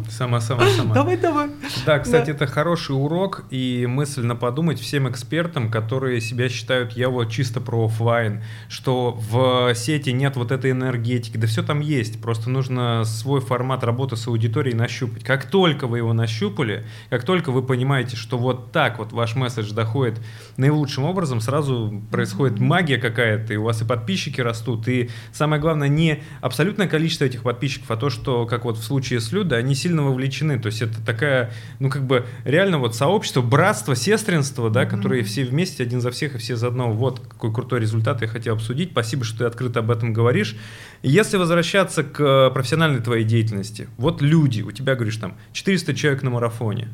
Сама-сама-сама. 0.10 0.94
Давай, 0.94 1.16
давай. 1.16 1.50
Да, 1.86 2.00
кстати, 2.00 2.26
да. 2.26 2.32
это 2.34 2.48
хороший 2.48 2.98
урок 2.98 3.46
и 3.50 3.86
мысленно 3.88 4.36
подумать 4.36 4.78
всем 4.78 5.10
экспертам, 5.10 5.72
которые 5.72 6.20
себя 6.20 6.50
считают, 6.50 6.92
я 6.98 7.08
вот 7.08 7.32
чисто 7.32 7.62
про 7.62 7.86
офлайн, 7.86 8.44
что 8.68 9.18
в 9.18 9.74
сети 9.74 10.10
нет 10.10 10.36
вот 10.36 10.52
этой 10.52 10.72
энергетики. 10.72 11.38
Да 11.38 11.48
все 11.48 11.64
там 11.64 11.80
есть. 11.80 12.22
Просто 12.22 12.50
нужно 12.50 13.06
свой 13.06 13.40
формат 13.40 13.86
работы 13.86 14.18
с 14.18 14.28
аудиторией 14.28 14.76
нащупать. 14.76 15.24
Как 15.24 15.46
только 15.46 15.88
вы 15.88 16.00
его 16.00 16.12
нащупали, 16.12 16.86
как 17.10 17.24
только 17.24 17.54
вы 17.54 17.64
понимаете, 17.64 18.18
что 18.18 18.38
вот 18.38 18.74
так 18.74 19.00
вот 19.00 19.14
ваш 19.14 19.36
месседж 19.38 19.72
доходит 19.72 20.20
наилучшим 20.58 21.06
образом, 21.06 21.40
сразу 21.40 22.04
происходит 22.12 22.33
происходит 22.34 22.60
магия 22.60 22.98
какая-то, 22.98 23.54
и 23.54 23.58
у 23.58 23.64
вас 23.64 23.82
и 23.82 23.86
подписчики 23.86 24.42
растут, 24.42 24.88
и 24.88 25.10
самое 25.32 25.62
главное 25.62 25.88
не 25.88 26.24
абсолютное 26.42 26.88
количество 26.88 27.26
этих 27.26 27.44
подписчиков, 27.44 27.90
а 27.92 27.98
то, 27.98 28.10
что, 28.10 28.46
как 28.46 28.66
вот 28.66 28.78
в 28.78 28.84
случае 28.84 29.20
с 29.20 29.32
Людой, 29.32 29.60
они 29.60 29.76
сильно 29.76 30.04
вовлечены, 30.04 30.60
то 30.60 30.68
есть 30.68 30.82
это 30.82 31.04
такая, 31.06 31.52
ну 31.80 31.90
как 31.90 32.06
бы 32.06 32.26
реально 32.44 32.80
вот 32.80 32.96
сообщество, 32.96 33.42
братство, 33.42 33.96
сестринство, 33.96 34.70
да, 34.70 34.84
mm-hmm. 34.84 34.90
которые 34.90 35.24
все 35.24 35.44
вместе, 35.44 35.84
один 35.84 36.02
за 36.02 36.12
всех 36.12 36.36
и 36.36 36.38
все 36.38 36.56
за 36.56 36.68
одного. 36.68 36.94
Вот 36.94 37.20
какой 37.20 37.54
крутой 37.54 37.82
результат 37.82 38.22
я 38.22 38.28
хотел 38.28 38.56
обсудить. 38.56 38.92
Спасибо, 38.92 39.24
что 39.24 39.40
ты 39.40 39.44
открыто 39.46 39.80
об 39.80 39.92
этом 39.92 40.14
говоришь. 40.14 40.56
Если 41.04 41.38
возвращаться 41.38 42.04
к 42.04 42.50
профессиональной 42.52 43.02
твоей 43.02 43.24
деятельности, 43.24 43.88
вот 43.98 44.22
люди, 44.22 44.62
у 44.62 44.72
тебя, 44.72 44.96
говоришь, 44.96 45.18
там 45.18 45.36
400 45.54 45.94
человек 45.94 46.24
на 46.24 46.30
марафоне, 46.32 46.90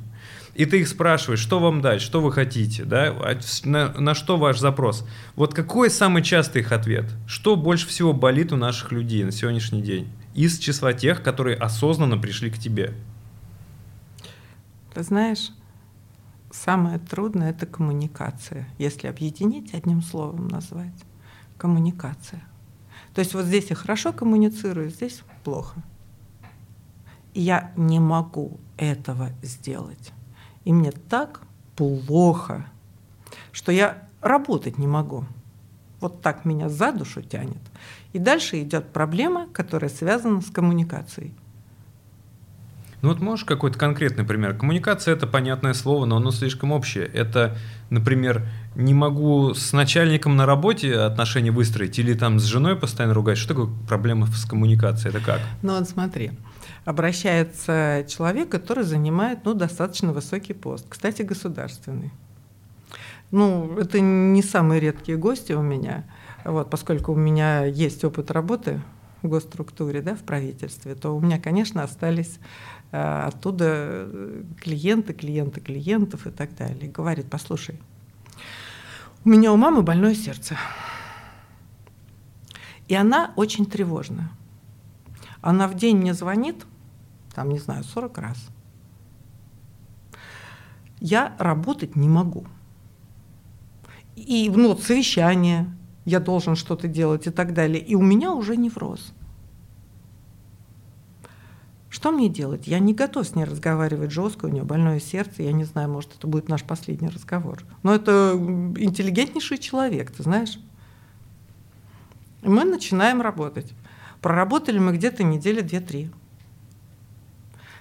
и 0.59 0.65
ты 0.65 0.81
их 0.81 0.89
спрашиваешь, 0.89 1.39
что 1.39 1.61
вам 1.61 1.79
дать, 1.79 2.01
что 2.01 2.19
вы 2.19 2.33
хотите, 2.33 2.83
да, 2.83 3.15
а 3.17 3.39
на, 3.63 3.93
на 3.93 4.13
что 4.13 4.35
ваш 4.35 4.59
запрос. 4.59 5.07
Вот 5.37 5.53
какой 5.53 5.89
самый 5.89 6.21
частый 6.21 6.63
их 6.63 6.73
ответ? 6.73 7.05
Что 7.27 7.55
больше 7.55 7.87
всего 7.87 8.11
болит 8.11 8.51
у 8.51 8.57
наших 8.57 8.91
людей 8.91 9.23
на 9.23 9.31
сегодняшний 9.31 9.81
день? 9.81 10.11
Из 10.35 10.59
числа 10.59 10.91
тех, 10.91 11.23
которые 11.23 11.55
осознанно 11.55 12.17
пришли 12.17 12.51
к 12.51 12.57
тебе. 12.57 12.93
Ты 14.93 15.01
знаешь, 15.03 15.51
самое 16.51 16.99
трудное– 16.99 17.49
это 17.51 17.65
коммуникация. 17.65 18.67
Если 18.77 19.07
объединить, 19.07 19.73
одним 19.73 20.01
словом 20.01 20.49
назвать. 20.49 21.05
Коммуникация. 21.57 22.43
То 23.13 23.19
есть 23.19 23.33
вот 23.33 23.45
здесь 23.45 23.69
я 23.69 23.77
хорошо 23.77 24.11
коммуницирую, 24.11 24.89
здесь 24.89 25.21
плохо. 25.45 25.81
И 27.33 27.39
я 27.39 27.71
не 27.77 28.01
могу 28.01 28.59
этого 28.75 29.29
сделать. 29.41 30.11
И 30.65 30.73
мне 30.73 30.91
так 30.91 31.41
плохо, 31.75 32.65
что 33.51 33.71
я 33.71 34.03
работать 34.21 34.77
не 34.77 34.87
могу. 34.87 35.25
Вот 35.99 36.21
так 36.21 36.45
меня 36.45 36.69
за 36.69 36.91
душу 36.91 37.21
тянет. 37.21 37.61
И 38.13 38.19
дальше 38.19 38.61
идет 38.61 38.91
проблема, 38.91 39.47
которая 39.51 39.89
связана 39.89 40.41
с 40.41 40.49
коммуникацией. 40.49 41.33
Ну 43.01 43.09
вот 43.09 43.21
можешь 43.21 43.45
какой-то 43.45 43.77
конкретный 43.77 44.25
пример? 44.25 44.57
Коммуникация 44.57 45.15
это 45.15 45.25
понятное 45.25 45.73
слово, 45.73 46.05
но 46.05 46.17
оно 46.17 46.31
слишком 46.31 46.73
общее. 46.73 47.05
Это, 47.05 47.57
например, 47.89 48.45
не 48.75 48.93
могу 48.93 49.53
с 49.53 49.71
начальником 49.71 50.35
на 50.35 50.45
работе 50.45 50.95
отношения 50.95 51.51
выстроить 51.51 51.97
или 51.97 52.13
там 52.13 52.39
с 52.39 52.43
женой 52.43 52.75
постоянно 52.75 53.13
ругать. 53.13 53.37
Что 53.37 53.53
такое 53.53 53.69
проблема 53.87 54.27
с 54.27 54.43
коммуникацией? 54.43 55.15
Это 55.15 55.25
как? 55.25 55.39
Ну 55.61 55.77
вот 55.77 55.87
смотри, 55.87 56.31
обращается 56.85 58.05
человек, 58.07 58.49
который 58.49 58.83
занимает 58.83 59.45
ну, 59.45 59.53
достаточно 59.53 60.13
высокий 60.13 60.53
пост, 60.53 60.85
кстати, 60.89 61.21
государственный. 61.21 62.11
Ну, 63.31 63.77
это 63.77 63.99
не 63.99 64.41
самые 64.41 64.79
редкие 64.79 65.17
гости 65.17 65.53
у 65.53 65.61
меня, 65.61 66.03
вот, 66.43 66.69
поскольку 66.69 67.13
у 67.13 67.15
меня 67.15 67.65
есть 67.65 68.03
опыт 68.03 68.31
работы 68.31 68.81
в 69.21 69.27
госструктуре, 69.27 70.01
да, 70.01 70.15
в 70.15 70.23
правительстве, 70.23 70.95
то 70.95 71.15
у 71.15 71.19
меня, 71.19 71.39
конечно, 71.39 71.83
остались 71.83 72.39
э, 72.91 73.23
оттуда 73.27 74.07
клиенты, 74.61 75.13
клиенты 75.13 75.61
клиентов 75.61 76.25
и 76.25 76.31
так 76.31 76.55
далее. 76.55 76.89
Говорит, 76.89 77.27
послушай, 77.29 77.79
у 79.25 79.29
меня 79.29 79.51
у 79.51 79.57
мамы 79.57 79.81
больное 79.81 80.15
сердце. 80.15 80.57
И 82.87 82.95
она 82.95 83.33
очень 83.35 83.65
тревожна. 83.65 84.31
Она 85.41 85.67
в 85.67 85.75
день 85.75 85.97
мне 85.97 86.13
звонит, 86.13 86.65
там, 87.33 87.49
не 87.49 87.59
знаю, 87.59 87.83
40 87.83 88.17
раз. 88.17 88.37
Я 90.99 91.35
работать 91.39 91.95
не 91.95 92.09
могу. 92.09 92.45
И 94.15 94.51
ну, 94.53 94.75
совещание, 94.77 95.73
я 96.05 96.19
должен 96.19 96.55
что-то 96.55 96.87
делать 96.87 97.27
и 97.27 97.29
так 97.29 97.53
далее. 97.53 97.81
И 97.81 97.95
у 97.95 98.01
меня 98.01 98.33
уже 98.33 98.57
невроз. 98.57 99.13
Что 101.89 102.11
мне 102.11 102.29
делать? 102.29 102.67
Я 102.67 102.79
не 102.79 102.93
готов 102.93 103.27
с 103.27 103.35
ней 103.35 103.45
разговаривать 103.45 104.11
жестко, 104.11 104.45
у 104.45 104.49
нее 104.49 104.63
больное 104.63 104.99
сердце, 104.99 105.43
я 105.43 105.51
не 105.51 105.63
знаю, 105.63 105.89
может, 105.89 106.15
это 106.15 106.27
будет 106.27 106.47
наш 106.47 106.63
последний 106.63 107.09
разговор. 107.09 107.63
Но 107.81 107.95
это 107.95 108.33
интеллигентнейший 108.77 109.57
человек, 109.57 110.11
ты 110.11 110.21
знаешь. 110.23 110.59
И 112.43 112.47
мы 112.47 112.63
начинаем 112.63 113.21
работать. 113.21 113.73
Проработали 114.21 114.79
мы 114.79 114.93
где-то 114.93 115.23
недели 115.23 115.61
две-три. 115.61 116.11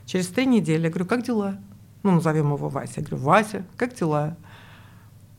Через 0.07 0.29
три 0.29 0.47
недели 0.47 0.85
я 0.85 0.89
говорю, 0.91 1.07
как 1.07 1.23
дела? 1.23 1.59
Ну, 2.03 2.13
назовем 2.13 2.55
его 2.55 2.69
Вася. 2.69 2.95
Я 3.01 3.07
говорю, 3.07 3.23
Вася, 3.25 3.65
как 3.77 3.95
дела? 3.95 4.37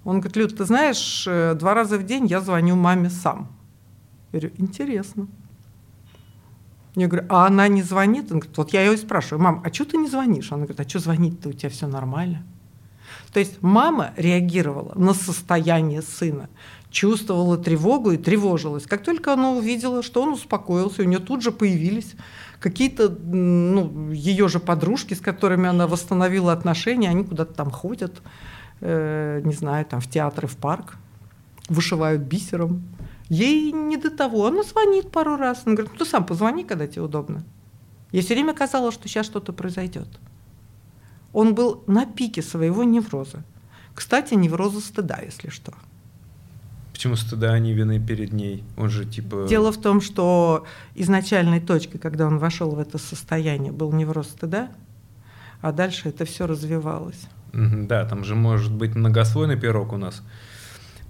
Он 0.04 0.20
говорит, 0.20 0.38
Люд, 0.38 0.58
ты 0.58 0.66
знаешь, 0.66 1.26
э, 1.28 1.56
два 1.56 1.74
раза 1.74 1.98
в 1.98 2.06
день 2.06 2.26
я 2.28 2.42
звоню 2.42 2.76
маме 2.76 3.10
сам. 3.10 3.52
Я 4.32 4.40
говорю, 4.40 4.56
интересно. 4.58 5.28
Я 6.96 7.08
говорю, 7.08 7.26
а 7.30 7.48
она 7.48 7.68
не 7.68 7.82
звонит? 7.82 8.32
Он 8.32 8.40
говорит, 8.40 8.58
вот 8.58 8.74
я 8.74 8.84
ее 8.84 8.98
спрашиваю, 8.98 9.42
мам, 9.42 9.62
а 9.66 9.74
что 9.74 9.86
ты 9.86 9.98
не 9.98 10.08
звонишь? 10.08 10.52
Она 10.52 10.64
говорит, 10.66 10.80
а 10.80 10.90
что 10.90 11.00
звонить-то, 11.00 11.50
у 11.50 11.54
тебя 11.54 11.70
все 11.70 11.88
нормально. 11.88 12.44
То 13.34 13.40
есть 13.40 13.62
мама 13.62 14.14
реагировала 14.18 14.94
на 14.96 15.14
состояние 15.14 16.02
сына, 16.02 16.50
чувствовала 16.89 17.58
тревогу 17.58 18.12
и 18.12 18.17
тревожилась. 18.17 18.86
Как 18.86 19.04
только 19.04 19.34
она 19.34 19.52
увидела, 19.52 20.02
что 20.02 20.21
он 20.21 20.34
успокоился, 20.34 21.04
у 21.04 21.06
нее 21.06 21.19
тут 21.19 21.43
же 21.43 21.52
появились 21.52 22.15
какие-то 22.60 23.10
ну, 23.10 24.12
ее 24.12 24.47
же 24.49 24.60
подружки, 24.60 25.13
с 25.13 25.21
которыми 25.21 25.69
она 25.69 25.88
восстановила 25.88 26.52
отношения, 26.52 27.10
они 27.10 27.23
куда-то 27.23 27.54
там 27.54 27.71
ходят, 27.71 28.21
э, 28.82 29.41
не 29.43 29.54
знаю, 29.54 29.86
там 29.86 30.02
в 30.02 30.10
театры, 30.10 30.47
в 30.47 30.58
парк, 30.58 30.97
вышивают 31.67 32.21
бисером. 32.21 32.84
Ей 33.30 33.71
не 33.71 33.97
до 33.97 34.10
того. 34.10 34.47
Она 34.47 34.63
звонит 34.63 35.12
пару 35.12 35.38
раз. 35.38 35.62
Она 35.65 35.75
говорит, 35.75 35.93
ну 35.93 35.99
ты 35.99 36.10
сам 36.10 36.25
позвони, 36.25 36.63
когда 36.63 36.88
тебе 36.88 37.04
удобно. 37.04 37.43
Ей 38.12 38.23
все 38.23 38.34
время 38.34 38.54
казалось, 38.54 38.95
что 38.95 39.08
сейчас 39.08 39.28
что-то 39.28 39.54
произойдет. 39.54 40.08
Он 41.32 41.54
был 41.54 41.84
на 41.86 42.08
пике 42.08 42.41
своего 42.41 42.84
невроза. 42.84 43.43
Кстати, 43.93 44.34
невроза 44.34 44.80
стыда, 44.80 45.19
если 45.23 45.49
что. 45.49 45.73
Почему 47.00 47.16
стыда, 47.16 47.54
а 47.54 47.60
не 47.60 47.72
вины 47.72 47.98
перед 47.98 48.34
ней? 48.34 48.62
Он 48.76 48.90
же 48.90 49.06
типа... 49.06 49.46
Дело 49.48 49.72
в 49.72 49.80
том, 49.80 50.02
что 50.02 50.66
изначальной 50.96 51.62
точкой, 51.62 51.98
когда 51.98 52.28
он 52.28 52.40
вошел 52.40 52.72
в 52.72 52.80
это 52.80 52.98
состояние, 52.98 53.72
был 53.72 53.94
невроз 53.94 54.28
стыда, 54.28 54.68
а 55.62 55.72
дальше 55.72 56.10
это 56.10 56.26
все 56.26 56.46
развивалось. 56.46 57.22
Да, 57.54 58.04
там 58.04 58.26
же 58.26 58.36
может 58.36 58.74
быть 58.74 58.96
многослойный 58.96 59.58
пирог 59.58 59.94
у 59.94 59.98
нас. 59.98 60.22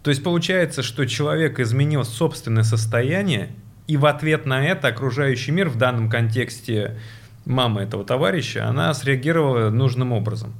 То 0.03 0.11
есть 0.11 0.23
получается, 0.23 0.83
что 0.83 1.07
человек 1.07 1.59
изменил 1.59 2.03
собственное 2.03 2.61
состояние, 2.61 3.49
и 3.87 3.97
в 3.97 4.05
ответ 4.05 4.45
на 4.45 4.63
это 4.63 4.89
окружающий 4.89 5.51
мир 5.53 5.69
в 5.69 5.77
данном 5.79 6.07
контексте 6.07 6.99
мама 7.45 7.81
этого 7.81 8.05
товарища, 8.05 8.67
она 8.67 8.93
среагировала 8.93 9.71
нужным 9.71 10.11
образом. 10.11 10.53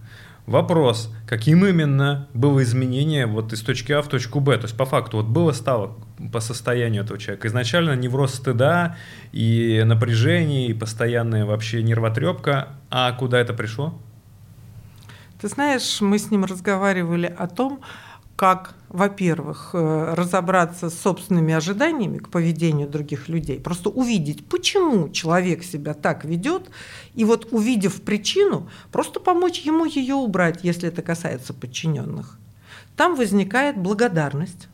Вопрос, 0.50 1.14
каким 1.28 1.64
именно 1.64 2.28
было 2.34 2.64
изменение 2.64 3.28
вот 3.28 3.54
из 3.54 3.62
точки 3.62 3.92
А 3.92 4.02
в 4.02 4.08
точку 4.08 4.40
Б? 4.40 4.58
То 4.58 4.64
есть 4.64 4.76
по 4.76 4.86
факту 4.86 5.18
вот 5.18 5.28
было 5.28 5.52
стало 5.52 5.96
по 6.34 6.40
состоянию 6.40 7.04
этого 7.04 7.20
человека. 7.20 7.48
Изначально 7.48 7.96
невроз 7.96 8.34
стыда 8.34 8.98
и 9.32 9.84
напряжение, 9.86 10.66
и 10.66 10.74
постоянная 10.74 11.46
вообще 11.46 11.84
нервотрепка. 11.84 12.70
А 12.90 13.12
куда 13.12 13.38
это 13.40 13.54
пришло? 13.54 13.94
Ты 15.40 15.50
знаешь, 15.50 16.02
мы 16.02 16.18
с 16.18 16.32
ним 16.32 16.46
разговаривали 16.46 17.28
о 17.28 17.46
том, 17.46 17.82
как, 18.40 18.76
во-первых, 18.88 19.72
э, 19.74 20.14
разобраться 20.14 20.90
с 20.90 20.98
собственными 20.98 21.54
ожиданиями 21.54 22.20
к 22.20 22.30
поведению 22.30 22.88
других 22.88 23.28
людей, 23.28 23.60
просто 23.60 23.90
увидеть, 23.90 24.48
почему 24.48 25.10
человек 25.10 25.62
себя 25.62 25.94
так 25.94 26.24
ведет, 26.24 26.72
и 27.16 27.26
вот 27.26 27.50
увидев 27.52 28.02
причину, 28.02 28.70
просто 28.94 29.20
помочь 29.20 29.60
ему 29.66 29.84
ее 29.84 30.16
убрать, 30.16 30.64
если 30.64 30.88
это 30.88 31.02
касается 31.02 31.54
подчиненных. 31.54 32.38
Там 32.96 33.16
возникает 33.16 33.78
благодарность. 33.78 34.70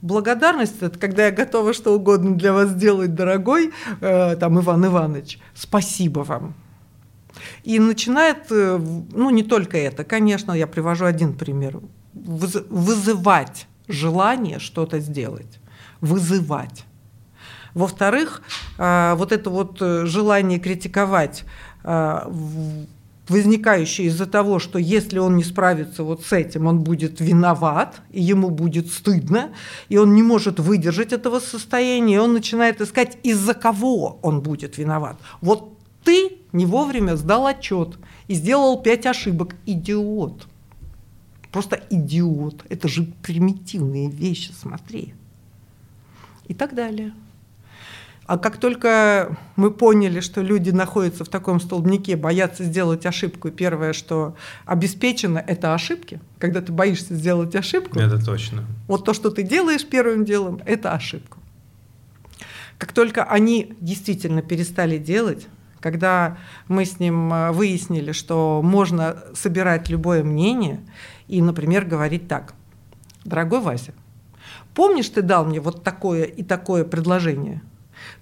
Благодарность– 0.00 0.76
это 0.80 0.98
когда 0.98 1.26
я 1.26 1.30
готова 1.30 1.74
что 1.74 1.94
угодно 1.94 2.36
для 2.36 2.54
вас 2.54 2.70
сделать, 2.70 3.14
дорогой, 3.14 3.70
э, 4.00 4.36
там, 4.36 4.58
Иван 4.58 4.86
Иванович, 4.86 5.38
спасибо 5.54 6.20
вам. 6.20 6.54
И 7.64 7.78
начинает, 7.78 8.50
э, 8.50 8.78
ну 9.12 9.30
не 9.30 9.42
только 9.42 9.76
это, 9.78 10.04
конечно, 10.04 10.52
я 10.52 10.66
привожу 10.66 11.04
один 11.04 11.34
пример, 11.34 11.80
вызывать 12.14 13.66
желание 13.88 14.58
что-то 14.58 15.00
сделать, 15.00 15.58
вызывать. 16.00 16.84
Во-вторых, 17.74 18.42
э, 18.78 19.14
вот 19.16 19.32
это 19.32 19.50
вот 19.50 19.78
э, 19.80 20.06
желание 20.06 20.58
критиковать, 20.58 21.44
возникающее 23.28 24.06
из-за 24.06 24.26
того, 24.26 24.58
что 24.58 24.78
если 24.78 25.18
он 25.18 25.36
не 25.36 25.44
справится 25.44 26.04
вот 26.04 26.24
с 26.24 26.32
этим, 26.32 26.66
он 26.66 26.80
будет 26.80 27.20
виноват, 27.20 28.00
и 28.10 28.20
ему 28.20 28.50
будет 28.50 28.92
стыдно, 28.92 29.50
и 29.88 29.96
он 29.96 30.14
не 30.14 30.22
может 30.22 30.60
выдержать 30.60 31.12
этого 31.12 31.40
состояния, 31.40 32.16
и 32.16 32.18
он 32.18 32.34
начинает 32.34 32.80
искать, 32.80 33.18
из-за 33.24 33.54
кого 33.54 34.18
он 34.22 34.40
будет 34.40 34.78
виноват. 34.78 35.16
Вот 35.40 35.76
ты 36.04 36.41
не 36.52 36.66
вовремя 36.66 37.16
сдал 37.16 37.46
отчет 37.46 37.98
и 38.28 38.34
сделал 38.34 38.80
пять 38.80 39.06
ошибок. 39.06 39.56
Идиот. 39.66 40.46
Просто 41.50 41.80
идиот. 41.90 42.64
Это 42.68 42.88
же 42.88 43.04
примитивные 43.22 44.10
вещи, 44.10 44.52
смотри. 44.52 45.14
И 46.48 46.54
так 46.54 46.74
далее. 46.74 47.12
А 48.26 48.38
как 48.38 48.58
только 48.58 49.36
мы 49.56 49.70
поняли, 49.70 50.20
что 50.20 50.42
люди 50.42 50.70
находятся 50.70 51.24
в 51.24 51.28
таком 51.28 51.60
столбнике, 51.60 52.16
боятся 52.16 52.64
сделать 52.64 53.04
ошибку, 53.04 53.48
и 53.48 53.50
первое, 53.50 53.92
что 53.92 54.36
обеспечено, 54.64 55.38
это 55.38 55.74
ошибки. 55.74 56.20
Когда 56.38 56.60
ты 56.60 56.72
боишься 56.72 57.14
сделать 57.14 57.54
ошибку, 57.56 57.98
это 57.98 58.24
точно. 58.24 58.64
Вот 58.86 59.04
то, 59.04 59.12
что 59.12 59.30
ты 59.30 59.42
делаешь 59.42 59.84
первым 59.84 60.24
делом, 60.24 60.60
это 60.64 60.92
ошибку. 60.92 61.38
Как 62.78 62.92
только 62.92 63.24
они 63.24 63.74
действительно 63.80 64.40
перестали 64.40 64.98
делать, 64.98 65.46
когда 65.82 66.38
мы 66.68 66.84
с 66.84 67.00
ним 67.00 67.32
э, 67.32 67.52
выяснили, 67.52 68.12
что 68.12 68.60
можно 68.62 69.16
собирать 69.34 69.90
любое 69.90 70.22
мнение 70.22 70.80
и, 71.28 71.42
например, 71.42 71.84
говорить 71.84 72.28
так. 72.28 72.54
Дорогой 73.24 73.60
Вася, 73.60 73.92
помнишь, 74.74 75.08
ты 75.08 75.22
дал 75.22 75.44
мне 75.44 75.60
вот 75.60 75.82
такое 75.82 76.24
и 76.24 76.42
такое 76.42 76.84
предложение? 76.84 77.60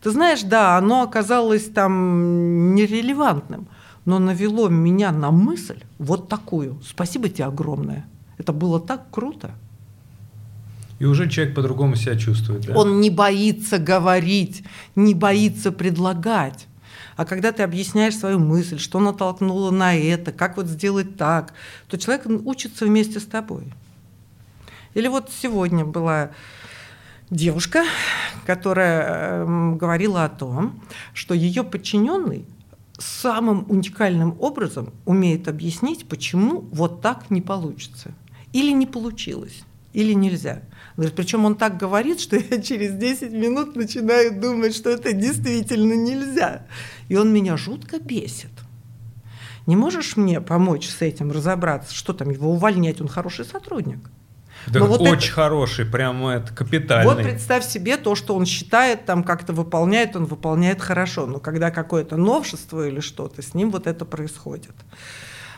Ты 0.03 0.11
знаешь, 0.11 0.42
да, 0.42 0.77
оно 0.77 1.03
оказалось 1.03 1.64
там 1.64 2.75
нерелевантным, 2.75 3.68
но 4.05 4.18
навело 4.18 4.68
меня 4.68 5.12
на 5.12 5.31
мысль 5.31 5.83
вот 5.99 6.29
такую. 6.29 6.81
Спасибо 6.83 7.29
тебе 7.29 7.44
огромное. 7.44 8.07
Это 8.38 8.53
было 8.53 8.81
так 8.81 9.11
круто. 9.11 9.53
И 10.99 11.07
уже 11.07 11.29
человек 11.31 11.55
по-другому 11.55 11.96
себя 11.96 12.16
чувствует. 12.16 12.66
Да? 12.66 12.75
Он 12.75 13.01
не 13.01 13.09
боится 13.09 13.79
говорить, 13.79 14.62
не 14.96 15.14
боится 15.14 15.73
предлагать. 15.73 16.66
А 17.20 17.26
когда 17.26 17.52
ты 17.52 17.62
объясняешь 17.62 18.16
свою 18.16 18.38
мысль, 18.38 18.78
что 18.78 18.98
натолкнуло 18.98 19.70
на 19.70 19.94
это, 19.94 20.33
как 20.33 20.56
вот 20.56 20.68
сделать 20.68 21.18
так, 21.18 21.52
то 21.87 21.98
человек 21.98 22.24
учится 22.46 22.87
вместе 22.87 23.20
с 23.20 23.26
тобой. 23.26 23.64
Или 24.94 25.06
вот 25.06 25.30
сегодня 25.30 25.85
была 25.85 26.30
девушка, 27.28 27.85
которая 28.46 29.44
э, 29.44 29.74
говорила 29.74 30.24
о 30.24 30.30
том, 30.30 30.80
что 31.12 31.35
ее 31.35 31.62
подчиненный 31.62 32.46
самым 32.96 33.66
уникальным 33.68 34.35
образом 34.40 34.90
умеет 35.04 35.46
объяснить, 35.46 36.09
почему 36.09 36.62
вот 36.72 37.02
так 37.02 37.28
не 37.28 37.42
получится. 37.42 38.12
Или 38.54 38.72
не 38.72 38.87
получилось, 38.87 39.64
или 39.92 40.14
нельзя. 40.14 40.62
Говорит, 40.96 41.14
причем 41.14 41.44
он 41.44 41.55
так 41.55 41.76
говорит, 41.76 42.20
что 42.20 42.37
я 42.37 42.61
через 42.61 42.92
10 42.94 43.33
минут 43.33 43.76
начинаю 43.76 44.38
думать, 44.40 44.74
что 44.74 44.90
это 44.90 45.12
действительно 45.12 45.94
нельзя. 45.94 46.66
И 47.09 47.16
он 47.16 47.33
меня 47.33 47.57
жутко 47.57 47.98
бесит. 47.98 48.50
Не 49.66 49.76
можешь 49.76 50.16
мне 50.16 50.40
помочь 50.40 50.88
с 50.88 51.00
этим 51.03 51.31
разобраться, 51.31 51.94
что 51.94 52.12
там 52.12 52.31
его 52.31 52.50
увольнять, 52.50 53.00
он 53.00 53.09
хороший 53.09 53.44
сотрудник. 53.44 53.98
Да 54.66 54.81
вот 54.85 55.00
очень 55.00 55.29
это, 55.29 55.33
хороший, 55.33 55.87
прямо 55.87 56.33
это 56.33 56.53
капитальный. 56.53 57.14
Вот 57.14 57.22
представь 57.22 57.64
себе 57.64 57.96
то, 57.96 58.14
что 58.14 58.35
он 58.35 58.44
считает, 58.44 59.07
там 59.07 59.24
как-то 59.24 59.53
выполняет, 59.53 60.16
он 60.16 60.26
выполняет 60.26 60.81
хорошо. 60.81 61.26
Но 61.26 61.38
когда 61.38 61.70
какое-то 61.70 62.16
новшество 62.16 62.87
или 62.87 63.00
что-то, 63.00 63.42
с 63.42 63.55
ним 63.55 63.70
вот 63.70 63.87
это 63.87 64.05
происходит. 64.05 64.74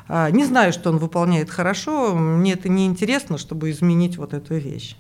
А, 0.09 0.31
не 0.31 0.45
знаю, 0.45 0.73
что 0.73 0.91
он 0.91 0.99
выполняет 0.99 1.51
хорошо, 1.51 2.15
мне 2.15 2.53
это 2.53 2.69
не 2.69 2.87
интересно, 2.87 3.39
чтобы 3.39 3.71
изменить 3.71 4.17
вот 4.19 4.35
эту 4.35 4.55
вещь. 4.57 4.97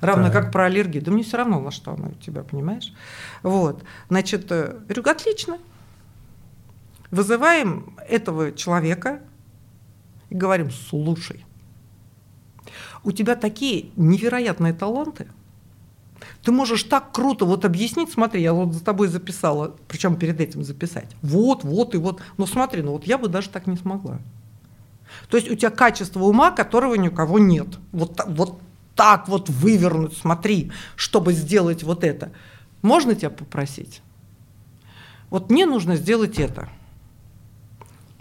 Равно 0.00 0.24
так. 0.24 0.32
как 0.32 0.52
про 0.52 0.64
аллергию. 0.66 1.02
Да 1.02 1.10
мне 1.10 1.22
все 1.22 1.36
равно, 1.36 1.60
на 1.60 1.70
что 1.70 1.92
она 1.92 2.08
у 2.08 2.14
тебя, 2.14 2.42
понимаешь? 2.42 2.92
Вот. 3.42 3.82
Значит, 4.08 4.50
э, 4.50 4.78
говорю, 4.88 5.02
отлично. 5.10 5.58
Вызываем 7.10 7.96
этого 8.08 8.52
человека 8.52 9.20
и 10.28 10.34
говорим, 10.34 10.70
слушай, 10.70 11.44
у 13.04 13.12
тебя 13.12 13.36
такие 13.36 13.90
невероятные 13.96 14.72
таланты, 14.72 15.28
ты 16.42 16.52
можешь 16.52 16.82
так 16.84 17.12
круто 17.12 17.44
вот 17.44 17.64
объяснить, 17.64 18.12
смотри, 18.12 18.42
я 18.42 18.52
вот 18.52 18.72
за 18.72 18.84
тобой 18.84 19.08
записала, 19.08 19.76
причем 19.88 20.16
перед 20.16 20.40
этим 20.40 20.64
записать. 20.64 21.08
Вот, 21.22 21.64
вот 21.64 21.94
и 21.94 21.98
вот. 21.98 22.20
Но 22.36 22.46
смотри, 22.46 22.82
ну 22.82 22.92
вот 22.92 23.04
я 23.04 23.18
бы 23.18 23.28
даже 23.28 23.48
так 23.50 23.66
не 23.66 23.76
смогла. 23.76 24.18
То 25.28 25.36
есть 25.36 25.50
у 25.50 25.54
тебя 25.54 25.70
качество 25.70 26.20
ума, 26.24 26.50
которого 26.50 26.94
ни 26.94 27.08
у 27.08 27.12
кого 27.12 27.38
нет. 27.38 27.66
Вот, 27.92 28.20
вот 28.26 28.60
так 28.96 29.28
вот 29.28 29.48
вывернуть, 29.48 30.16
смотри, 30.16 30.72
чтобы 30.96 31.34
сделать 31.34 31.84
вот 31.84 32.02
это. 32.02 32.32
Можно 32.82 33.14
тебя 33.14 33.30
попросить? 33.30 34.02
Вот 35.30 35.50
мне 35.50 35.66
нужно 35.66 35.96
сделать 35.96 36.38
это. 36.38 36.68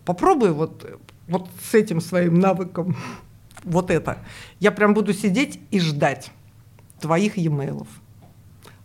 Попробуй 0.03 0.51
вот, 0.51 0.99
вот 1.27 1.49
с 1.63 1.73
этим 1.73 2.01
своим 2.01 2.39
навыком 2.39 2.95
вот 3.63 3.89
это. 3.89 4.19
Я 4.59 4.71
прям 4.71 4.93
буду 4.93 5.13
сидеть 5.13 5.59
и 5.71 5.79
ждать 5.79 6.31
твоих 6.99 7.37
e-mail. 7.37 7.87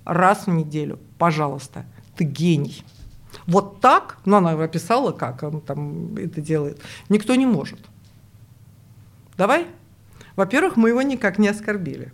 Раз 0.05 0.46
в 0.46 0.50
неделю, 0.50 0.98
пожалуйста, 1.18 1.85
ты 2.16 2.24
гений. 2.24 2.83
Вот 3.46 3.81
так, 3.81 4.18
ну 4.24 4.37
она 4.37 4.53
описала, 4.53 5.12
как 5.12 5.42
он 5.42 5.61
там 5.61 6.16
это 6.16 6.40
делает, 6.40 6.81
никто 7.09 7.35
не 7.35 7.46
может. 7.46 7.81
Давай. 9.37 9.66
Во-первых, 10.40 10.79
мы 10.79 10.88
его 10.88 11.03
никак 11.03 11.38
не 11.38 11.48
оскорбили. 11.48 12.12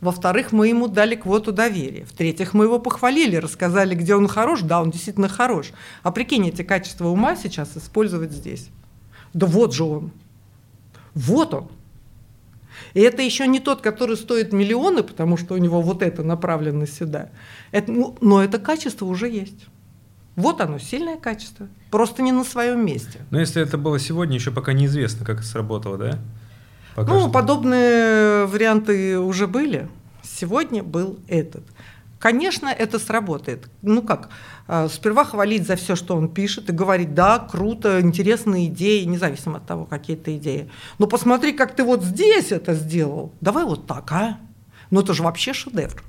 Во-вторых, 0.00 0.50
мы 0.50 0.66
ему 0.66 0.88
дали 0.88 1.14
квоту 1.14 1.52
доверия. 1.52 2.04
В-третьих, 2.04 2.52
мы 2.52 2.64
его 2.64 2.80
похвалили, 2.80 3.36
рассказали, 3.36 3.94
где 3.94 4.16
он 4.16 4.26
хорош. 4.26 4.62
Да, 4.62 4.82
он 4.82 4.90
действительно 4.90 5.28
хорош. 5.28 5.70
А 6.02 6.10
прикинь, 6.10 6.48
эти 6.48 6.62
качества 6.62 7.06
ума 7.06 7.36
сейчас 7.36 7.76
использовать 7.76 8.32
здесь. 8.32 8.70
Да 9.34 9.46
вот 9.46 9.72
же 9.72 9.84
он. 9.84 10.10
Вот 11.14 11.54
он. 11.54 11.68
И 12.92 13.00
это 13.00 13.22
еще 13.22 13.46
не 13.46 13.60
тот, 13.60 13.82
который 13.82 14.16
стоит 14.16 14.52
миллионы, 14.52 15.04
потому 15.04 15.36
что 15.36 15.54
у 15.54 15.58
него 15.58 15.80
вот 15.80 16.02
это 16.02 16.24
направлено 16.24 16.86
сюда. 16.86 17.30
Это, 17.70 17.92
ну, 17.92 18.16
но 18.20 18.42
это 18.42 18.58
качество 18.58 19.06
уже 19.06 19.28
есть. 19.28 19.66
Вот 20.34 20.60
оно, 20.60 20.80
сильное 20.80 21.18
качество. 21.18 21.68
Просто 21.92 22.20
не 22.22 22.32
на 22.32 22.42
своем 22.42 22.84
месте. 22.84 23.20
Но 23.30 23.38
если 23.38 23.62
это 23.62 23.78
было 23.78 24.00
сегодня, 24.00 24.34
еще 24.34 24.50
пока 24.50 24.72
неизвестно, 24.72 25.24
как 25.24 25.38
это 25.38 25.46
сработало, 25.46 25.96
да? 25.96 26.18
Пока 26.94 27.12
ну, 27.12 27.20
что. 27.20 27.30
подобные 27.30 28.46
варианты 28.46 29.18
уже 29.18 29.46
были. 29.46 29.88
Сегодня 30.22 30.82
был 30.82 31.18
этот. 31.28 31.64
Конечно, 32.18 32.68
это 32.68 33.00
сработает. 33.00 33.68
Ну 33.82 34.00
как, 34.00 34.28
а, 34.68 34.88
сперва 34.88 35.24
хвалить 35.24 35.66
за 35.66 35.74
все, 35.74 35.96
что 35.96 36.16
он 36.16 36.28
пишет, 36.28 36.68
и 36.68 36.72
говорить, 36.72 37.14
да, 37.14 37.40
круто, 37.40 38.00
интересные 38.00 38.68
идеи, 38.68 39.02
независимо 39.02 39.56
от 39.56 39.66
того, 39.66 39.86
какие 39.86 40.16
это 40.16 40.36
идеи. 40.36 40.70
Но 40.98 41.08
посмотри, 41.08 41.52
как 41.52 41.74
ты 41.74 41.82
вот 41.82 42.04
здесь 42.04 42.52
это 42.52 42.74
сделал. 42.74 43.32
Давай 43.40 43.64
вот 43.64 43.88
так, 43.88 44.12
а? 44.12 44.38
Ну 44.90 45.00
это 45.00 45.14
же 45.14 45.24
вообще 45.24 45.52
шедевр. 45.52 46.02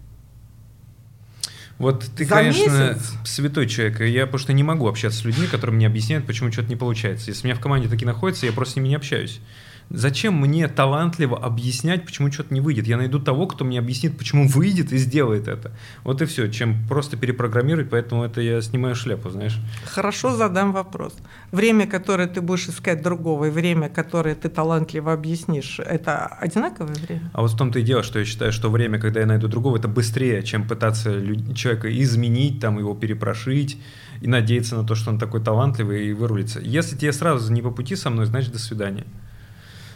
Вот 1.79 2.05
ты, 2.15 2.25
За 2.25 2.35
конечно, 2.35 2.61
месяц? 2.61 3.13
святой 3.25 3.67
человек. 3.67 3.99
Я 4.01 4.27
просто 4.27 4.53
не 4.53 4.61
могу 4.63 4.87
общаться 4.87 5.19
с 5.19 5.25
людьми, 5.25 5.47
которые 5.47 5.75
мне 5.75 5.87
объясняют, 5.87 6.27
почему 6.27 6.51
что-то 6.51 6.69
не 6.69 6.75
получается. 6.75 7.31
Если 7.31 7.43
у 7.43 7.45
меня 7.47 7.55
в 7.55 7.59
команде 7.59 7.89
такие 7.89 8.05
находятся, 8.05 8.45
я 8.45 8.51
просто 8.51 8.73
с 8.73 8.75
ними 8.75 8.89
не 8.89 8.95
общаюсь. 8.95 9.41
Зачем 9.89 10.35
мне 10.35 10.67
талантливо 10.67 11.37
объяснять, 11.37 12.05
почему 12.05 12.31
что-то 12.31 12.53
не 12.53 12.61
выйдет? 12.61 12.87
Я 12.87 12.97
найду 12.97 13.19
того, 13.19 13.47
кто 13.47 13.63
мне 13.65 13.79
объяснит, 13.79 14.17
почему 14.17 14.47
выйдет 14.47 14.91
и 14.91 14.97
сделает 14.97 15.47
это. 15.47 15.71
Вот 16.03 16.21
и 16.21 16.25
все, 16.25 16.49
чем 16.49 16.87
просто 16.87 17.17
перепрограммировать, 17.17 17.89
поэтому 17.89 18.23
это 18.23 18.41
я 18.41 18.61
снимаю 18.61 18.95
шляпу, 18.95 19.29
знаешь. 19.29 19.59
Хорошо, 19.85 20.35
задам 20.35 20.71
вопрос. 20.71 21.13
Время, 21.51 21.85
которое 21.85 22.27
ты 22.27 22.41
будешь 22.41 22.67
искать 22.67 23.01
другого, 23.03 23.45
и 23.45 23.49
время, 23.49 23.89
которое 23.89 24.35
ты 24.35 24.49
талантливо 24.49 25.13
объяснишь, 25.13 25.79
это 25.79 26.25
одинаковое 26.25 26.95
время? 26.95 27.31
А 27.33 27.41
вот 27.41 27.51
в 27.51 27.57
том-то 27.57 27.79
и 27.79 27.83
дело, 27.83 28.03
что 28.03 28.19
я 28.19 28.25
считаю, 28.25 28.51
что 28.51 28.69
время, 28.69 28.99
когда 28.99 29.19
я 29.19 29.25
найду 29.25 29.47
другого, 29.47 29.77
это 29.77 29.87
быстрее, 29.87 30.43
чем 30.43 30.67
пытаться 30.67 31.13
человека 31.53 31.95
изменить, 32.01 32.59
там, 32.59 32.79
его 32.79 32.95
перепрошить 32.95 33.79
и 34.21 34.27
надеяться 34.27 34.75
на 34.75 34.85
то, 34.85 34.95
что 34.95 35.11
он 35.11 35.19
такой 35.19 35.43
талантливый 35.43 36.07
и 36.07 36.13
вырулится. 36.13 36.59
Если 36.59 36.97
тебе 36.97 37.13
сразу 37.13 37.51
не 37.51 37.61
по 37.61 37.71
пути 37.71 37.95
со 37.95 38.09
мной, 38.09 38.25
значит, 38.25 38.53
до 38.53 38.59
свидания. 38.59 39.05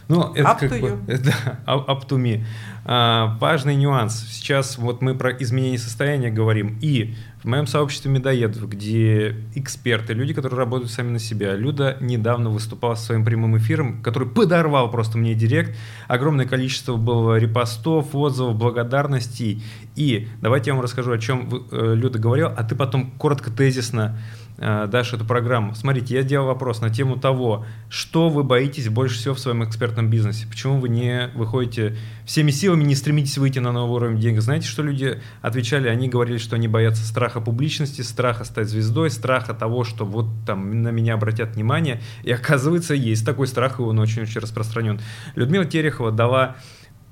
Ну, 0.08 0.32
это 0.34 0.48
up 0.48 0.58
как 0.58 0.72
to 0.72 0.80
бы, 0.80 0.88
you. 0.88 1.18
Да, 1.24 1.84
up 1.86 2.08
to 2.08 2.16
me. 2.18 2.44
А, 2.84 3.36
важный 3.40 3.76
нюанс. 3.76 4.26
Сейчас 4.30 4.78
вот 4.78 5.02
мы 5.02 5.14
про 5.14 5.32
изменение 5.32 5.78
состояния 5.78 6.30
говорим. 6.30 6.78
И 6.80 7.14
в 7.42 7.44
моем 7.44 7.66
сообществе 7.66 8.10
медоедов, 8.10 8.66
где 8.68 9.36
эксперты, 9.54 10.14
люди, 10.14 10.32
которые 10.32 10.58
работают 10.58 10.90
сами 10.90 11.10
на 11.10 11.18
себя. 11.18 11.54
Люда 11.54 11.98
недавно 12.00 12.48
выступала 12.48 12.94
с 12.94 13.04
своим 13.04 13.24
прямым 13.24 13.58
эфиром, 13.58 14.02
который 14.02 14.26
подорвал 14.26 14.90
просто 14.90 15.18
мне 15.18 15.34
директ. 15.34 15.76
Огромное 16.08 16.46
количество 16.46 16.96
было 16.96 17.36
репостов, 17.36 18.14
отзывов, 18.14 18.56
благодарностей. 18.56 19.62
И 19.94 20.26
давайте 20.40 20.70
я 20.70 20.74
вам 20.74 20.82
расскажу, 20.82 21.12
о 21.12 21.18
чем 21.18 21.66
э, 21.70 21.94
Люда 21.94 22.18
говорила, 22.18 22.48
а 22.56 22.64
ты 22.64 22.74
потом 22.74 23.10
коротко, 23.18 23.50
тезисно 23.50 24.18
дашь 24.58 25.12
эту 25.12 25.24
программу. 25.24 25.74
Смотрите, 25.74 26.14
я 26.14 26.22
сделал 26.22 26.46
вопрос 26.46 26.80
на 26.80 26.90
тему 26.90 27.16
того, 27.16 27.64
что 27.88 28.28
вы 28.28 28.42
боитесь 28.42 28.88
больше 28.88 29.16
всего 29.16 29.34
в 29.34 29.38
своем 29.38 29.64
экспертном 29.64 30.10
бизнесе. 30.10 30.46
Почему 30.48 30.80
вы 30.80 30.88
не 30.88 31.30
выходите 31.34 31.96
всеми 32.24 32.50
силами, 32.50 32.82
не 32.82 32.94
стремитесь 32.94 33.38
выйти 33.38 33.60
на 33.60 33.72
новый 33.72 33.96
уровень 33.96 34.18
денег. 34.18 34.40
Знаете, 34.40 34.66
что 34.66 34.82
люди 34.82 35.20
отвечали? 35.42 35.88
Они 35.88 36.08
говорили, 36.08 36.38
что 36.38 36.56
они 36.56 36.66
боятся 36.66 37.04
страха 37.04 37.40
публичности, 37.40 38.02
страха 38.02 38.44
стать 38.44 38.68
звездой, 38.68 39.10
страха 39.10 39.54
того, 39.54 39.84
что 39.84 40.04
вот 40.04 40.26
там 40.44 40.82
на 40.82 40.88
меня 40.88 41.14
обратят 41.14 41.54
внимание. 41.54 42.00
И 42.24 42.32
оказывается, 42.32 42.94
есть 42.94 43.24
такой 43.24 43.46
страх, 43.46 43.78
и 43.78 43.82
он 43.82 43.98
очень-очень 43.98 44.40
распространен. 44.40 45.00
Людмила 45.36 45.64
Терехова 45.64 46.10
дала 46.10 46.56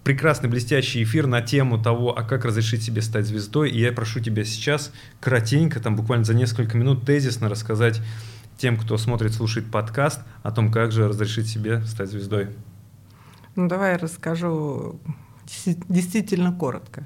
прекрасный 0.06 0.48
блестящий 0.48 1.02
эфир 1.02 1.26
на 1.26 1.42
тему 1.42 1.82
того, 1.82 2.16
а 2.16 2.22
как 2.22 2.44
разрешить 2.44 2.80
себе 2.80 3.02
стать 3.02 3.26
звездой. 3.26 3.70
И 3.70 3.80
я 3.80 3.90
прошу 3.90 4.20
тебя 4.20 4.44
сейчас 4.44 4.92
кратенько, 5.18 5.80
там 5.80 5.96
буквально 5.96 6.24
за 6.24 6.32
несколько 6.32 6.78
минут 6.78 7.04
тезисно 7.04 7.48
рассказать 7.48 8.00
тем, 8.56 8.76
кто 8.76 8.98
смотрит, 8.98 9.34
слушает 9.34 9.68
подкаст, 9.68 10.20
о 10.44 10.52
том, 10.52 10.70
как 10.70 10.92
же 10.92 11.08
разрешить 11.08 11.48
себе 11.48 11.82
стать 11.86 12.10
звездой. 12.10 12.50
Ну, 13.56 13.66
давай 13.66 13.94
я 13.94 13.98
расскажу 13.98 15.00
действительно 15.88 16.52
коротко. 16.52 17.04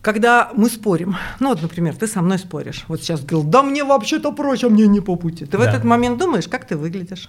Когда 0.00 0.50
мы 0.54 0.70
спорим, 0.70 1.16
ну 1.40 1.50
вот, 1.50 1.60
например, 1.60 1.94
ты 1.94 2.06
со 2.06 2.22
мной 2.22 2.38
споришь, 2.38 2.86
вот 2.88 3.02
сейчас 3.02 3.20
говорил, 3.20 3.42
да 3.42 3.62
мне 3.62 3.84
вообще-то 3.84 4.32
проще, 4.32 4.68
а 4.68 4.70
мне 4.70 4.86
не 4.86 5.00
по 5.00 5.16
пути. 5.16 5.44
Ты 5.44 5.52
да. 5.52 5.58
в 5.58 5.60
этот 5.60 5.84
момент 5.84 6.18
думаешь, 6.18 6.48
как 6.48 6.66
ты 6.66 6.74
выглядишь? 6.74 7.28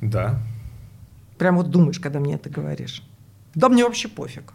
Да. 0.00 0.40
Прям 1.40 1.56
вот 1.56 1.70
думаешь, 1.70 1.98
когда 1.98 2.20
мне 2.20 2.34
это 2.34 2.50
говоришь. 2.50 3.02
Да 3.54 3.70
мне 3.70 3.82
вообще 3.82 4.08
пофиг. 4.08 4.52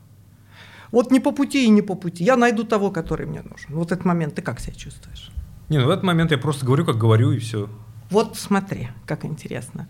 Вот 0.91 1.09
не 1.09 1.19
по 1.19 1.31
пути 1.31 1.65
и 1.65 1.69
не 1.69 1.81
по 1.81 1.95
пути. 1.95 2.23
Я 2.23 2.37
найду 2.37 2.63
того, 2.63 2.91
который 2.91 3.25
мне 3.25 3.41
нужен. 3.41 3.73
Вот 3.73 3.91
этот 3.91 4.05
момент 4.05 4.35
ты 4.35 4.43
как 4.43 4.59
себя 4.59 4.75
чувствуешь? 4.75 5.31
Не, 5.67 5.79
ну 5.79 5.87
в 5.87 5.89
этот 5.89 6.03
момент 6.03 6.29
я 6.29 6.37
просто 6.37 6.63
говорю, 6.63 6.85
как 6.85 6.97
говорю, 6.97 7.31
и 7.31 7.39
все. 7.39 7.71
Вот 8.11 8.37
смотри, 8.37 8.89
как 9.07 9.25
интересно. 9.25 9.87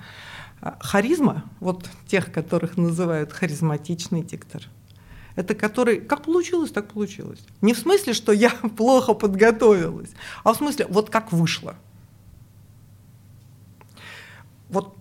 А, 0.61 0.77
харизма, 0.79 1.43
вот 1.59 1.89
тех, 2.07 2.31
которых 2.31 2.77
называют 2.77 3.33
харизматичный 3.33 4.23
диктор, 4.23 4.63
это 5.35 5.53
который, 5.53 5.99
как 5.99 6.23
получилось, 6.23 6.71
так 6.71 6.87
получилось. 6.87 7.45
Не 7.59 7.73
в 7.73 7.77
смысле, 7.77 8.13
что 8.13 8.31
я 8.31 8.51
плохо 8.77 9.15
подготовилась, 9.15 10.11
а 10.45 10.53
в 10.53 10.55
смысле, 10.55 10.87
вот 10.87 11.09
как 11.09 11.33
вышло. 11.33 11.75
Вот 14.69 14.95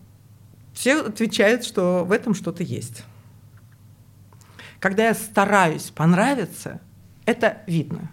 все 0.84 1.00
отвечают, 1.00 1.64
что 1.64 2.04
в 2.04 2.12
этом 2.12 2.34
что-то 2.34 2.62
есть. 2.62 3.04
Когда 4.80 5.06
я 5.06 5.14
стараюсь 5.14 5.84
понравиться, 5.84 6.78
это 7.24 7.62
видно. 7.66 8.10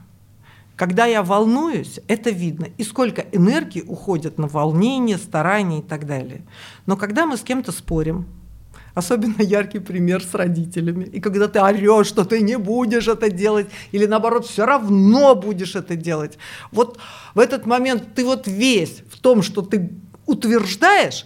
Когда 0.77 1.05
я 1.05 1.21
волнуюсь, 1.21 1.99
это 2.07 2.29
видно. 2.29 2.67
И 2.77 2.85
сколько 2.85 3.23
энергии 3.33 3.81
уходит 3.81 4.37
на 4.37 4.47
волнение, 4.47 5.17
старание 5.17 5.81
и 5.81 5.83
так 5.83 6.07
далее. 6.07 6.43
Но 6.85 6.95
когда 6.95 7.25
мы 7.25 7.35
с 7.35 7.41
кем-то 7.41 7.73
спорим, 7.73 8.25
Особенно 8.93 9.41
яркий 9.41 9.79
пример 9.79 10.21
с 10.21 10.33
родителями. 10.33 11.05
И 11.05 11.21
когда 11.21 11.47
ты 11.47 11.61
орешь, 11.61 12.07
что 12.07 12.25
ты 12.25 12.41
не 12.41 12.57
будешь 12.57 13.07
это 13.07 13.29
делать, 13.29 13.67
или 13.93 14.05
наоборот, 14.05 14.45
все 14.45 14.65
равно 14.65 15.33
будешь 15.33 15.75
это 15.75 15.95
делать. 15.95 16.37
Вот 16.73 16.99
в 17.33 17.39
этот 17.39 17.65
момент 17.65 18.15
ты 18.15 18.25
вот 18.25 18.47
весь 18.47 19.01
в 19.09 19.17
том, 19.21 19.43
что 19.43 19.61
ты 19.61 19.91
утверждаешь, 20.25 21.25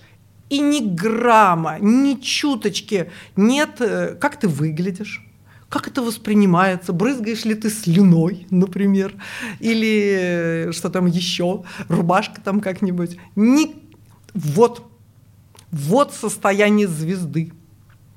и 0.49 0.59
ни 0.59 0.79
грамма, 0.79 1.77
ни 1.79 2.15
чуточки 2.15 3.11
нет, 3.35 3.81
э, 3.81 4.15
как 4.15 4.39
ты 4.39 4.47
выглядишь, 4.47 5.25
как 5.69 5.87
это 5.87 6.01
воспринимается, 6.01 6.93
брызгаешь 6.93 7.45
ли 7.45 7.55
ты 7.55 7.69
слюной, 7.69 8.47
например, 8.49 9.15
или 9.59 10.67
э, 10.67 10.71
что 10.71 10.89
там 10.89 11.07
еще, 11.07 11.63
рубашка 11.87 12.41
там 12.41 12.61
как-нибудь. 12.61 13.17
Ни... 13.35 13.75
Вот 14.33 14.83
вот 15.75 16.13
состояние 16.13 16.87
звезды, 16.87 17.51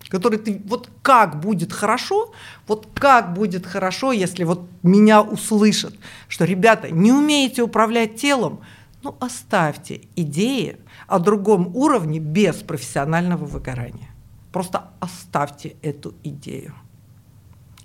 который 0.08 0.38
ты, 0.38 0.62
вот 0.64 0.90
как 1.02 1.40
будет 1.40 1.72
хорошо, 1.72 2.32
вот 2.68 2.86
как 2.94 3.34
будет 3.34 3.66
хорошо, 3.66 4.12
если 4.12 4.44
вот 4.44 4.68
меня 4.84 5.22
услышат, 5.22 5.94
что, 6.28 6.44
ребята, 6.44 6.90
не 6.90 7.10
умеете 7.10 7.62
управлять 7.62 8.14
телом, 8.14 8.60
ну 9.02 9.16
оставьте 9.18 10.02
идеи 10.14 10.76
о 11.08 11.18
другом 11.18 11.74
уровне 11.74 12.20
без 12.20 12.56
профессионального 12.56 13.44
выгорания. 13.44 14.10
Просто 14.52 14.90
оставьте 15.00 15.76
эту 15.82 16.14
идею 16.22 16.74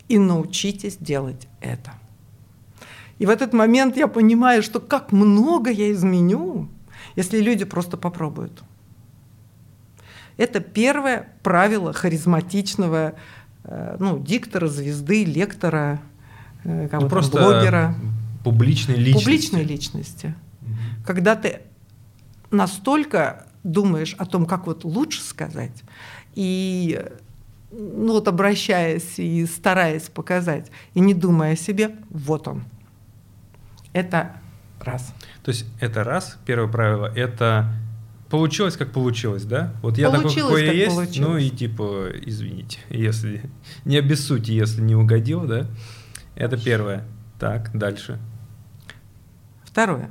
и 0.09 0.19
научитесь 0.19 0.97
делать 0.97 1.47
это. 1.61 1.93
И 3.19 3.26
в 3.26 3.30
этот 3.30 3.53
момент 3.53 3.95
я 3.95 4.07
понимаю, 4.07 4.61
что 4.61 4.80
как 4.80 5.11
много 5.11 5.71
я 5.71 5.91
изменю, 5.91 6.69
если 7.15 7.39
люди 7.39 7.63
просто 7.63 7.95
попробуют. 7.97 8.63
Это 10.36 10.59
первое 10.59 11.30
правило 11.43 11.93
харизматичного 11.93 13.13
э, 13.63 13.97
ну, 13.99 14.19
диктора, 14.19 14.67
звезды, 14.67 15.24
лектора, 15.24 16.01
э, 16.63 16.89
ну, 16.91 17.07
просто 17.07 17.38
блогера. 17.38 17.95
Публичной 18.43 18.95
личности. 18.95 19.24
Публичной 19.24 19.63
личности. 19.63 20.36
Угу. 20.61 21.05
Когда 21.05 21.36
ты 21.36 21.61
настолько 22.53 23.47
думаешь 23.63 24.15
о 24.17 24.25
том, 24.25 24.45
как 24.45 24.67
вот 24.67 24.83
лучше 24.83 25.21
сказать, 25.21 25.83
и 26.35 27.03
ну 27.71 28.13
вот 28.13 28.27
обращаясь 28.27 29.17
и 29.17 29.45
стараясь 29.45 30.03
показать, 30.03 30.69
и 30.93 30.99
не 30.99 31.13
думая 31.13 31.53
о 31.53 31.55
себе, 31.55 31.95
вот 32.09 32.47
он. 32.47 32.63
Это 33.93 34.37
раз. 34.79 35.13
То 35.43 35.49
есть 35.49 35.65
это 35.79 36.03
раз, 36.03 36.37
первое 36.45 36.71
правило, 36.71 37.11
это 37.15 37.73
получилось, 38.29 38.77
как 38.77 38.91
получилось, 38.91 39.43
да? 39.43 39.73
Вот 39.81 39.97
я 39.97 40.09
получилось, 40.09 40.35
такой, 40.35 40.61
какой 40.61 40.65
я 40.65 40.71
есть, 40.71 40.95
получилось. 40.95 41.29
ну 41.29 41.37
и 41.37 41.49
типа, 41.49 42.07
извините, 42.21 42.79
если 42.89 43.43
не 43.85 43.97
обессудьте, 43.97 44.55
если 44.55 44.81
не 44.81 44.95
угодил, 44.95 45.45
да? 45.45 45.67
Это 46.35 46.57
первое. 46.57 47.05
Так, 47.39 47.75
дальше. 47.77 48.19
Второе. 49.63 50.09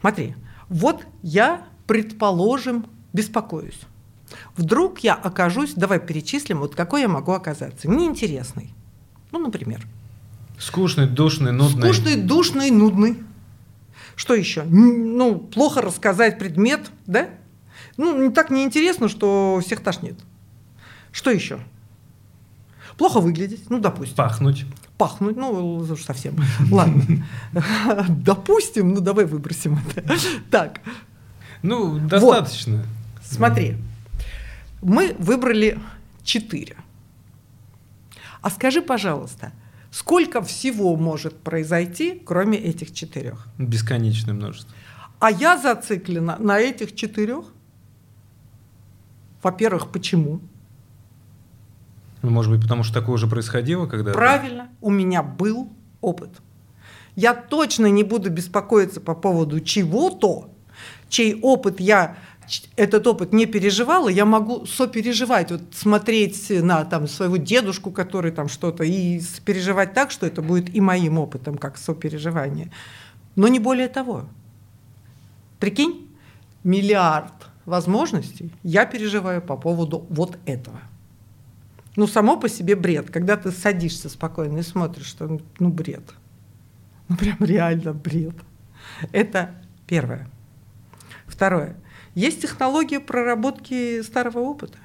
Смотри, 0.00 0.34
вот 0.68 1.06
я, 1.22 1.64
предположим, 1.86 2.86
беспокоюсь. 3.12 3.80
Вдруг 4.56 5.00
я 5.00 5.14
окажусь, 5.14 5.74
давай 5.74 6.00
перечислим, 6.00 6.58
вот 6.58 6.74
какой 6.74 7.02
я 7.02 7.08
могу 7.08 7.32
оказаться. 7.32 7.88
Неинтересный. 7.88 8.70
Ну, 9.32 9.38
например. 9.38 9.86
Скучный, 10.58 11.06
душный, 11.06 11.52
нудный. 11.52 11.82
Скучный, 11.82 12.16
душный, 12.16 12.70
нудный. 12.70 13.18
Что 14.16 14.34
еще? 14.34 14.62
Ну, 14.64 15.38
плохо 15.38 15.82
рассказать 15.82 16.38
предмет, 16.38 16.90
да? 17.06 17.28
Ну, 17.96 18.22
не 18.22 18.32
так 18.32 18.50
неинтересно, 18.50 19.08
что 19.08 19.60
всех 19.64 19.80
тошнит. 19.80 20.18
Что 21.12 21.30
еще? 21.30 21.60
Плохо 22.96 23.20
выглядеть, 23.20 23.68
ну, 23.68 23.78
допустим. 23.78 24.16
Пахнуть. 24.16 24.64
Пахнуть, 24.98 25.36
ну, 25.36 25.76
уж 25.76 26.02
совсем. 26.02 26.36
Ладно. 26.70 27.26
Допустим, 28.08 28.94
ну, 28.94 29.00
давай 29.00 29.26
выбросим 29.26 29.78
это. 29.94 30.16
Так. 30.50 30.80
Ну, 31.62 31.98
достаточно. 31.98 32.84
Смотри, 33.22 33.76
мы 34.80 35.14
выбрали 35.18 35.78
четыре. 36.22 36.76
А 38.40 38.50
скажи, 38.50 38.80
пожалуйста, 38.80 39.52
Сколько 39.96 40.42
всего 40.42 40.94
может 40.94 41.38
произойти, 41.38 42.20
кроме 42.22 42.58
этих 42.58 42.92
четырех? 42.92 43.46
Бесконечное 43.56 44.34
множество. 44.34 44.74
А 45.18 45.30
я 45.30 45.56
зациклена 45.56 46.36
на 46.38 46.58
этих 46.58 46.94
четырех. 46.94 47.46
Во-первых, 49.42 49.90
почему? 49.90 50.40
Ну, 52.26 52.32
может 52.32 52.50
быть, 52.50 52.60
потому 52.60 52.82
что 52.82 52.92
такое 52.92 53.14
уже 53.14 53.28
происходило 53.28 53.86
когда 53.86 54.12
Правильно, 54.12 54.68
у 54.80 54.90
меня 54.90 55.22
был 55.22 55.72
опыт. 56.00 56.30
Я 57.14 57.34
точно 57.34 57.86
не 57.86 58.02
буду 58.02 58.30
беспокоиться 58.30 59.00
по 59.00 59.14
поводу 59.14 59.60
чего-то, 59.60 60.50
чей 61.08 61.38
опыт 61.40 61.78
я 61.78 62.16
этот 62.74 63.06
опыт 63.06 63.32
не 63.32 63.46
переживала, 63.46 64.08
я 64.08 64.24
могу 64.24 64.66
сопереживать, 64.66 65.52
вот 65.52 65.62
смотреть 65.70 66.50
на 66.50 66.84
там, 66.84 67.06
своего 67.06 67.36
дедушку, 67.36 67.92
который 67.92 68.32
там 68.32 68.48
что-то, 68.48 68.82
и 68.82 69.20
переживать 69.44 69.94
так, 69.94 70.10
что 70.10 70.26
это 70.26 70.42
будет 70.42 70.74
и 70.74 70.80
моим 70.80 71.18
опытом, 71.18 71.56
как 71.58 71.78
сопереживание. 71.78 72.72
Но 73.36 73.46
не 73.46 73.60
более 73.60 73.86
того. 73.86 74.24
Прикинь, 75.60 76.08
миллиард 76.64 77.34
возможностей 77.66 78.50
я 78.64 78.84
переживаю 78.84 79.40
по 79.42 79.56
поводу 79.56 80.06
вот 80.08 80.38
этого. 80.44 80.80
Ну, 81.96 82.06
само 82.06 82.38
по 82.38 82.48
себе 82.48 82.76
бред. 82.76 83.10
Когда 83.10 83.36
ты 83.36 83.50
садишься 83.50 84.08
спокойно 84.08 84.58
и 84.58 84.62
смотришь, 84.62 85.06
что 85.06 85.40
ну 85.58 85.68
бред. 85.70 86.14
Ну, 87.08 87.16
прям 87.16 87.36
реально 87.40 87.94
бред. 87.94 88.36
Это 89.12 89.54
первое. 89.86 90.28
Второе. 91.26 91.76
Есть 92.14 92.42
технология 92.42 93.00
проработки 93.00 94.02
старого 94.02 94.40
опыта. 94.40 94.78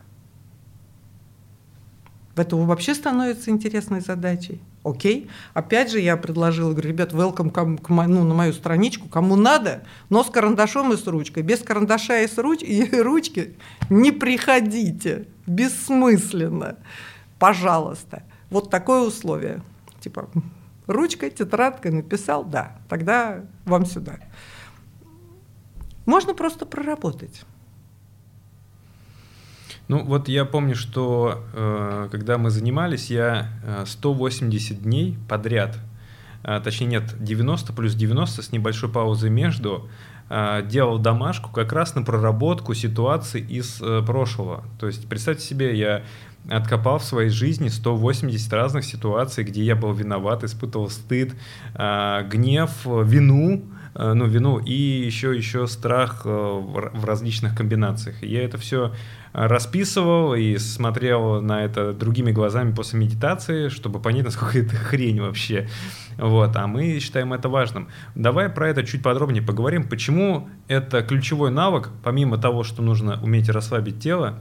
Это 2.35 2.55
вообще 2.55 2.95
становится 2.95 3.51
интересной 3.51 4.01
задачей. 4.01 4.61
Окей. 4.83 5.29
Опять 5.53 5.91
же, 5.91 5.99
я 5.99 6.17
предложила, 6.17 6.71
говорю, 6.71 6.89
ребят, 6.89 7.13
welcome 7.13 7.51
к, 7.51 7.83
к, 7.83 7.89
ну, 7.89 8.23
на 8.23 8.33
мою 8.33 8.53
страничку, 8.53 9.07
кому 9.07 9.35
надо, 9.35 9.83
но 10.09 10.23
с 10.23 10.29
карандашом 10.29 10.91
и 10.91 10.97
с 10.97 11.05
ручкой. 11.05 11.43
Без 11.43 11.59
карандаша 11.59 12.21
и 12.21 12.27
с 12.27 12.37
руч, 12.37 12.63
и 12.63 12.89
ручки 13.01 13.55
не 13.89 14.11
приходите. 14.11 15.27
Бессмысленно. 15.45 16.77
Пожалуйста. 17.37 18.23
Вот 18.49 18.69
такое 18.71 19.01
условие. 19.01 19.61
Типа, 19.99 20.29
ручкой, 20.87 21.29
тетрадкой 21.29 21.91
написал, 21.91 22.43
да, 22.43 22.77
тогда 22.89 23.41
вам 23.65 23.85
сюда. 23.85 24.17
Можно 26.05 26.33
просто 26.33 26.65
проработать. 26.65 27.43
Ну 29.91 30.05
вот 30.05 30.29
я 30.29 30.45
помню, 30.45 30.73
что 30.73 31.43
э, 31.51 32.07
когда 32.13 32.37
мы 32.37 32.49
занимались, 32.49 33.11
я 33.11 33.49
э, 33.61 33.83
180 33.85 34.83
дней 34.83 35.17
подряд, 35.27 35.79
э, 36.43 36.61
точнее 36.63 36.87
нет, 36.87 37.15
90 37.19 37.73
плюс 37.73 37.93
90 37.93 38.41
с 38.41 38.53
небольшой 38.53 38.89
паузой 38.89 39.31
между, 39.31 39.89
э, 40.29 40.65
делал 40.65 40.97
домашку 40.97 41.51
как 41.51 41.73
раз 41.73 41.93
на 41.93 42.03
проработку 42.03 42.73
ситуаций 42.73 43.41
из 43.41 43.81
э, 43.81 44.01
прошлого. 44.01 44.63
То 44.79 44.87
есть 44.87 45.09
представьте 45.09 45.45
себе, 45.45 45.77
я 45.77 46.03
откопал 46.49 46.99
в 46.99 47.03
своей 47.03 47.29
жизни 47.29 47.67
180 47.67 48.53
разных 48.53 48.85
ситуаций, 48.85 49.43
где 49.43 49.61
я 49.61 49.75
был 49.75 49.91
виноват, 49.91 50.45
испытывал 50.45 50.89
стыд, 50.89 51.35
э, 51.75 52.23
гнев, 52.29 52.71
вину, 52.85 53.65
Э, 53.65 53.80
ну, 53.93 54.25
вину 54.25 54.59
и 54.59 54.73
еще, 54.73 55.35
еще 55.35 55.67
страх 55.67 56.21
э, 56.25 56.29
в 56.29 57.05
различных 57.05 57.55
комбинациях. 57.55 58.23
Я 58.23 58.43
это 58.43 58.57
все 58.57 58.93
расписывал 59.33 60.33
и 60.33 60.57
смотрел 60.57 61.41
на 61.41 61.63
это 61.63 61.93
другими 61.93 62.31
глазами 62.31 62.73
после 62.73 62.99
медитации, 62.99 63.69
чтобы 63.69 63.99
понять, 63.99 64.23
насколько 64.25 64.59
это 64.59 64.75
хрень 64.75 65.21
вообще. 65.21 65.67
Вот, 66.17 66.55
а 66.55 66.67
мы 66.67 66.99
считаем 66.99 67.33
это 67.33 67.49
важным. 67.49 67.89
Давай 68.15 68.49
про 68.49 68.69
это 68.69 68.83
чуть 68.83 69.03
подробнее 69.03 69.43
поговорим. 69.43 69.87
Почему 69.87 70.49
это 70.67 71.01
ключевой 71.01 71.51
навык, 71.51 71.89
помимо 72.03 72.37
того, 72.37 72.63
что 72.63 72.81
нужно 72.81 73.21
уметь 73.21 73.49
расслабить 73.49 73.99
тело, 73.99 74.39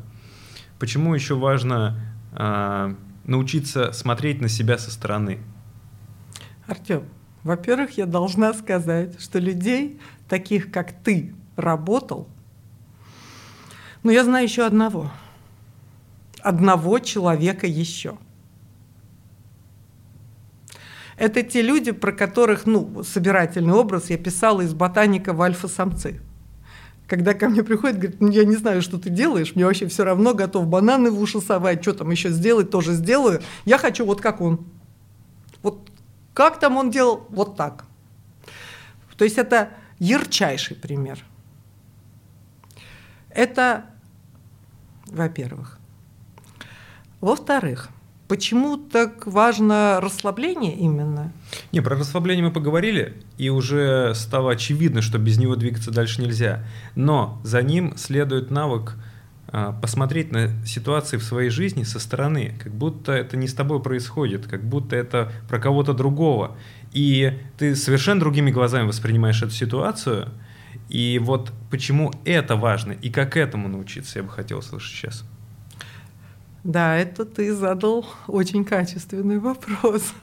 почему 0.79 1.15
еще 1.15 1.35
важно 1.35 2.01
э, 2.33 2.95
научиться 3.25 3.93
смотреть 3.93 4.41
на 4.41 4.49
себя 4.49 4.79
со 4.79 4.91
стороны? 4.91 5.39
Артем, 6.67 7.05
во-первых, 7.43 7.97
я 7.97 8.07
должна 8.07 8.53
сказать, 8.53 9.21
что 9.21 9.39
людей, 9.39 9.99
таких 10.29 10.71
как 10.71 10.93
ты, 10.93 11.35
работал. 11.57 12.29
Но 14.03 14.11
я 14.11 14.25
знаю 14.25 14.45
еще 14.45 14.65
одного. 14.65 15.11
Одного 16.43 16.99
человека 16.99 17.67
еще. 17.67 18.19
Это 21.17 21.43
те 21.43 21.61
люди, 21.61 21.93
про 21.93 22.13
которых, 22.13 22.65
ну, 22.65 23.03
собирательный 23.05 23.75
образ 23.75 24.09
я 24.09 24.17
писала 24.17 24.63
из 24.63 24.73
ботаника 24.73 25.35
в 25.35 25.43
альфа-самцы. 25.43 26.21
Когда 27.07 27.35
ко 27.35 27.49
мне 27.49 27.63
приходит, 27.63 27.99
говорит, 27.99 28.21
ну 28.21 28.31
я 28.31 28.45
не 28.45 28.57
знаю, 28.57 28.81
что 28.81 28.97
ты 28.97 29.11
делаешь, 29.11 29.55
мне 29.55 29.67
вообще 29.67 29.87
все 29.89 30.05
равно 30.05 30.33
готов 30.33 30.67
бананы 30.69 31.11
в 31.11 31.21
уши 31.21 31.41
совать, 31.41 31.83
что 31.83 31.93
там 31.93 32.11
еще 32.11 32.31
сделать, 32.31 32.71
тоже 32.71 32.93
сделаю. 32.93 33.43
Я 33.65 33.79
хочу 33.79 34.07
вот 34.07 34.21
как 34.21 34.41
он. 34.41 34.65
Вот 35.63 35.91
как 36.35 36.61
там 36.61 36.77
он 36.77 36.91
делал? 36.91 37.27
Вот 37.31 37.57
так. 37.57 37.85
То 39.17 39.25
есть 39.25 39.39
это 39.39 39.71
ярчайший 39.99 40.77
пример. 40.77 41.25
Это, 43.29 43.85
во-первых. 45.07 45.79
Во-вторых, 47.21 47.91
почему 48.29 48.79
так 48.79 49.27
важно 49.27 49.99
расслабление 50.01 50.75
именно? 50.75 51.33
Не, 51.71 51.81
про 51.81 51.97
расслабление 51.97 52.45
мы 52.45 52.53
поговорили, 52.53 53.23
и 53.37 53.51
уже 53.51 54.15
стало 54.15 54.53
очевидно, 54.53 55.03
что 55.03 55.19
без 55.19 55.37
него 55.37 55.55
двигаться 55.55 55.91
дальше 55.91 56.23
нельзя. 56.23 56.65
Но 56.95 57.41
за 57.45 57.63
ним 57.63 57.97
следует 57.99 58.51
навык 58.51 58.97
посмотреть 59.83 60.31
на 60.31 60.49
ситуации 60.65 61.17
в 61.17 61.25
своей 61.25 61.51
жизни 61.51 61.83
со 61.83 61.99
стороны, 61.99 62.55
как 62.63 62.73
будто 62.73 63.13
это 63.13 63.37
не 63.37 63.49
с 63.49 63.55
тобой 63.55 63.83
происходит, 63.83 64.47
как 64.47 64.63
будто 64.63 64.95
это 64.97 65.33
про 65.49 65.59
кого-то 65.59 65.93
другого. 65.93 66.57
И 66.93 67.39
ты 67.59 67.75
совершенно 67.75 68.21
другими 68.21 68.51
глазами 68.51 68.87
воспринимаешь 68.87 69.43
эту 69.43 69.53
ситуацию. 69.53 70.29
И 70.89 71.21
вот 71.23 71.53
почему 71.71 72.13
это 72.25 72.57
важно 72.57 72.93
и 72.93 73.11
как 73.11 73.37
этому 73.37 73.69
научиться, 73.69 74.19
я 74.19 74.25
бы 74.25 74.31
хотел 74.31 74.59
услышать 74.59 74.95
сейчас. 74.95 75.25
Да, 76.65 76.97
это 76.97 77.25
ты 77.25 77.55
задал 77.55 78.07
очень 78.27 78.65
качественный 78.65 79.39
вопрос. 79.39 80.13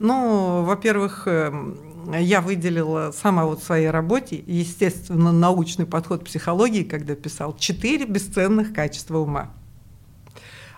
Ну, 0.00 0.62
во-первых, 0.62 1.24
эм, 1.26 1.76
я 2.16 2.40
выделила 2.40 3.12
сама 3.12 3.44
вот 3.44 3.60
в 3.60 3.64
своей 3.64 3.90
работе, 3.90 4.42
естественно, 4.46 5.32
научный 5.32 5.86
подход 5.86 6.24
психологии, 6.24 6.82
когда 6.82 7.14
писал, 7.14 7.56
четыре 7.56 8.06
бесценных 8.06 8.72
качества 8.72 9.18
ума. 9.18 9.50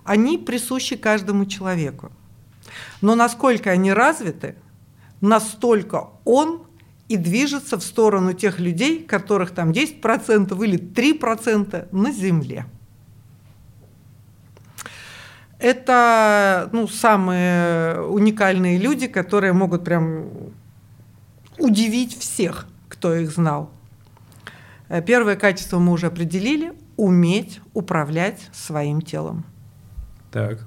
Они 0.05 0.39
присущи 0.39 0.97
каждому 0.97 1.47
человеку. 1.47 2.11
Но 3.01 3.15
насколько 3.15 3.71
они 3.71 3.93
развиты, 3.93 4.57
настолько 5.21 6.09
он 6.25 6.63
и 7.09 7.17
движется 7.17 7.77
в 7.77 7.83
сторону 7.83 8.33
тех 8.33 8.59
людей, 8.59 9.03
которых 9.05 9.51
там 9.53 9.71
10% 9.71 10.65
или 10.65 10.79
3% 10.79 11.89
на 11.93 12.13
Земле. 12.13 12.67
Это 15.59 16.71
ну, 16.73 16.89
самые 16.89 18.01
уникальные 18.03 18.79
люди, 18.79 19.07
которые 19.07 19.53
могут 19.53 19.85
прям 19.85 20.31
удивить 21.61 22.19
всех, 22.19 22.67
кто 22.89 23.15
их 23.15 23.31
знал. 23.31 23.71
Э, 24.89 25.03
первое 25.03 25.37
качество 25.37 25.79
мы 25.79 25.93
уже 25.93 26.07
определили– 26.07 26.73
уметь 27.01 27.63
управлять 27.73 28.51
своим 28.53 29.01
телом. 29.01 29.45
Так. 30.31 30.67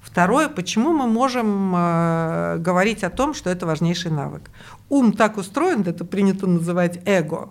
Второе, 0.00 0.48
почему 0.48 0.92
мы 0.92 1.08
можем 1.08 1.74
э, 1.76 2.58
говорить 2.58 3.02
о 3.02 3.10
том, 3.10 3.34
что 3.34 3.50
это 3.50 3.66
важнейший 3.66 4.12
навык. 4.12 4.50
Ум 4.88 5.12
так 5.12 5.36
устроен, 5.36 5.82
это 5.82 6.04
принято 6.04 6.46
называть 6.46 7.00
эго. 7.06 7.48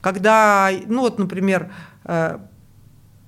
Когда, 0.00 0.70
ну 0.86 1.00
вот, 1.00 1.18
например, 1.18 1.72
э, 2.04 2.38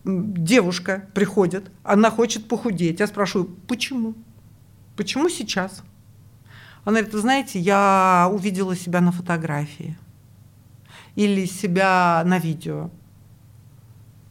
девушка 0.04 1.08
приходит, 1.12 1.68
она 1.82 2.12
хочет 2.12 2.46
похудеть. 2.46 3.00
Я 3.00 3.08
спрашиваю, 3.08 3.48
почему? 3.66 4.14
Почему 4.96 5.28
сейчас? 5.28 5.82
Она 6.88 7.00
говорит, 7.00 7.12
вы 7.12 7.20
знаете, 7.20 7.58
я 7.58 8.30
увидела 8.32 8.74
себя 8.74 9.02
на 9.02 9.12
фотографии 9.12 9.98
или 11.16 11.44
себя 11.44 12.22
на 12.24 12.38
видео. 12.38 12.88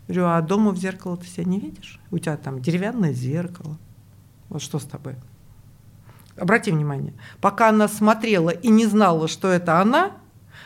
Говорю, 0.08 0.26
а 0.26 0.42
дома 0.42 0.72
в 0.72 0.78
зеркало 0.78 1.18
ты 1.18 1.28
себя 1.28 1.44
не 1.44 1.60
видишь? 1.60 2.00
У 2.10 2.18
тебя 2.18 2.36
там 2.36 2.60
деревянное 2.60 3.14
зеркало. 3.14 3.78
Вот 4.50 4.64
что 4.64 4.80
с 4.80 4.86
тобой? 4.86 5.18
Обрати 6.36 6.72
внимание, 6.72 7.14
пока 7.42 7.70
она 7.70 7.88
смотрела 7.88 8.50
и 8.50 8.70
не 8.70 8.88
знала, 8.88 9.28
что 9.28 9.50
это 9.50 9.80
она, 9.80 10.14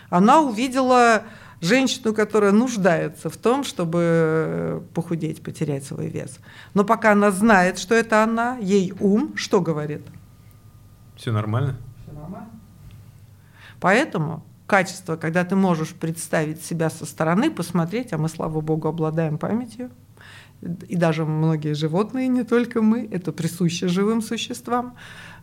она 0.09 0.39
увидела 0.39 1.23
женщину, 1.59 2.13
которая 2.13 2.53
нуждается 2.53 3.29
в 3.29 3.35
том, 3.35 3.65
чтобы 3.65 4.81
похудеть, 4.93 5.43
потерять 5.43 5.83
свой 5.83 6.07
вес. 6.07 6.39
Но 6.73 6.85
пока 6.85 7.11
она 7.11 7.31
знает, 7.31 7.79
что 7.79 7.95
это 7.95 8.23
она, 8.23 8.55
ей 8.61 8.93
ум 9.01 9.35
что 9.35 9.59
говорит? 9.59 10.03
Все 11.21 11.31
нормально? 11.31 11.77
Все 12.01 12.19
нормально. 12.19 12.49
Поэтому 13.79 14.43
качество, 14.65 15.17
когда 15.17 15.45
ты 15.45 15.55
можешь 15.55 15.93
представить 15.93 16.63
себя 16.63 16.89
со 16.89 17.05
стороны, 17.05 17.51
посмотреть, 17.51 18.11
а 18.11 18.17
мы, 18.17 18.27
слава 18.27 18.59
богу, 18.59 18.87
обладаем 18.87 19.37
памятью, 19.37 19.91
и 20.61 20.95
даже 20.95 21.25
многие 21.25 21.75
животные, 21.75 22.27
не 22.27 22.43
только 22.43 22.81
мы, 22.81 23.07
это 23.11 23.31
присуще 23.31 23.87
живым 23.87 24.23
существам 24.23 24.95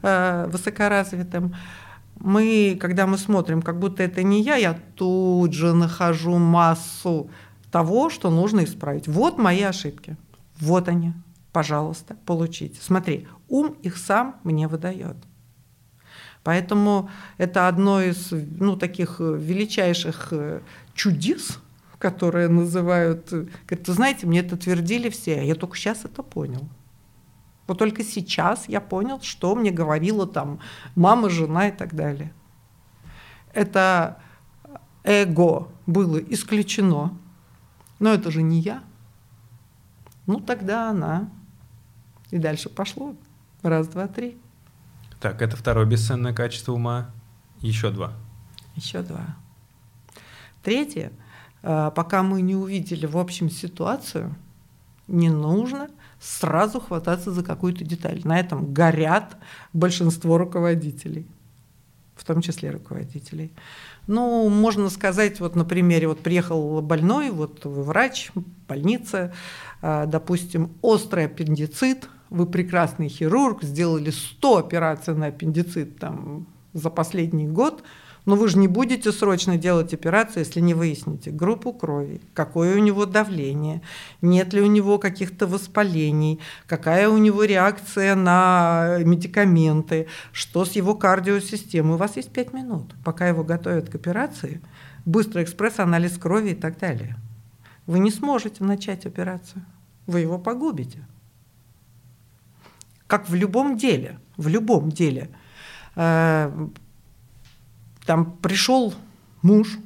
э, 0.03 0.49
высокоразвитым, 0.51 1.55
мы, 2.18 2.76
когда 2.81 3.07
мы 3.07 3.16
смотрим, 3.16 3.62
как 3.62 3.79
будто 3.79 4.03
это 4.03 4.24
не 4.24 4.43
я, 4.43 4.57
я 4.57 4.76
тут 4.97 5.53
же 5.53 5.74
нахожу 5.74 6.39
массу 6.39 7.31
того, 7.70 8.11
что 8.11 8.31
нужно 8.31 8.64
исправить. 8.64 9.07
Вот 9.07 9.39
мои 9.39 9.62
ошибки. 9.62 10.16
Вот 10.59 10.89
они. 10.89 11.12
Пожалуйста, 11.53 12.16
получите. 12.26 12.81
Смотри, 12.83 13.29
ум 13.49 13.76
их 13.85 13.97
сам 13.97 14.41
мне 14.43 14.66
выдает. 14.66 15.16
Поэтому 16.49 17.11
это 17.36 17.68
одно 17.68 18.01
из 18.01 18.30
ну, 18.30 18.74
таких 18.74 19.20
величайших 19.20 20.28
э, 20.30 20.62
чудес, 20.94 21.59
которые 21.99 22.49
называют... 22.49 23.30
Э, 23.34 23.49
говорят, 23.66 23.86
вы 23.86 23.92
знаете, 23.92 24.26
мне 24.26 24.40
это 24.40 24.57
твердили 24.57 25.11
все, 25.11 25.40
а 25.40 25.42
я 25.42 25.55
только 25.55 25.76
сейчас 25.76 26.07
это 26.07 26.22
понял. 26.22 26.66
Вот 27.66 27.76
только 27.76 28.03
сейчас 28.03 28.66
я 28.66 28.80
понял, 28.80 29.20
что 29.20 29.55
мне 29.55 29.70
говорила 29.70 30.26
там 30.26 30.61
мама, 30.94 31.28
жена 31.28 31.68
и 31.68 31.70
так 31.70 31.94
далее. 31.94 32.32
Это 33.53 34.16
эго 35.05 35.68
было 35.86 36.16
исключено. 36.16 37.14
Но 37.99 38.09
это 38.14 38.30
же 38.30 38.40
не 38.40 38.61
я. 38.61 38.82
Ну, 40.24 40.40
тогда 40.40 40.88
она. 40.88 41.28
И 42.30 42.38
дальше 42.38 42.70
пошло. 42.70 43.14
Раз, 43.61 43.88
два, 43.88 44.09
три. 44.09 44.38
Так, 45.21 45.43
это 45.43 45.57
второе 45.57 45.85
бесценное 45.85 46.33
качество 46.33 46.73
ума. 46.73 47.11
Еще 47.61 47.91
два. 47.91 48.12
Еще 48.77 49.03
два. 49.03 49.37
Третье. 50.62 51.12
А, 51.62 51.91
пока 51.91 52.23
мы 52.23 52.41
не 52.41 52.55
увидели 52.55 53.07
в 53.07 53.19
общем 53.19 53.51
ситуацию, 53.51 54.37
не 55.09 55.31
нужно 55.31 55.89
сразу 56.21 56.81
хвататься 56.81 57.33
за 57.33 57.43
какую-то 57.43 57.85
деталь. 57.85 58.21
На 58.25 58.39
этом 58.39 58.73
горят 58.73 59.37
большинство 59.73 60.39
руководителей, 60.39 61.27
в 62.14 62.25
том 62.25 62.41
числе 62.41 62.71
руководителей. 62.71 63.53
Ну, 64.07 64.49
можно 64.49 64.89
сказать, 64.89 65.41
вот 65.41 65.57
на 65.57 65.64
примере, 65.64 66.09
вот 66.09 66.21
приехал 66.21 66.81
больной, 66.81 67.31
вот 67.31 67.64
врач, 67.64 68.31
больница, 68.69 69.35
а, 69.83 70.07
допустим, 70.07 70.73
острый 70.81 71.27
аппендицит, 71.27 72.09
вы 72.31 72.47
прекрасный 72.47 73.09
хирург, 73.09 73.62
сделали 73.62 74.11
100 74.11 74.57
операций 74.59 75.14
на 75.14 75.26
аппендицит 75.26 75.99
там, 75.99 76.47
за 76.72 76.91
последний 76.91 77.47
год– 77.47 77.83
но 78.29 78.37
вы 78.37 78.49
же 78.49 78.59
не 78.59 78.68
будете 78.68 79.11
срочно 79.11 79.57
делать 79.57 79.95
операцию, 79.95 80.45
если 80.45 80.61
не 80.61 80.74
выясните 80.74 81.31
группу 81.31 81.72
крови, 81.72 82.20
какое 82.35 82.76
у 82.76 82.79
него 82.79 83.07
давление, 83.07 83.81
нет 84.20 84.53
ли 84.53 84.61
у 84.61 84.66
него 84.66 84.99
каких-то 84.99 85.47
воспалений, 85.47 86.39
какая 86.66 87.09
у 87.09 87.16
него 87.16 87.45
реакция 87.45 88.14
на 88.14 88.99
медикаменты, 88.99 90.09
что 90.33 90.66
с 90.66 90.72
его 90.72 90.95
кардиосистемой. 90.95 91.95
У 91.95 91.97
вас 91.97 92.16
есть 92.16 92.31
пять 92.31 92.53
минут, 92.53 92.95
пока 93.03 93.26
его 93.26 93.45
готовят 93.45 93.89
к 93.89 93.95
операции, 93.95 94.61
быстрый 95.07 95.45
экспресс-анализ 95.45 96.18
крови 96.18 96.51
и 96.51 96.55
так 96.55 96.79
далее. 96.79 97.16
Вы 97.87 97.99
не 97.99 98.11
сможете 98.11 98.62
начать 98.62 99.07
операцию, 99.07 99.64
вы 100.07 100.20
его 100.20 100.39
погубите. 100.39 101.03
Как 103.09 103.28
в 103.28 103.34
любом 103.34 103.76
деле, 103.76 104.20
в 104.36 104.46
любом 104.48 104.90
деле 104.90 105.30
э, 105.96 106.68
там 108.04 108.32
пришел 108.36 108.94
муж, 109.42 109.78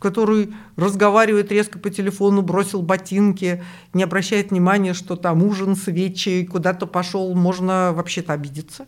который 0.00 0.52
разговаривает 0.76 1.52
резко 1.52 1.78
по 1.78 1.90
телефону, 1.90 2.42
бросил 2.42 2.82
ботинки, 2.82 3.62
не 3.94 4.02
обращает 4.02 4.50
внимания, 4.50 4.94
что 4.94 5.14
там 5.14 5.44
ужин, 5.44 5.76
свечи, 5.76 6.44
куда-то 6.44 6.86
пошел, 6.86 7.34
можно 7.36 7.92
вообще-то 7.94 8.32
обидеться. 8.32 8.86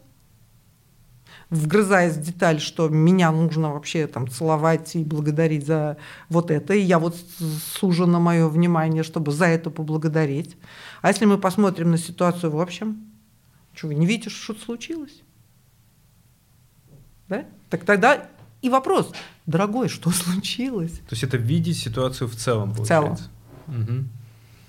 Вгрызаясь 1.49 2.15
в 2.15 2.21
деталь, 2.21 2.61
что 2.61 2.89
меня 2.89 3.31
нужно 3.31 3.73
вообще 3.73 4.09
там 4.09 4.29
целовать 4.29 4.97
и 4.97 5.05
благодарить 5.05 5.67
за 5.67 5.99
вот 6.29 6.51
это, 6.51 6.75
и 6.75 6.81
я 6.81 6.99
вот 6.99 7.17
сужена 7.75 8.19
мое 8.19 8.49
внимание, 8.49 9.05
чтобы 9.05 9.31
за 9.31 9.47
это 9.47 9.71
поблагодарить. 9.71 10.57
А 11.01 11.09
если 11.09 11.27
мы 11.27 11.39
посмотрим 11.39 11.93
на 11.93 11.97
ситуацию 11.97 12.51
в 12.51 12.61
общем, 12.61 13.08
что 13.79 13.87
вы 13.87 13.95
не 13.95 14.07
видите, 14.07 14.29
что 14.29 14.55
случилось? 14.55 15.23
Да? 17.29 17.45
Так 17.71 17.85
тогда 17.85 18.27
и 18.61 18.69
вопрос, 18.69 19.13
дорогой, 19.47 19.89
что 19.89 20.11
случилось? 20.11 20.93
То 20.93 21.13
есть 21.13 21.23
это 21.23 21.37
видеть 21.37 21.79
ситуацию 21.79 22.27
в 22.29 22.35
целом, 22.35 22.73
В 22.73 22.85
целом. 22.85 23.11
получается. 23.17 23.31
Угу. 23.69 24.05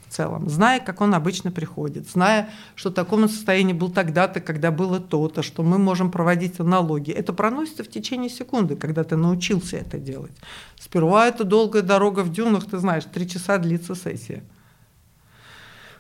в 0.08 0.14
целом, 0.14 0.50
зная, 0.50 0.80
как 0.80 1.02
он 1.02 1.16
обычно 1.16 1.52
приходит, 1.52 2.08
зная, 2.08 2.50
что 2.76 2.92
в 2.92 2.94
таком 2.94 3.28
состоянии 3.28 3.74
был 3.74 3.90
тогда-то, 3.90 4.42
когда 4.42 4.70
было 4.72 5.00
то-то, 5.00 5.42
что 5.42 5.64
мы 5.64 5.80
можем 5.80 6.12
проводить 6.12 6.60
аналогии. 6.60 7.14
Это 7.14 7.34
проносится 7.34 7.84
в 7.84 7.90
течение 7.90 8.30
секунды, 8.30 8.76
когда 8.76 9.04
ты 9.04 9.16
научился 9.16 9.78
это 9.78 9.98
делать. 9.98 10.34
Сперва 10.78 11.28
это 11.28 11.46
долгая 11.46 11.82
дорога 11.82 12.20
в 12.20 12.32
дюнах, 12.32 12.70
ты 12.70 12.78
знаешь, 12.78 13.06
три 13.06 13.28
часа 13.28 13.58
длится 13.58 13.96
сессия. 13.96 14.44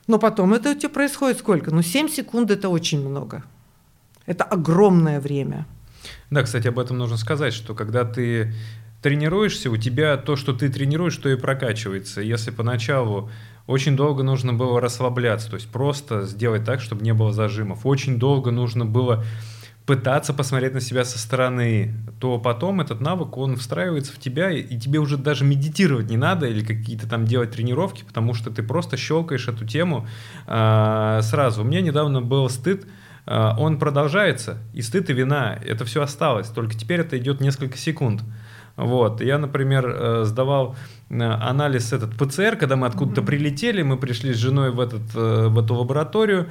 Но 0.09 0.17
потом 0.17 0.55
это 0.55 0.71
у 0.71 0.73
тебя 0.73 0.89
происходит 0.89 1.37
сколько? 1.37 1.69
Ну, 1.69 1.83
7 1.83 2.09
секунд– 2.09 2.49
это 2.51 2.67
очень 2.69 3.07
много. 3.07 3.43
Это 4.25 4.43
огромное 4.43 5.21
время. 5.21 5.67
Да, 6.31 6.41
кстати, 6.41 6.67
об 6.67 6.79
этом 6.79 6.97
нужно 6.97 7.15
сказать, 7.15 7.53
что 7.53 7.75
когда 7.75 8.05
ты 8.05 8.51
тренируешься, 9.03 9.69
у 9.69 9.77
тебя 9.77 10.17
то, 10.17 10.35
что 10.35 10.53
ты 10.53 10.69
тренируешь, 10.69 11.15
то 11.17 11.29
и 11.29 11.35
прокачивается. 11.35 12.21
Если 12.21 12.49
поначалу 12.49 13.29
очень 13.67 13.95
долго 13.95 14.23
нужно 14.23 14.51
было 14.51 14.81
расслабляться, 14.81 15.47
то 15.47 15.57
есть 15.57 15.69
просто 15.69 16.23
сделать 16.23 16.65
так, 16.65 16.81
чтобы 16.81 17.03
не 17.03 17.13
было 17.13 17.31
зажимов. 17.31 17.85
Очень 17.85 18.17
долго 18.17 18.49
нужно 18.49 18.87
было 18.87 19.23
пытаться 19.89 20.35
посмотреть 20.35 20.75
на 20.75 20.81
себя 20.81 21.03
со 21.03 21.17
стороны, 21.17 21.95
то 22.19 22.37
потом 22.37 22.79
этот 22.79 23.01
навык, 23.01 23.35
он 23.37 23.55
встраивается 23.55 24.13
в 24.13 24.19
тебя, 24.19 24.51
и 24.51 24.77
тебе 24.77 24.99
уже 24.99 25.17
даже 25.17 25.45
медитировать 25.45 26.11
не 26.11 26.17
надо 26.17 26.45
или 26.45 26.63
какие-то 26.63 27.09
там 27.09 27.25
делать 27.25 27.49
тренировки, 27.49 28.03
потому 28.03 28.35
что 28.35 28.51
ты 28.51 28.61
просто 28.61 28.97
щелкаешь 28.97 29.47
эту 29.47 29.65
тему 29.65 30.07
э, 30.45 31.19
сразу. 31.23 31.63
У 31.63 31.63
меня 31.63 31.81
недавно 31.81 32.21
был 32.21 32.47
стыд, 32.49 32.85
э, 33.25 33.49
он 33.57 33.79
продолжается, 33.79 34.59
и 34.75 34.83
стыд 34.83 35.09
и 35.09 35.13
вина, 35.13 35.57
это 35.65 35.85
все 35.85 36.03
осталось, 36.03 36.49
только 36.49 36.75
теперь 36.75 36.99
это 36.99 37.17
идет 37.17 37.41
несколько 37.41 37.75
секунд. 37.75 38.21
Вот. 38.75 39.21
Я, 39.21 39.39
например, 39.39 39.87
э, 39.89 40.23
сдавал 40.25 40.75
э, 41.09 41.15
анализ 41.19 41.93
этот 41.93 42.15
ПЦР, 42.15 42.57
когда 42.57 42.75
мы 42.75 42.85
откуда-то 42.85 43.23
прилетели, 43.23 43.81
мы 43.81 43.97
пришли 43.97 44.33
с 44.33 44.37
женой 44.37 44.69
в, 44.69 44.79
этот, 44.79 45.01
э, 45.15 45.47
в 45.47 45.57
эту 45.57 45.73
лабораторию, 45.73 46.49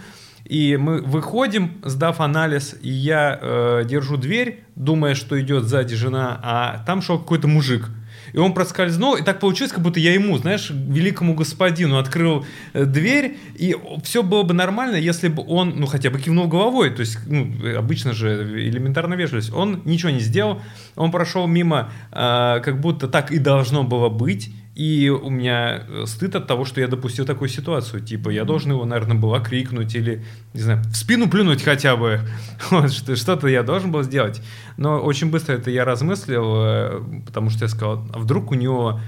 и 0.48 0.78
мы 0.78 1.02
выходим, 1.02 1.72
сдав 1.84 2.20
анализ, 2.20 2.74
и 2.80 2.88
я 2.88 3.38
э, 3.40 3.82
держу 3.86 4.16
дверь, 4.16 4.64
думая, 4.76 5.14
что 5.14 5.38
идет 5.40 5.64
сзади 5.64 5.94
жена, 5.94 6.40
а 6.42 6.82
там 6.86 7.02
шел 7.02 7.18
какой-то 7.18 7.48
мужик. 7.48 7.90
И 8.32 8.38
он 8.38 8.52
проскользнул, 8.54 9.16
и 9.16 9.22
так 9.22 9.40
получилось, 9.40 9.72
как 9.72 9.82
будто 9.82 10.00
я 10.00 10.12
ему, 10.12 10.36
знаешь, 10.38 10.70
великому 10.70 11.34
господину 11.34 11.98
открыл 11.98 12.46
э, 12.72 12.84
дверь, 12.84 13.36
и 13.56 13.76
все 14.02 14.22
было 14.22 14.42
бы 14.42 14.54
нормально, 14.54 14.96
если 14.96 15.28
бы 15.28 15.44
он, 15.46 15.74
ну, 15.76 15.86
хотя 15.86 16.10
бы 16.10 16.18
кивнул 16.18 16.48
головой, 16.48 16.90
то 16.90 17.00
есть, 17.00 17.18
ну, 17.26 17.52
обычно 17.76 18.14
же 18.14 18.28
элементарно 18.68 19.14
вежливость. 19.14 19.52
Он 19.52 19.82
ничего 19.84 20.10
не 20.10 20.20
сделал, 20.20 20.62
он 20.96 21.10
прошел 21.10 21.46
мимо, 21.46 21.90
э, 22.10 22.60
как 22.64 22.80
будто 22.80 23.06
так 23.06 23.30
и 23.32 23.38
должно 23.38 23.84
было 23.84 24.08
быть, 24.08 24.50
и 24.78 25.08
у 25.08 25.28
меня 25.28 25.82
э, 25.88 26.04
стыд 26.06 26.36
от 26.36 26.46
того, 26.46 26.64
что 26.64 26.80
я 26.80 26.86
допустил 26.86 27.26
такую 27.26 27.48
ситуацию. 27.48 28.00
Типа, 28.00 28.28
я 28.28 28.44
должен 28.44 28.70
его, 28.70 28.84
наверное, 28.84 29.16
был 29.16 29.34
окрикнуть 29.34 29.92
или, 29.96 30.24
не 30.54 30.60
знаю, 30.60 30.84
в 30.84 30.96
спину 30.96 31.28
плюнуть 31.28 31.64
хотя 31.64 31.96
бы. 31.96 32.20
Вот, 32.70 32.92
что, 32.92 33.16
что-то 33.16 33.48
я 33.48 33.64
должен 33.64 33.90
был 33.90 34.04
сделать. 34.04 34.40
Но 34.76 35.00
очень 35.00 35.30
быстро 35.30 35.54
это 35.54 35.72
я 35.72 35.84
размыслил, 35.84 36.54
э, 36.58 37.02
потому 37.26 37.50
что 37.50 37.64
я 37.64 37.68
сказал, 37.68 38.06
а 38.14 38.20
вдруг 38.20 38.52
у 38.52 38.54
него 38.54 39.00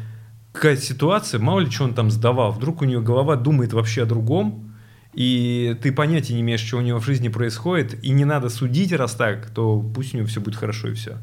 какая-то 0.53 0.83
ситуация, 0.83 1.39
мало 1.39 1.61
ли 1.61 1.71
что 1.71 1.85
он 1.85 1.95
там 1.95 2.11
сдавал, 2.11 2.51
вдруг 2.51 2.83
у 2.83 2.85
него 2.85 3.01
голова 3.01 3.37
думает 3.37 3.73
вообще 3.73 4.03
о 4.03 4.07
другом, 4.07 4.75
и 5.15 5.77
ты 5.81 5.93
понятия 5.93 6.35
не 6.35 6.41
имеешь, 6.41 6.67
что 6.67 6.79
у 6.79 6.81
него 6.81 6.99
в 6.99 7.07
жизни 7.07 7.29
происходит, 7.29 8.03
и 8.03 8.11
не 8.11 8.25
надо 8.25 8.49
судить, 8.49 8.93
раз 8.93 9.15
так, 9.15 9.51
то 9.51 9.81
пусть 9.95 10.15
у 10.15 10.17
него 10.17 10.27
все 10.27 10.41
будет 10.41 10.57
хорошо 10.57 10.89
и 10.89 10.95
все. 10.95 11.19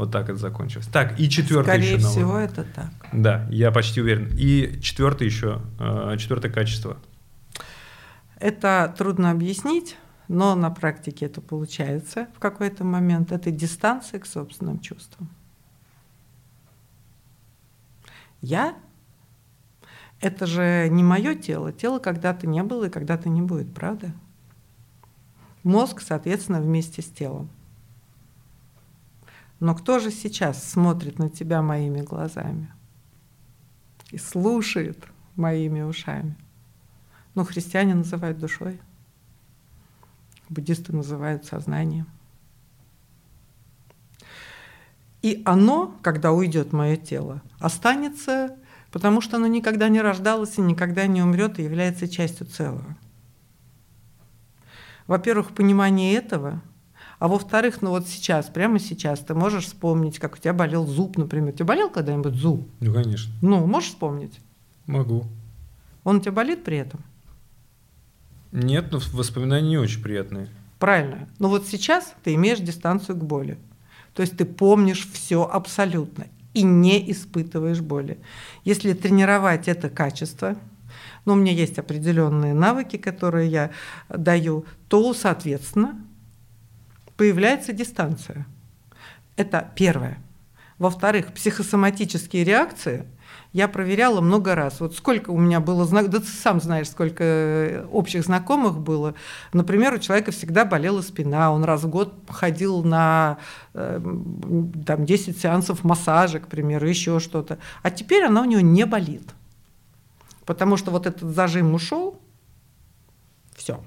Вот 0.00 0.12
так 0.12 0.30
это 0.30 0.38
закончилось. 0.38 0.86
Так, 0.86 1.20
и 1.20 1.28
четвертый 1.28 1.68
Скорее 1.68 1.96
еще 1.96 1.98
всего, 1.98 2.32
навык. 2.32 2.52
это 2.52 2.64
так. 2.64 2.90
Да, 3.12 3.46
я 3.50 3.70
почти 3.70 4.00
уверен. 4.00 4.30
И 4.34 4.80
четвертый 4.80 5.26
еще, 5.26 5.60
э, 5.78 6.16
четвертое 6.16 6.48
качество. 6.48 6.96
Это 8.36 8.94
трудно 8.96 9.30
объяснить, 9.30 9.98
но 10.26 10.54
на 10.54 10.70
практике 10.70 11.26
это 11.26 11.42
получается 11.42 12.28
в 12.34 12.38
какой-то 12.38 12.82
момент. 12.82 13.30
Это 13.30 13.50
дистанция 13.50 14.20
к 14.20 14.24
собственным 14.24 14.80
чувствам. 14.80 15.28
Я– 18.40 18.74
это 20.22 20.46
же 20.46 20.88
не 20.90 21.02
мое 21.02 21.34
тело. 21.34 21.72
Тело 21.72 21.98
когда-то 21.98 22.46
не 22.46 22.62
было 22.62 22.86
и 22.86 22.90
когда-то 22.90 23.28
не 23.28 23.42
будет, 23.42 23.74
правда? 23.74 24.12
Мозг, 25.62 26.00
соответственно, 26.00 26.62
вместе 26.62 27.02
с 27.02 27.10
телом. 27.10 27.50
Но 29.60 29.74
кто 29.74 29.98
же 29.98 30.10
сейчас 30.10 30.66
смотрит 30.66 31.18
на 31.18 31.28
тебя 31.28 31.60
моими 31.60 32.00
глазами 32.00 32.72
и 34.10 34.16
слушает 34.16 35.06
моими 35.36 35.82
ушами? 35.82 36.34
Ну, 37.34 37.44
христиане 37.44 37.94
называют 37.94 38.38
душой, 38.38 38.80
буддисты 40.48 40.94
называют 40.94 41.44
сознанием. 41.44 42.08
И 45.20 45.42
оно, 45.44 45.94
когда 46.00 46.32
уйдет 46.32 46.72
мое 46.72 46.96
тело, 46.96 47.42
останется, 47.58 48.56
потому 48.90 49.20
что 49.20 49.36
оно 49.36 49.46
никогда 49.46 49.90
не 49.90 50.00
рождалось 50.00 50.56
и 50.56 50.62
никогда 50.62 51.06
не 51.06 51.22
умрет 51.22 51.58
и 51.58 51.62
является 51.62 52.08
частью 52.08 52.46
целого. 52.46 52.96
Во-первых, 55.06 55.54
понимание 55.54 56.14
этого, 56.14 56.62
а 57.20 57.28
во-вторых, 57.28 57.82
ну 57.82 57.90
вот 57.90 58.08
сейчас, 58.08 58.46
прямо 58.46 58.78
сейчас, 58.78 59.20
ты 59.20 59.34
можешь 59.34 59.66
вспомнить, 59.66 60.18
как 60.18 60.36
у 60.36 60.38
тебя 60.38 60.54
болел 60.54 60.86
зуб, 60.86 61.18
например. 61.18 61.52
У 61.52 61.56
тебя 61.56 61.66
болел 61.66 61.90
когда-нибудь 61.90 62.34
зуб? 62.34 62.66
Ну, 62.80 62.94
конечно. 62.94 63.30
Ну, 63.42 63.66
можешь 63.66 63.90
вспомнить? 63.90 64.40
Могу. 64.86 65.26
Он 66.02 66.16
у 66.16 66.20
тебя 66.20 66.32
болит 66.32 66.64
при 66.64 66.78
этом? 66.78 67.00
Нет, 68.52 68.90
но 68.90 69.00
воспоминания 69.12 69.68
не 69.68 69.78
очень 69.78 70.02
приятные. 70.02 70.48
Правильно. 70.78 71.28
Но 71.38 71.50
вот 71.50 71.66
сейчас 71.66 72.14
ты 72.24 72.34
имеешь 72.34 72.58
дистанцию 72.58 73.16
к 73.16 73.22
боли. 73.22 73.58
То 74.14 74.22
есть 74.22 74.38
ты 74.38 74.46
помнишь 74.46 75.06
все 75.12 75.44
абсолютно 75.44 76.26
и 76.54 76.62
не 76.62 77.12
испытываешь 77.12 77.82
боли. 77.82 78.18
Если 78.64 78.94
тренировать 78.94 79.68
это 79.68 79.90
качество, 79.90 80.56
ну, 81.26 81.34
у 81.34 81.36
меня 81.36 81.52
есть 81.52 81.78
определенные 81.78 82.54
навыки, 82.54 82.96
которые 82.96 83.50
я 83.50 83.70
даю, 84.08 84.64
то, 84.88 85.12
соответственно, 85.12 86.02
появляется 87.20 87.74
дистанция. 87.74 88.46
Это 89.36 89.70
первое. 89.74 90.16
Во-вторых, 90.78 91.34
психосоматические 91.34 92.44
реакции 92.44 93.04
я 93.52 93.68
проверяла 93.68 94.22
много 94.22 94.54
раз. 94.54 94.80
Вот 94.80 94.96
сколько 94.96 95.28
у 95.28 95.38
меня 95.38 95.60
было 95.60 95.84
знакомых, 95.84 96.12
да 96.12 96.20
ты 96.20 96.32
сам 96.32 96.62
знаешь, 96.62 96.88
сколько 96.88 97.86
общих 97.92 98.24
знакомых 98.24 98.78
было. 98.78 99.14
Например, 99.52 99.92
у 99.92 99.98
человека 99.98 100.30
всегда 100.30 100.64
болела 100.64 101.02
спина, 101.02 101.52
он 101.52 101.62
раз 101.64 101.82
в 101.82 101.90
год 101.90 102.14
ходил 102.30 102.82
на 102.84 103.36
э, 103.74 104.00
там, 104.86 105.04
10 105.04 105.38
сеансов 105.38 105.84
массажа, 105.84 106.40
к 106.40 106.48
примеру, 106.48 106.88
еще 106.88 107.20
что-то. 107.20 107.58
А 107.82 107.90
теперь 107.90 108.24
она 108.24 108.40
у 108.40 108.46
него 108.46 108.62
не 108.62 108.86
болит. 108.86 109.28
Потому 110.46 110.78
что 110.78 110.90
вот 110.90 111.06
этот 111.06 111.34
зажим 111.34 111.74
ушел, 111.74 112.18
все. 113.54 113.78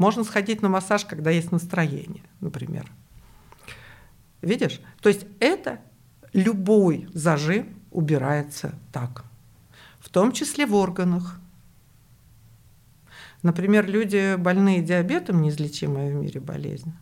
Можно 0.00 0.24
сходить 0.24 0.62
на 0.62 0.70
массаж, 0.70 1.04
когда 1.04 1.30
есть 1.30 1.52
настроение, 1.52 2.22
например. 2.40 2.90
Видишь? 4.40 4.80
То 5.02 5.10
есть 5.10 5.26
это 5.40 5.78
любой 6.32 7.06
зажим 7.12 7.76
убирается 7.90 8.74
так. 8.92 9.26
В 9.98 10.08
том 10.08 10.32
числе 10.32 10.64
в 10.64 10.74
органах. 10.74 11.38
Например, 13.42 13.86
люди, 13.86 14.36
больные 14.36 14.80
диабетом, 14.80 15.42
неизлечимая 15.42 16.10
в 16.10 16.14
мире 16.14 16.40
болезнь. 16.40 16.94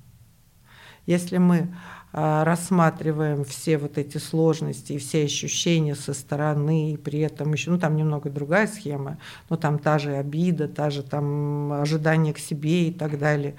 Если 1.07 1.39
мы 1.39 1.73
рассматриваем 2.13 3.45
все 3.45 3.77
вот 3.77 3.99
эти 3.99 4.19
сложности 4.19 4.95
и 4.95 4.99
все 4.99 5.25
ощущения 5.25 5.95
со 5.95 6.15
стороны, 6.15 6.93
и 6.93 6.97
при 6.97 7.21
этом 7.21 7.53
еще, 7.53 7.71
ну 7.71 7.79
там 7.79 7.97
немного 7.97 8.31
другая 8.31 8.67
схема, 8.67 9.19
но 9.51 9.57
там 9.57 9.79
та 9.79 9.99
же 9.99 10.15
обида, 10.17 10.69
та 10.69 10.91
же 10.91 11.03
там 11.03 11.73
ожидание 11.73 12.33
к 12.33 12.39
себе 12.39 12.89
и 12.89 12.93
так 12.93 13.19
далее. 13.19 13.57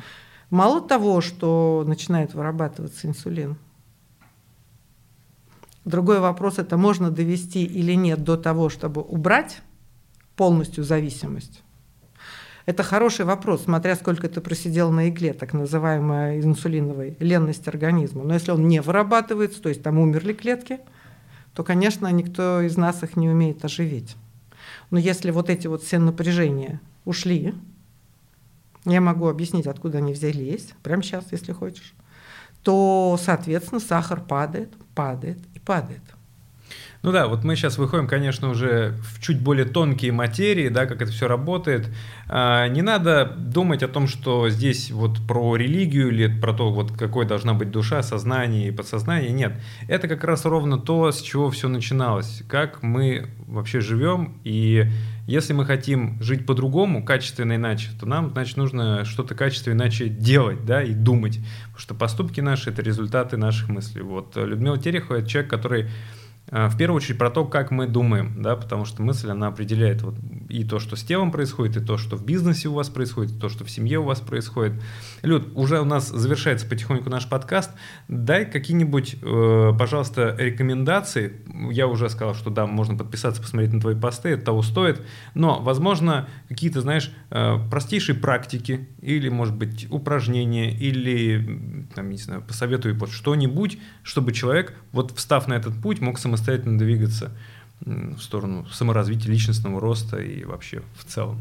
Мало 0.50 0.82
того, 0.82 1.22
что 1.22 1.84
начинает 1.86 2.34
вырабатываться 2.34 3.08
инсулин. 3.08 3.58
Другой 5.86 6.20
вопрос, 6.20 6.58
это 6.58 6.76
можно 6.76 7.12
довести 7.12 7.64
или 7.64 7.94
нет 7.94 8.24
до 8.24 8.36
того, 8.36 8.70
чтобы 8.70 9.02
убрать 9.02 9.62
полностью 10.36 10.84
зависимость. 10.84 11.64
Это 12.70 12.84
хороший 12.84 13.26
вопрос, 13.26 13.64
смотря 13.64 13.96
сколько 13.96 14.30
ты 14.30 14.42
просидел 14.42 14.92
на 14.92 15.10
игле, 15.10 15.34
так 15.34 15.54
называемая 15.54 16.40
инсулиновой 16.40 17.18
ленность 17.20 17.68
организма. 17.68 18.24
Но 18.24 18.36
если 18.36 18.52
он 18.52 18.68
не 18.68 18.80
вырабатывается, 18.80 19.60
то 19.60 19.70
есть 19.70 19.82
там 19.82 19.98
умерли 19.98 20.34
клетки, 20.34 20.80
то, 21.56 21.64
конечно, 21.64 22.06
никто 22.12 22.62
из 22.62 22.78
нас 22.78 23.02
их 23.02 23.18
не 23.18 23.28
умеет 23.28 23.66
оживить. 23.66 24.16
Но 24.92 25.00
если 25.00 25.32
вот 25.32 25.50
эти 25.50 25.66
вот 25.66 25.82
все 25.82 25.98
напряжения 25.98 26.80
ушли, 27.06 27.56
я 28.86 29.02
могу 29.02 29.28
объяснить, 29.30 29.66
откуда 29.66 29.98
они 29.98 30.14
взялись, 30.14 30.76
прямо 30.84 31.02
сейчас, 31.02 31.26
если 31.32 31.54
хочешь, 31.54 31.96
то, 32.62 33.18
соответственно, 33.20 33.82
сахар 33.82 34.22
падает, 34.22 34.72
падает 34.94 35.40
и 35.56 35.60
падает. 35.60 36.04
Ну 37.02 37.14
да, 37.14 37.28
вот 37.28 37.46
мы 37.46 37.56
сейчас 37.56 37.78
выходим, 37.78 38.08
конечно, 38.08 38.50
уже 38.50 38.98
в 39.02 39.22
чуть 39.22 39.40
более 39.40 39.66
тонкие 39.66 40.12
материи, 40.12 40.68
да, 40.68 40.86
как 40.86 41.02
это 41.02 41.12
все 41.12 41.30
работает. 41.30 41.88
А, 42.28 42.68
не 42.68 42.82
надо 42.82 43.26
думать 43.26 43.84
о 43.84 43.88
том, 43.88 44.08
что 44.10 44.50
здесь 44.50 44.92
вот 44.92 45.26
про 45.26 45.56
религию 45.56 46.10
или 46.10 46.28
про 46.28 46.54
то, 46.54 46.72
вот 46.72 46.92
какой 46.92 47.26
должна 47.26 47.54
быть 47.54 47.72
душа, 47.72 48.04
сознание 48.04 48.68
и 48.68 48.72
подсознание. 48.72 49.32
Нет, 49.32 49.54
это 49.88 50.10
как 50.10 50.26
раз 50.26 50.44
ровно 50.44 50.78
то, 50.78 51.14
с 51.14 51.22
чего 51.22 51.50
все 51.50 51.70
начиналось. 51.70 52.44
Как 52.50 52.84
мы 52.84 53.30
вообще 53.48 53.80
живем 53.80 54.38
и 54.44 54.86
если 55.26 55.54
мы 55.54 55.64
хотим 55.66 56.22
жить 56.22 56.46
по-другому, 56.46 57.06
качественно 57.06 57.56
иначе, 57.56 57.90
то 58.00 58.08
нам, 58.08 58.32
значит, 58.32 58.58
нужно 58.58 59.06
что-то 59.06 59.36
качественно 59.36 59.76
иначе 59.76 60.10
делать, 60.10 60.66
да, 60.66 60.82
и 60.82 60.94
думать. 60.94 61.40
Потому 61.68 61.80
что 61.80 61.94
поступки 61.94 62.42
наши— 62.42 62.70
это 62.72 62.82
результаты 62.82 63.38
наших 63.38 63.70
мыслей. 63.70 64.02
Вот 64.02 64.36
Людмила 64.36 64.80
Терехова— 64.80 65.18
это 65.20 65.30
человек, 65.30 65.52
который 65.52 65.88
в 66.52 66.78
первую 66.78 66.98
очередь 66.98 67.18
про 67.18 67.30
то, 67.30 67.46
как 67.46 67.70
мы 67.70 67.88
думаем, 67.88 68.42
да, 68.42 68.56
потому 68.56 68.86
что 68.86 69.02
мысль, 69.04 69.30
она 69.30 69.48
определяет 69.48 70.02
вот 70.02 70.16
и 70.50 70.64
то, 70.64 70.80
что 70.80 70.96
с 70.96 71.04
телом 71.04 71.32
происходит, 71.32 71.78
и 71.78 71.86
то, 71.86 71.98
что 71.98 72.18
в 72.18 72.26
бизнесе 72.26 72.70
у 72.70 72.74
вас 72.74 72.90
происходит, 72.90 73.34
и 73.34 73.40
то, 73.40 73.50
что 73.50 73.64
в 73.64 73.70
семье 73.70 74.00
у 74.00 74.04
вас 74.04 74.20
происходит. 74.20 74.82
Люд, 75.22 75.50
уже 75.56 75.80
у 75.80 75.86
нас 75.86 76.08
завершается 76.08 76.66
потихоньку 76.66 77.10
наш 77.10 77.28
подкаст. 77.28 77.72
Дай 78.08 78.46
какие-нибудь, 78.46 79.18
э, 79.22 79.72
пожалуйста, 79.78 80.36
рекомендации. 80.38 81.34
Я 81.72 81.88
уже 81.88 82.10
сказал, 82.10 82.36
что 82.36 82.50
да, 82.50 82.66
можно 82.66 82.96
подписаться, 82.96 83.42
посмотреть 83.42 83.74
на 83.74 83.82
твои 83.82 83.96
посты, 83.96 84.30
это 84.30 84.46
того 84.46 84.62
стоит. 84.62 85.02
Но, 85.34 85.60
возможно, 85.62 86.28
какие-то, 86.48 86.82
знаешь, 86.82 87.12
э, 87.32 87.58
простейшие 87.70 88.16
практики 88.16 88.88
или, 89.02 89.30
может 89.30 89.56
быть, 89.56 89.88
упражнения, 89.90 90.72
или, 90.72 91.88
там, 91.96 92.10
не 92.10 92.18
знаю, 92.18 92.42
посоветую 92.42 92.98
вот 92.98 93.12
что-нибудь, 93.12 93.80
чтобы 94.04 94.32
человек, 94.32 94.74
вот 94.92 95.12
встав 95.18 95.48
на 95.48 95.54
этот 95.54 95.82
путь, 95.82 96.00
мог 96.00 96.18
самостоятельно 96.18 96.78
двигаться 96.78 97.32
в 97.82 98.20
сторону 98.20 98.68
саморазвития, 98.72 99.32
личностного 99.32 99.80
роста 99.80 100.18
и 100.18 100.44
вообще 100.44 100.82
в 100.98 101.06
целом? 101.06 101.40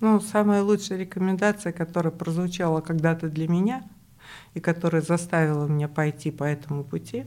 Ну, 0.00 0.20
самая 0.20 0.62
лучшая 0.62 0.98
рекомендация, 0.98 1.72
которая 1.72 2.12
прозвучала 2.12 2.80
когда-то 2.80 3.28
для 3.28 3.48
меня 3.48 3.84
и 4.54 4.60
которая 4.60 5.02
заставила 5.02 5.66
меня 5.66 5.88
пойти 5.88 6.30
по 6.30 6.44
этому 6.44 6.84
пути, 6.84 7.26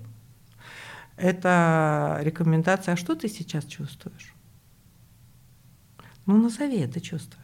это 1.16 2.20
рекомендация, 2.22 2.94
а 2.94 2.98
что 2.98 3.16
ты 3.16 3.28
сейчас 3.28 3.66
чувствуешь? 3.66 4.34
Ну, 6.26 6.38
назови 6.42 6.80
это 6.80 7.00
чувство. 7.00 7.40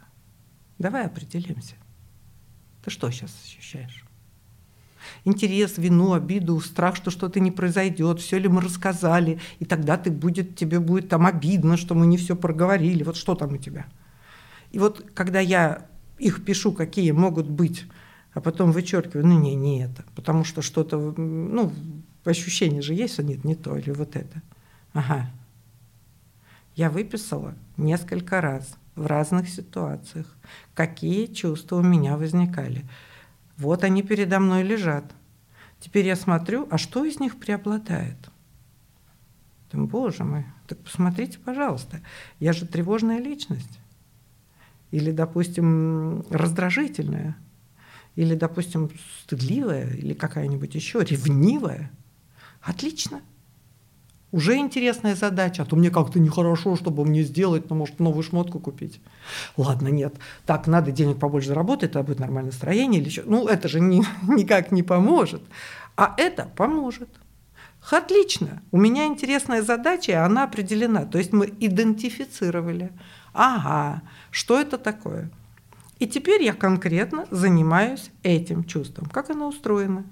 Давай 0.80 1.05
определимся. 1.05 1.75
Ты 2.84 2.89
что 2.89 3.11
сейчас 3.11 3.32
ощущаешь? 3.43 4.05
интерес, 5.25 5.77
вину, 5.77 6.13
обиду, 6.13 6.59
страх, 6.59 6.95
что 6.95 7.11
что-то 7.11 7.39
не 7.39 7.51
произойдет, 7.51 8.19
все 8.19 8.38
ли 8.39 8.47
мы 8.47 8.61
рассказали, 8.61 9.39
и 9.59 9.65
тогда 9.65 9.97
ты 9.97 10.11
будет, 10.11 10.55
тебе 10.55 10.80
будет 10.80 11.09
там 11.09 11.25
обидно, 11.25 11.77
что 11.77 11.95
мы 11.95 12.07
не 12.07 12.17
все 12.17 12.36
проговорили. 12.36 13.03
Вот 13.03 13.15
что 13.15 13.36
там 13.36 13.53
у 13.53 13.57
тебя? 13.57 13.86
И 14.72 14.80
вот 14.80 15.05
когда 15.13 15.39
я 15.39 15.86
их 16.17 16.43
пишу, 16.45 16.72
какие 16.72 17.11
могут 17.11 17.49
быть, 17.49 17.86
а 18.34 18.41
потом 18.41 18.72
вычеркиваю, 18.72 19.26
ну 19.26 19.39
не, 19.39 19.55
не 19.55 19.84
это, 19.84 20.03
потому 20.15 20.43
что 20.43 20.61
что-то, 20.61 20.97
ну, 20.97 21.74
ощущение 22.26 22.82
же 22.82 22.93
есть, 22.93 23.13
что 23.13 23.24
нет, 23.24 23.43
не 23.43 23.55
то, 23.55 23.76
или 23.78 23.91
вот 23.91 24.15
это. 24.15 24.41
Ага. 24.93 25.30
Я 26.76 26.89
выписала 26.89 27.55
несколько 27.78 28.41
раз 28.41 28.76
в 28.95 29.05
разных 29.05 29.49
ситуациях, 29.49 30.28
какие 30.74 31.26
чувства 31.26 31.78
у 31.78 31.82
меня 31.82 32.17
возникали. 32.17 32.86
Вот 33.57 33.84
они 33.84 34.03
передо 34.03 34.39
мной 34.39 34.63
лежат. 34.63 35.05
Теперь 35.80 36.05
я 36.05 36.15
смотрю, 36.15 36.67
а 36.70 36.78
что 36.78 37.05
из 37.05 37.20
них 37.20 37.39
преобладает? 37.39 38.17
Боже 39.72 40.24
мой, 40.24 40.45
так 40.67 40.80
посмотрите, 40.80 41.38
пожалуйста, 41.39 42.01
я 42.39 42.53
же 42.53 42.65
тревожная 42.65 43.20
личность. 43.20 43.80
Или, 44.92 45.12
допустим, 45.12 46.26
раздражительная. 46.30 47.38
Или, 48.16 48.36
допустим, 48.36 48.90
стыдливая, 49.24 49.94
или 49.94 50.14
какая-нибудь 50.14 50.76
еще, 50.76 51.04
ревнивая. 51.04 51.92
Отлично. 52.62 53.22
Уже 54.32 54.58
интересная 54.58 55.16
задача, 55.16 55.64
а 55.64 55.66
то 55.66 55.76
мне 55.76 55.90
как-то 55.90 56.20
нехорошо, 56.20 56.76
чтобы 56.76 57.04
мне 57.04 57.24
сделать, 57.24 57.70
ну, 57.70 57.76
может, 57.76 58.00
новую 58.00 58.22
шмотку 58.22 58.60
купить. 58.60 59.02
Ладно, 59.58 59.88
нет. 59.88 60.16
Так, 60.46 60.68
надо 60.68 60.92
денег 60.92 61.18
побольше 61.18 61.48
заработать, 61.48 61.94
тогда 61.94 62.06
будет 62.06 62.20
нормальное 62.20 62.52
настроение 62.52 63.02
или 63.02 63.10
еще. 63.10 63.24
Ну, 63.26 63.48
это 63.48 63.68
же 63.68 63.80
не, 63.80 64.04
никак 64.28 64.72
не 64.72 64.84
поможет. 64.84 65.42
А 65.98 66.14
это 66.18 66.46
поможет. 66.56 67.10
Отлично. 67.90 68.62
У 68.72 68.78
меня 68.78 69.06
интересная 69.08 69.64
задача, 69.64 70.12
и 70.12 70.16
она 70.16 70.44
определена. 70.44 71.06
То 71.06 71.18
есть 71.18 71.34
мы 71.34 71.52
идентифицировали. 71.60 72.92
Ага, 73.34 74.04
что 74.32 74.59
это 74.59 74.77
такое? 74.77 75.30
И 75.99 76.07
теперь 76.07 76.43
я 76.43 76.53
конкретно 76.53 77.25
занимаюсь 77.32 78.11
этим 78.23 78.63
чувством. 78.63 79.07
Как 79.07 79.30
оно 79.30 79.47
устроено? 79.47 80.05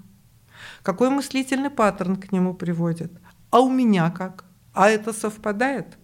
Какой 0.83 1.09
мыслительный 1.09 1.69
паттерн 1.69 2.15
к 2.17 2.31
нему 2.31 2.53
приводит– 2.53 3.11
а 3.49 3.61
у 3.61 3.69
меня 3.69 4.11
как? 4.11 4.43
А 4.73 4.89
это 4.89 5.13
совпадает? 5.13 5.97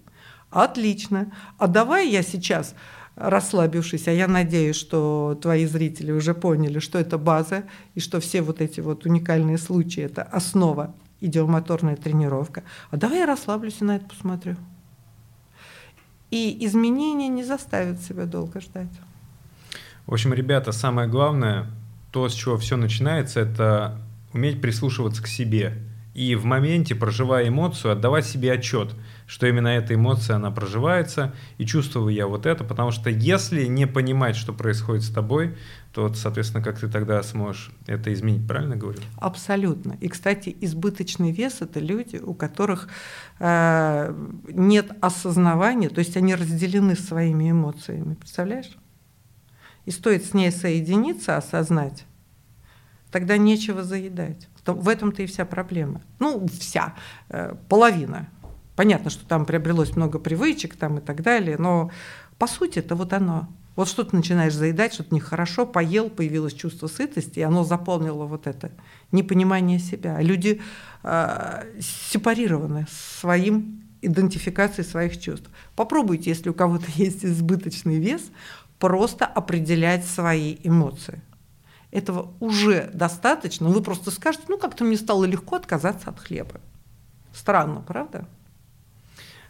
Отлично. 0.49 1.32
А 1.57 1.68
давай 1.68 2.09
я 2.09 2.24
сейчас, 2.24 2.76
расслабившись, 3.16 4.07
а 4.07 4.11
я 4.11 4.28
надеюсь, 4.28 4.76
что 4.76 5.38
твои 5.41 5.66
зрители 5.66 6.11
уже 6.11 6.34
поняли, 6.34 6.80
что 6.80 6.99
это 6.99 7.18
база, 7.18 7.64
и 7.95 7.99
что 7.99 8.20
все 8.20 8.41
вот 8.41 8.61
эти 8.61 8.80
вот 8.80 9.05
уникальные 9.05 9.57
случаи– 9.57 10.03
это 10.03 10.24
основа 10.24 10.95
идиомоторная 11.20 11.95
тренировка. 11.95 12.64
А 12.91 12.97
давай 12.97 13.20
я 13.20 13.26
расслаблюсь 13.26 13.78
и 13.82 13.84
на 13.84 13.97
это 13.97 14.05
посмотрю. 14.05 14.55
И 16.34 16.66
изменения 16.66 17.28
не 17.28 17.44
заставят 17.44 18.02
себя 18.02 18.26
долго 18.26 18.60
ждать. 18.60 18.90
В 20.08 20.14
общем, 20.14 20.34
ребята, 20.34 20.72
самое 20.72 21.08
главное, 21.08 21.68
то, 22.12 22.28
с 22.28 22.34
чего 22.34 22.58
все 22.58 22.76
начинается, 22.76 23.42
это 23.42 24.02
уметь 24.34 24.60
прислушиваться 24.62 25.22
к 25.22 25.28
себе– 25.28 25.78
и 26.14 26.36
в 26.36 26.46
моменте, 26.46 26.94
проживая 26.96 27.48
эмоцию, 27.48 27.92
отдавать 27.92 28.26
себе 28.26 28.54
отчет, 28.54 28.94
что 29.28 29.48
именно 29.48 29.68
эта 29.68 29.96
эмоция, 29.96 30.36
она 30.36 30.52
проживается, 30.52 31.34
и 31.58 31.66
чувствую 31.66 32.14
я 32.14 32.28
вот 32.28 32.46
это, 32.46 32.64
потому 32.64 32.92
что 32.92 33.10
если 33.10 33.66
не 33.66 33.88
понимать, 33.88 34.36
что 34.36 34.54
происходит 34.54 35.04
с 35.04 35.10
тобой, 35.10 35.56
то, 35.94 36.12
соответственно, 36.14 36.64
как 36.64 36.80
ты 36.80 36.88
тогда 36.88 37.22
сможешь 37.24 37.72
это 37.86 38.12
изменить, 38.14 38.48
правильно 38.48 38.76
говорю? 38.76 39.00
Абсолютно. 39.18 39.96
И, 40.02 40.08
кстати, 40.08 40.56
избыточный 40.62 41.32
вес– 41.32 41.58
это 41.62 41.80
люди, 41.80 42.18
у 42.18 42.34
которых 42.34 42.90
э, 43.40 44.16
нет 44.48 44.92
осознавания, 45.02 45.90
то 45.90 46.00
есть 46.00 46.18
они 46.18 46.34
разделены 46.34 46.96
своими 46.96 47.52
эмоциями, 47.52 48.16
представляешь? 48.16 48.76
И 49.86 49.92
стоит 49.92 50.26
с 50.26 50.34
ней 50.34 50.52
соединиться, 50.52 51.38
осознать, 51.38 52.06
тогда 53.12 53.38
нечего 53.38 53.84
заедать. 53.84 54.50
В 54.66 54.88
этом-то 54.88 55.22
и 55.22 55.26
вся 55.26 55.46
проблема. 55.46 56.02
Ну, 56.20 56.48
вся, 56.48 56.96
э, 57.30 57.54
половина. 57.70 58.30
Понятно, 58.76 59.10
что 59.10 59.26
там 59.26 59.46
приобрелось 59.46 59.96
много 59.96 60.20
привычек 60.20 60.76
там 60.76 60.98
и 60.98 61.02
так 61.02 61.22
далее, 61.22 61.58
но 61.58 61.92
по 62.38 62.48
сути 62.48 62.80
это 62.80 62.96
вот 62.96 63.14
оно. 63.14 63.48
Вот 63.76 63.88
что 63.88 64.04
ты 64.04 64.16
начинаешь 64.16 64.54
заедать, 64.54 64.94
что-то 64.94 65.16
нехорошо, 65.16 65.66
поел, 65.66 66.10
появилось 66.10 66.54
чувство 66.54 66.88
сытости, 66.88 67.40
и 67.40 67.44
оно 67.44 67.64
заполнило 67.64 68.26
вот 68.26 68.46
это 68.46 68.72
непонимание 69.12 69.80
себя. 69.80 70.22
Люди 70.22 70.62
э, 71.04 71.64
сепарированы 71.80 72.86
своим 73.20 73.84
идентификацией 74.02 74.88
своих 74.88 75.20
чувств. 75.20 75.50
Попробуйте, 75.76 76.30
если 76.30 76.50
у 76.50 76.54
кого-то 76.54 76.86
есть 76.96 77.26
избыточный 77.26 78.00
вес, 78.00 78.22
просто 78.78 79.26
определять 79.26 80.06
свои 80.06 80.58
эмоции 80.64 81.22
этого 81.94 82.34
уже 82.40 82.90
достаточно. 82.94 83.70
Вы 83.70 83.82
просто 83.82 84.10
скажете, 84.10 84.46
ну 84.50 84.58
как-то 84.58 84.84
мне 84.84 84.98
стало 84.98 85.26
легко 85.26 85.56
отказаться 85.56 86.10
от 86.10 86.20
хлеба. 86.20 86.60
Странно, 87.34 87.82
правда? 87.82 88.28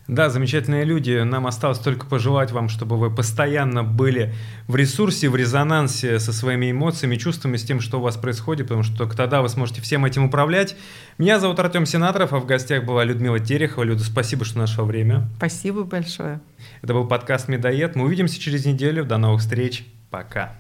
Да, 0.08 0.30
замечательные 0.30 0.84
люди. 0.84 1.12
Нам 1.24 1.48
осталось 1.48 1.80
только 1.80 2.06
пожелать 2.06 2.52
вам, 2.52 2.68
чтобы 2.68 2.98
вы 2.98 3.10
постоянно 3.10 3.84
были 3.84 4.34
в 4.68 4.76
ресурсе, 4.76 5.30
в 5.30 5.36
резонансе 5.36 6.20
со 6.20 6.34
своими 6.34 6.72
эмоциями, 6.72 7.16
чувствами, 7.16 7.56
с 7.56 7.64
тем, 7.64 7.80
что 7.80 8.00
у 8.00 8.02
вас 8.02 8.18
происходит, 8.18 8.68
потому 8.68 8.84
что 8.84 8.98
только 8.98 9.16
тогда 9.16 9.42
вы 9.42 9.48
сможете 9.48 9.82
всем 9.82 10.04
этим 10.04 10.26
управлять. 10.26 10.76
Меня 11.18 11.40
зовут 11.40 11.60
Артем 11.60 11.86
Сенаторов, 11.86 12.34
а 12.34 12.40
в 12.40 12.46
гостях 12.46 12.84
была 12.84 13.06
Людмила 13.06 13.40
Терехова. 13.40 13.84
Люда, 13.84 14.04
спасибо, 14.04 14.44
что 14.44 14.60
нашло 14.60 14.84
время. 14.84 15.30
Спасибо 15.38 15.84
большое. 15.84 16.42
Это 16.82 16.94
был 16.94 17.08
подкаст 17.08 17.48
«Медоед». 17.48 17.96
Мы 17.96 18.06
увидимся 18.06 18.40
через 18.40 18.66
неделю. 18.66 19.06
До 19.06 19.18
новых 19.18 19.40
встреч. 19.40 19.86
Пока. 20.10 20.54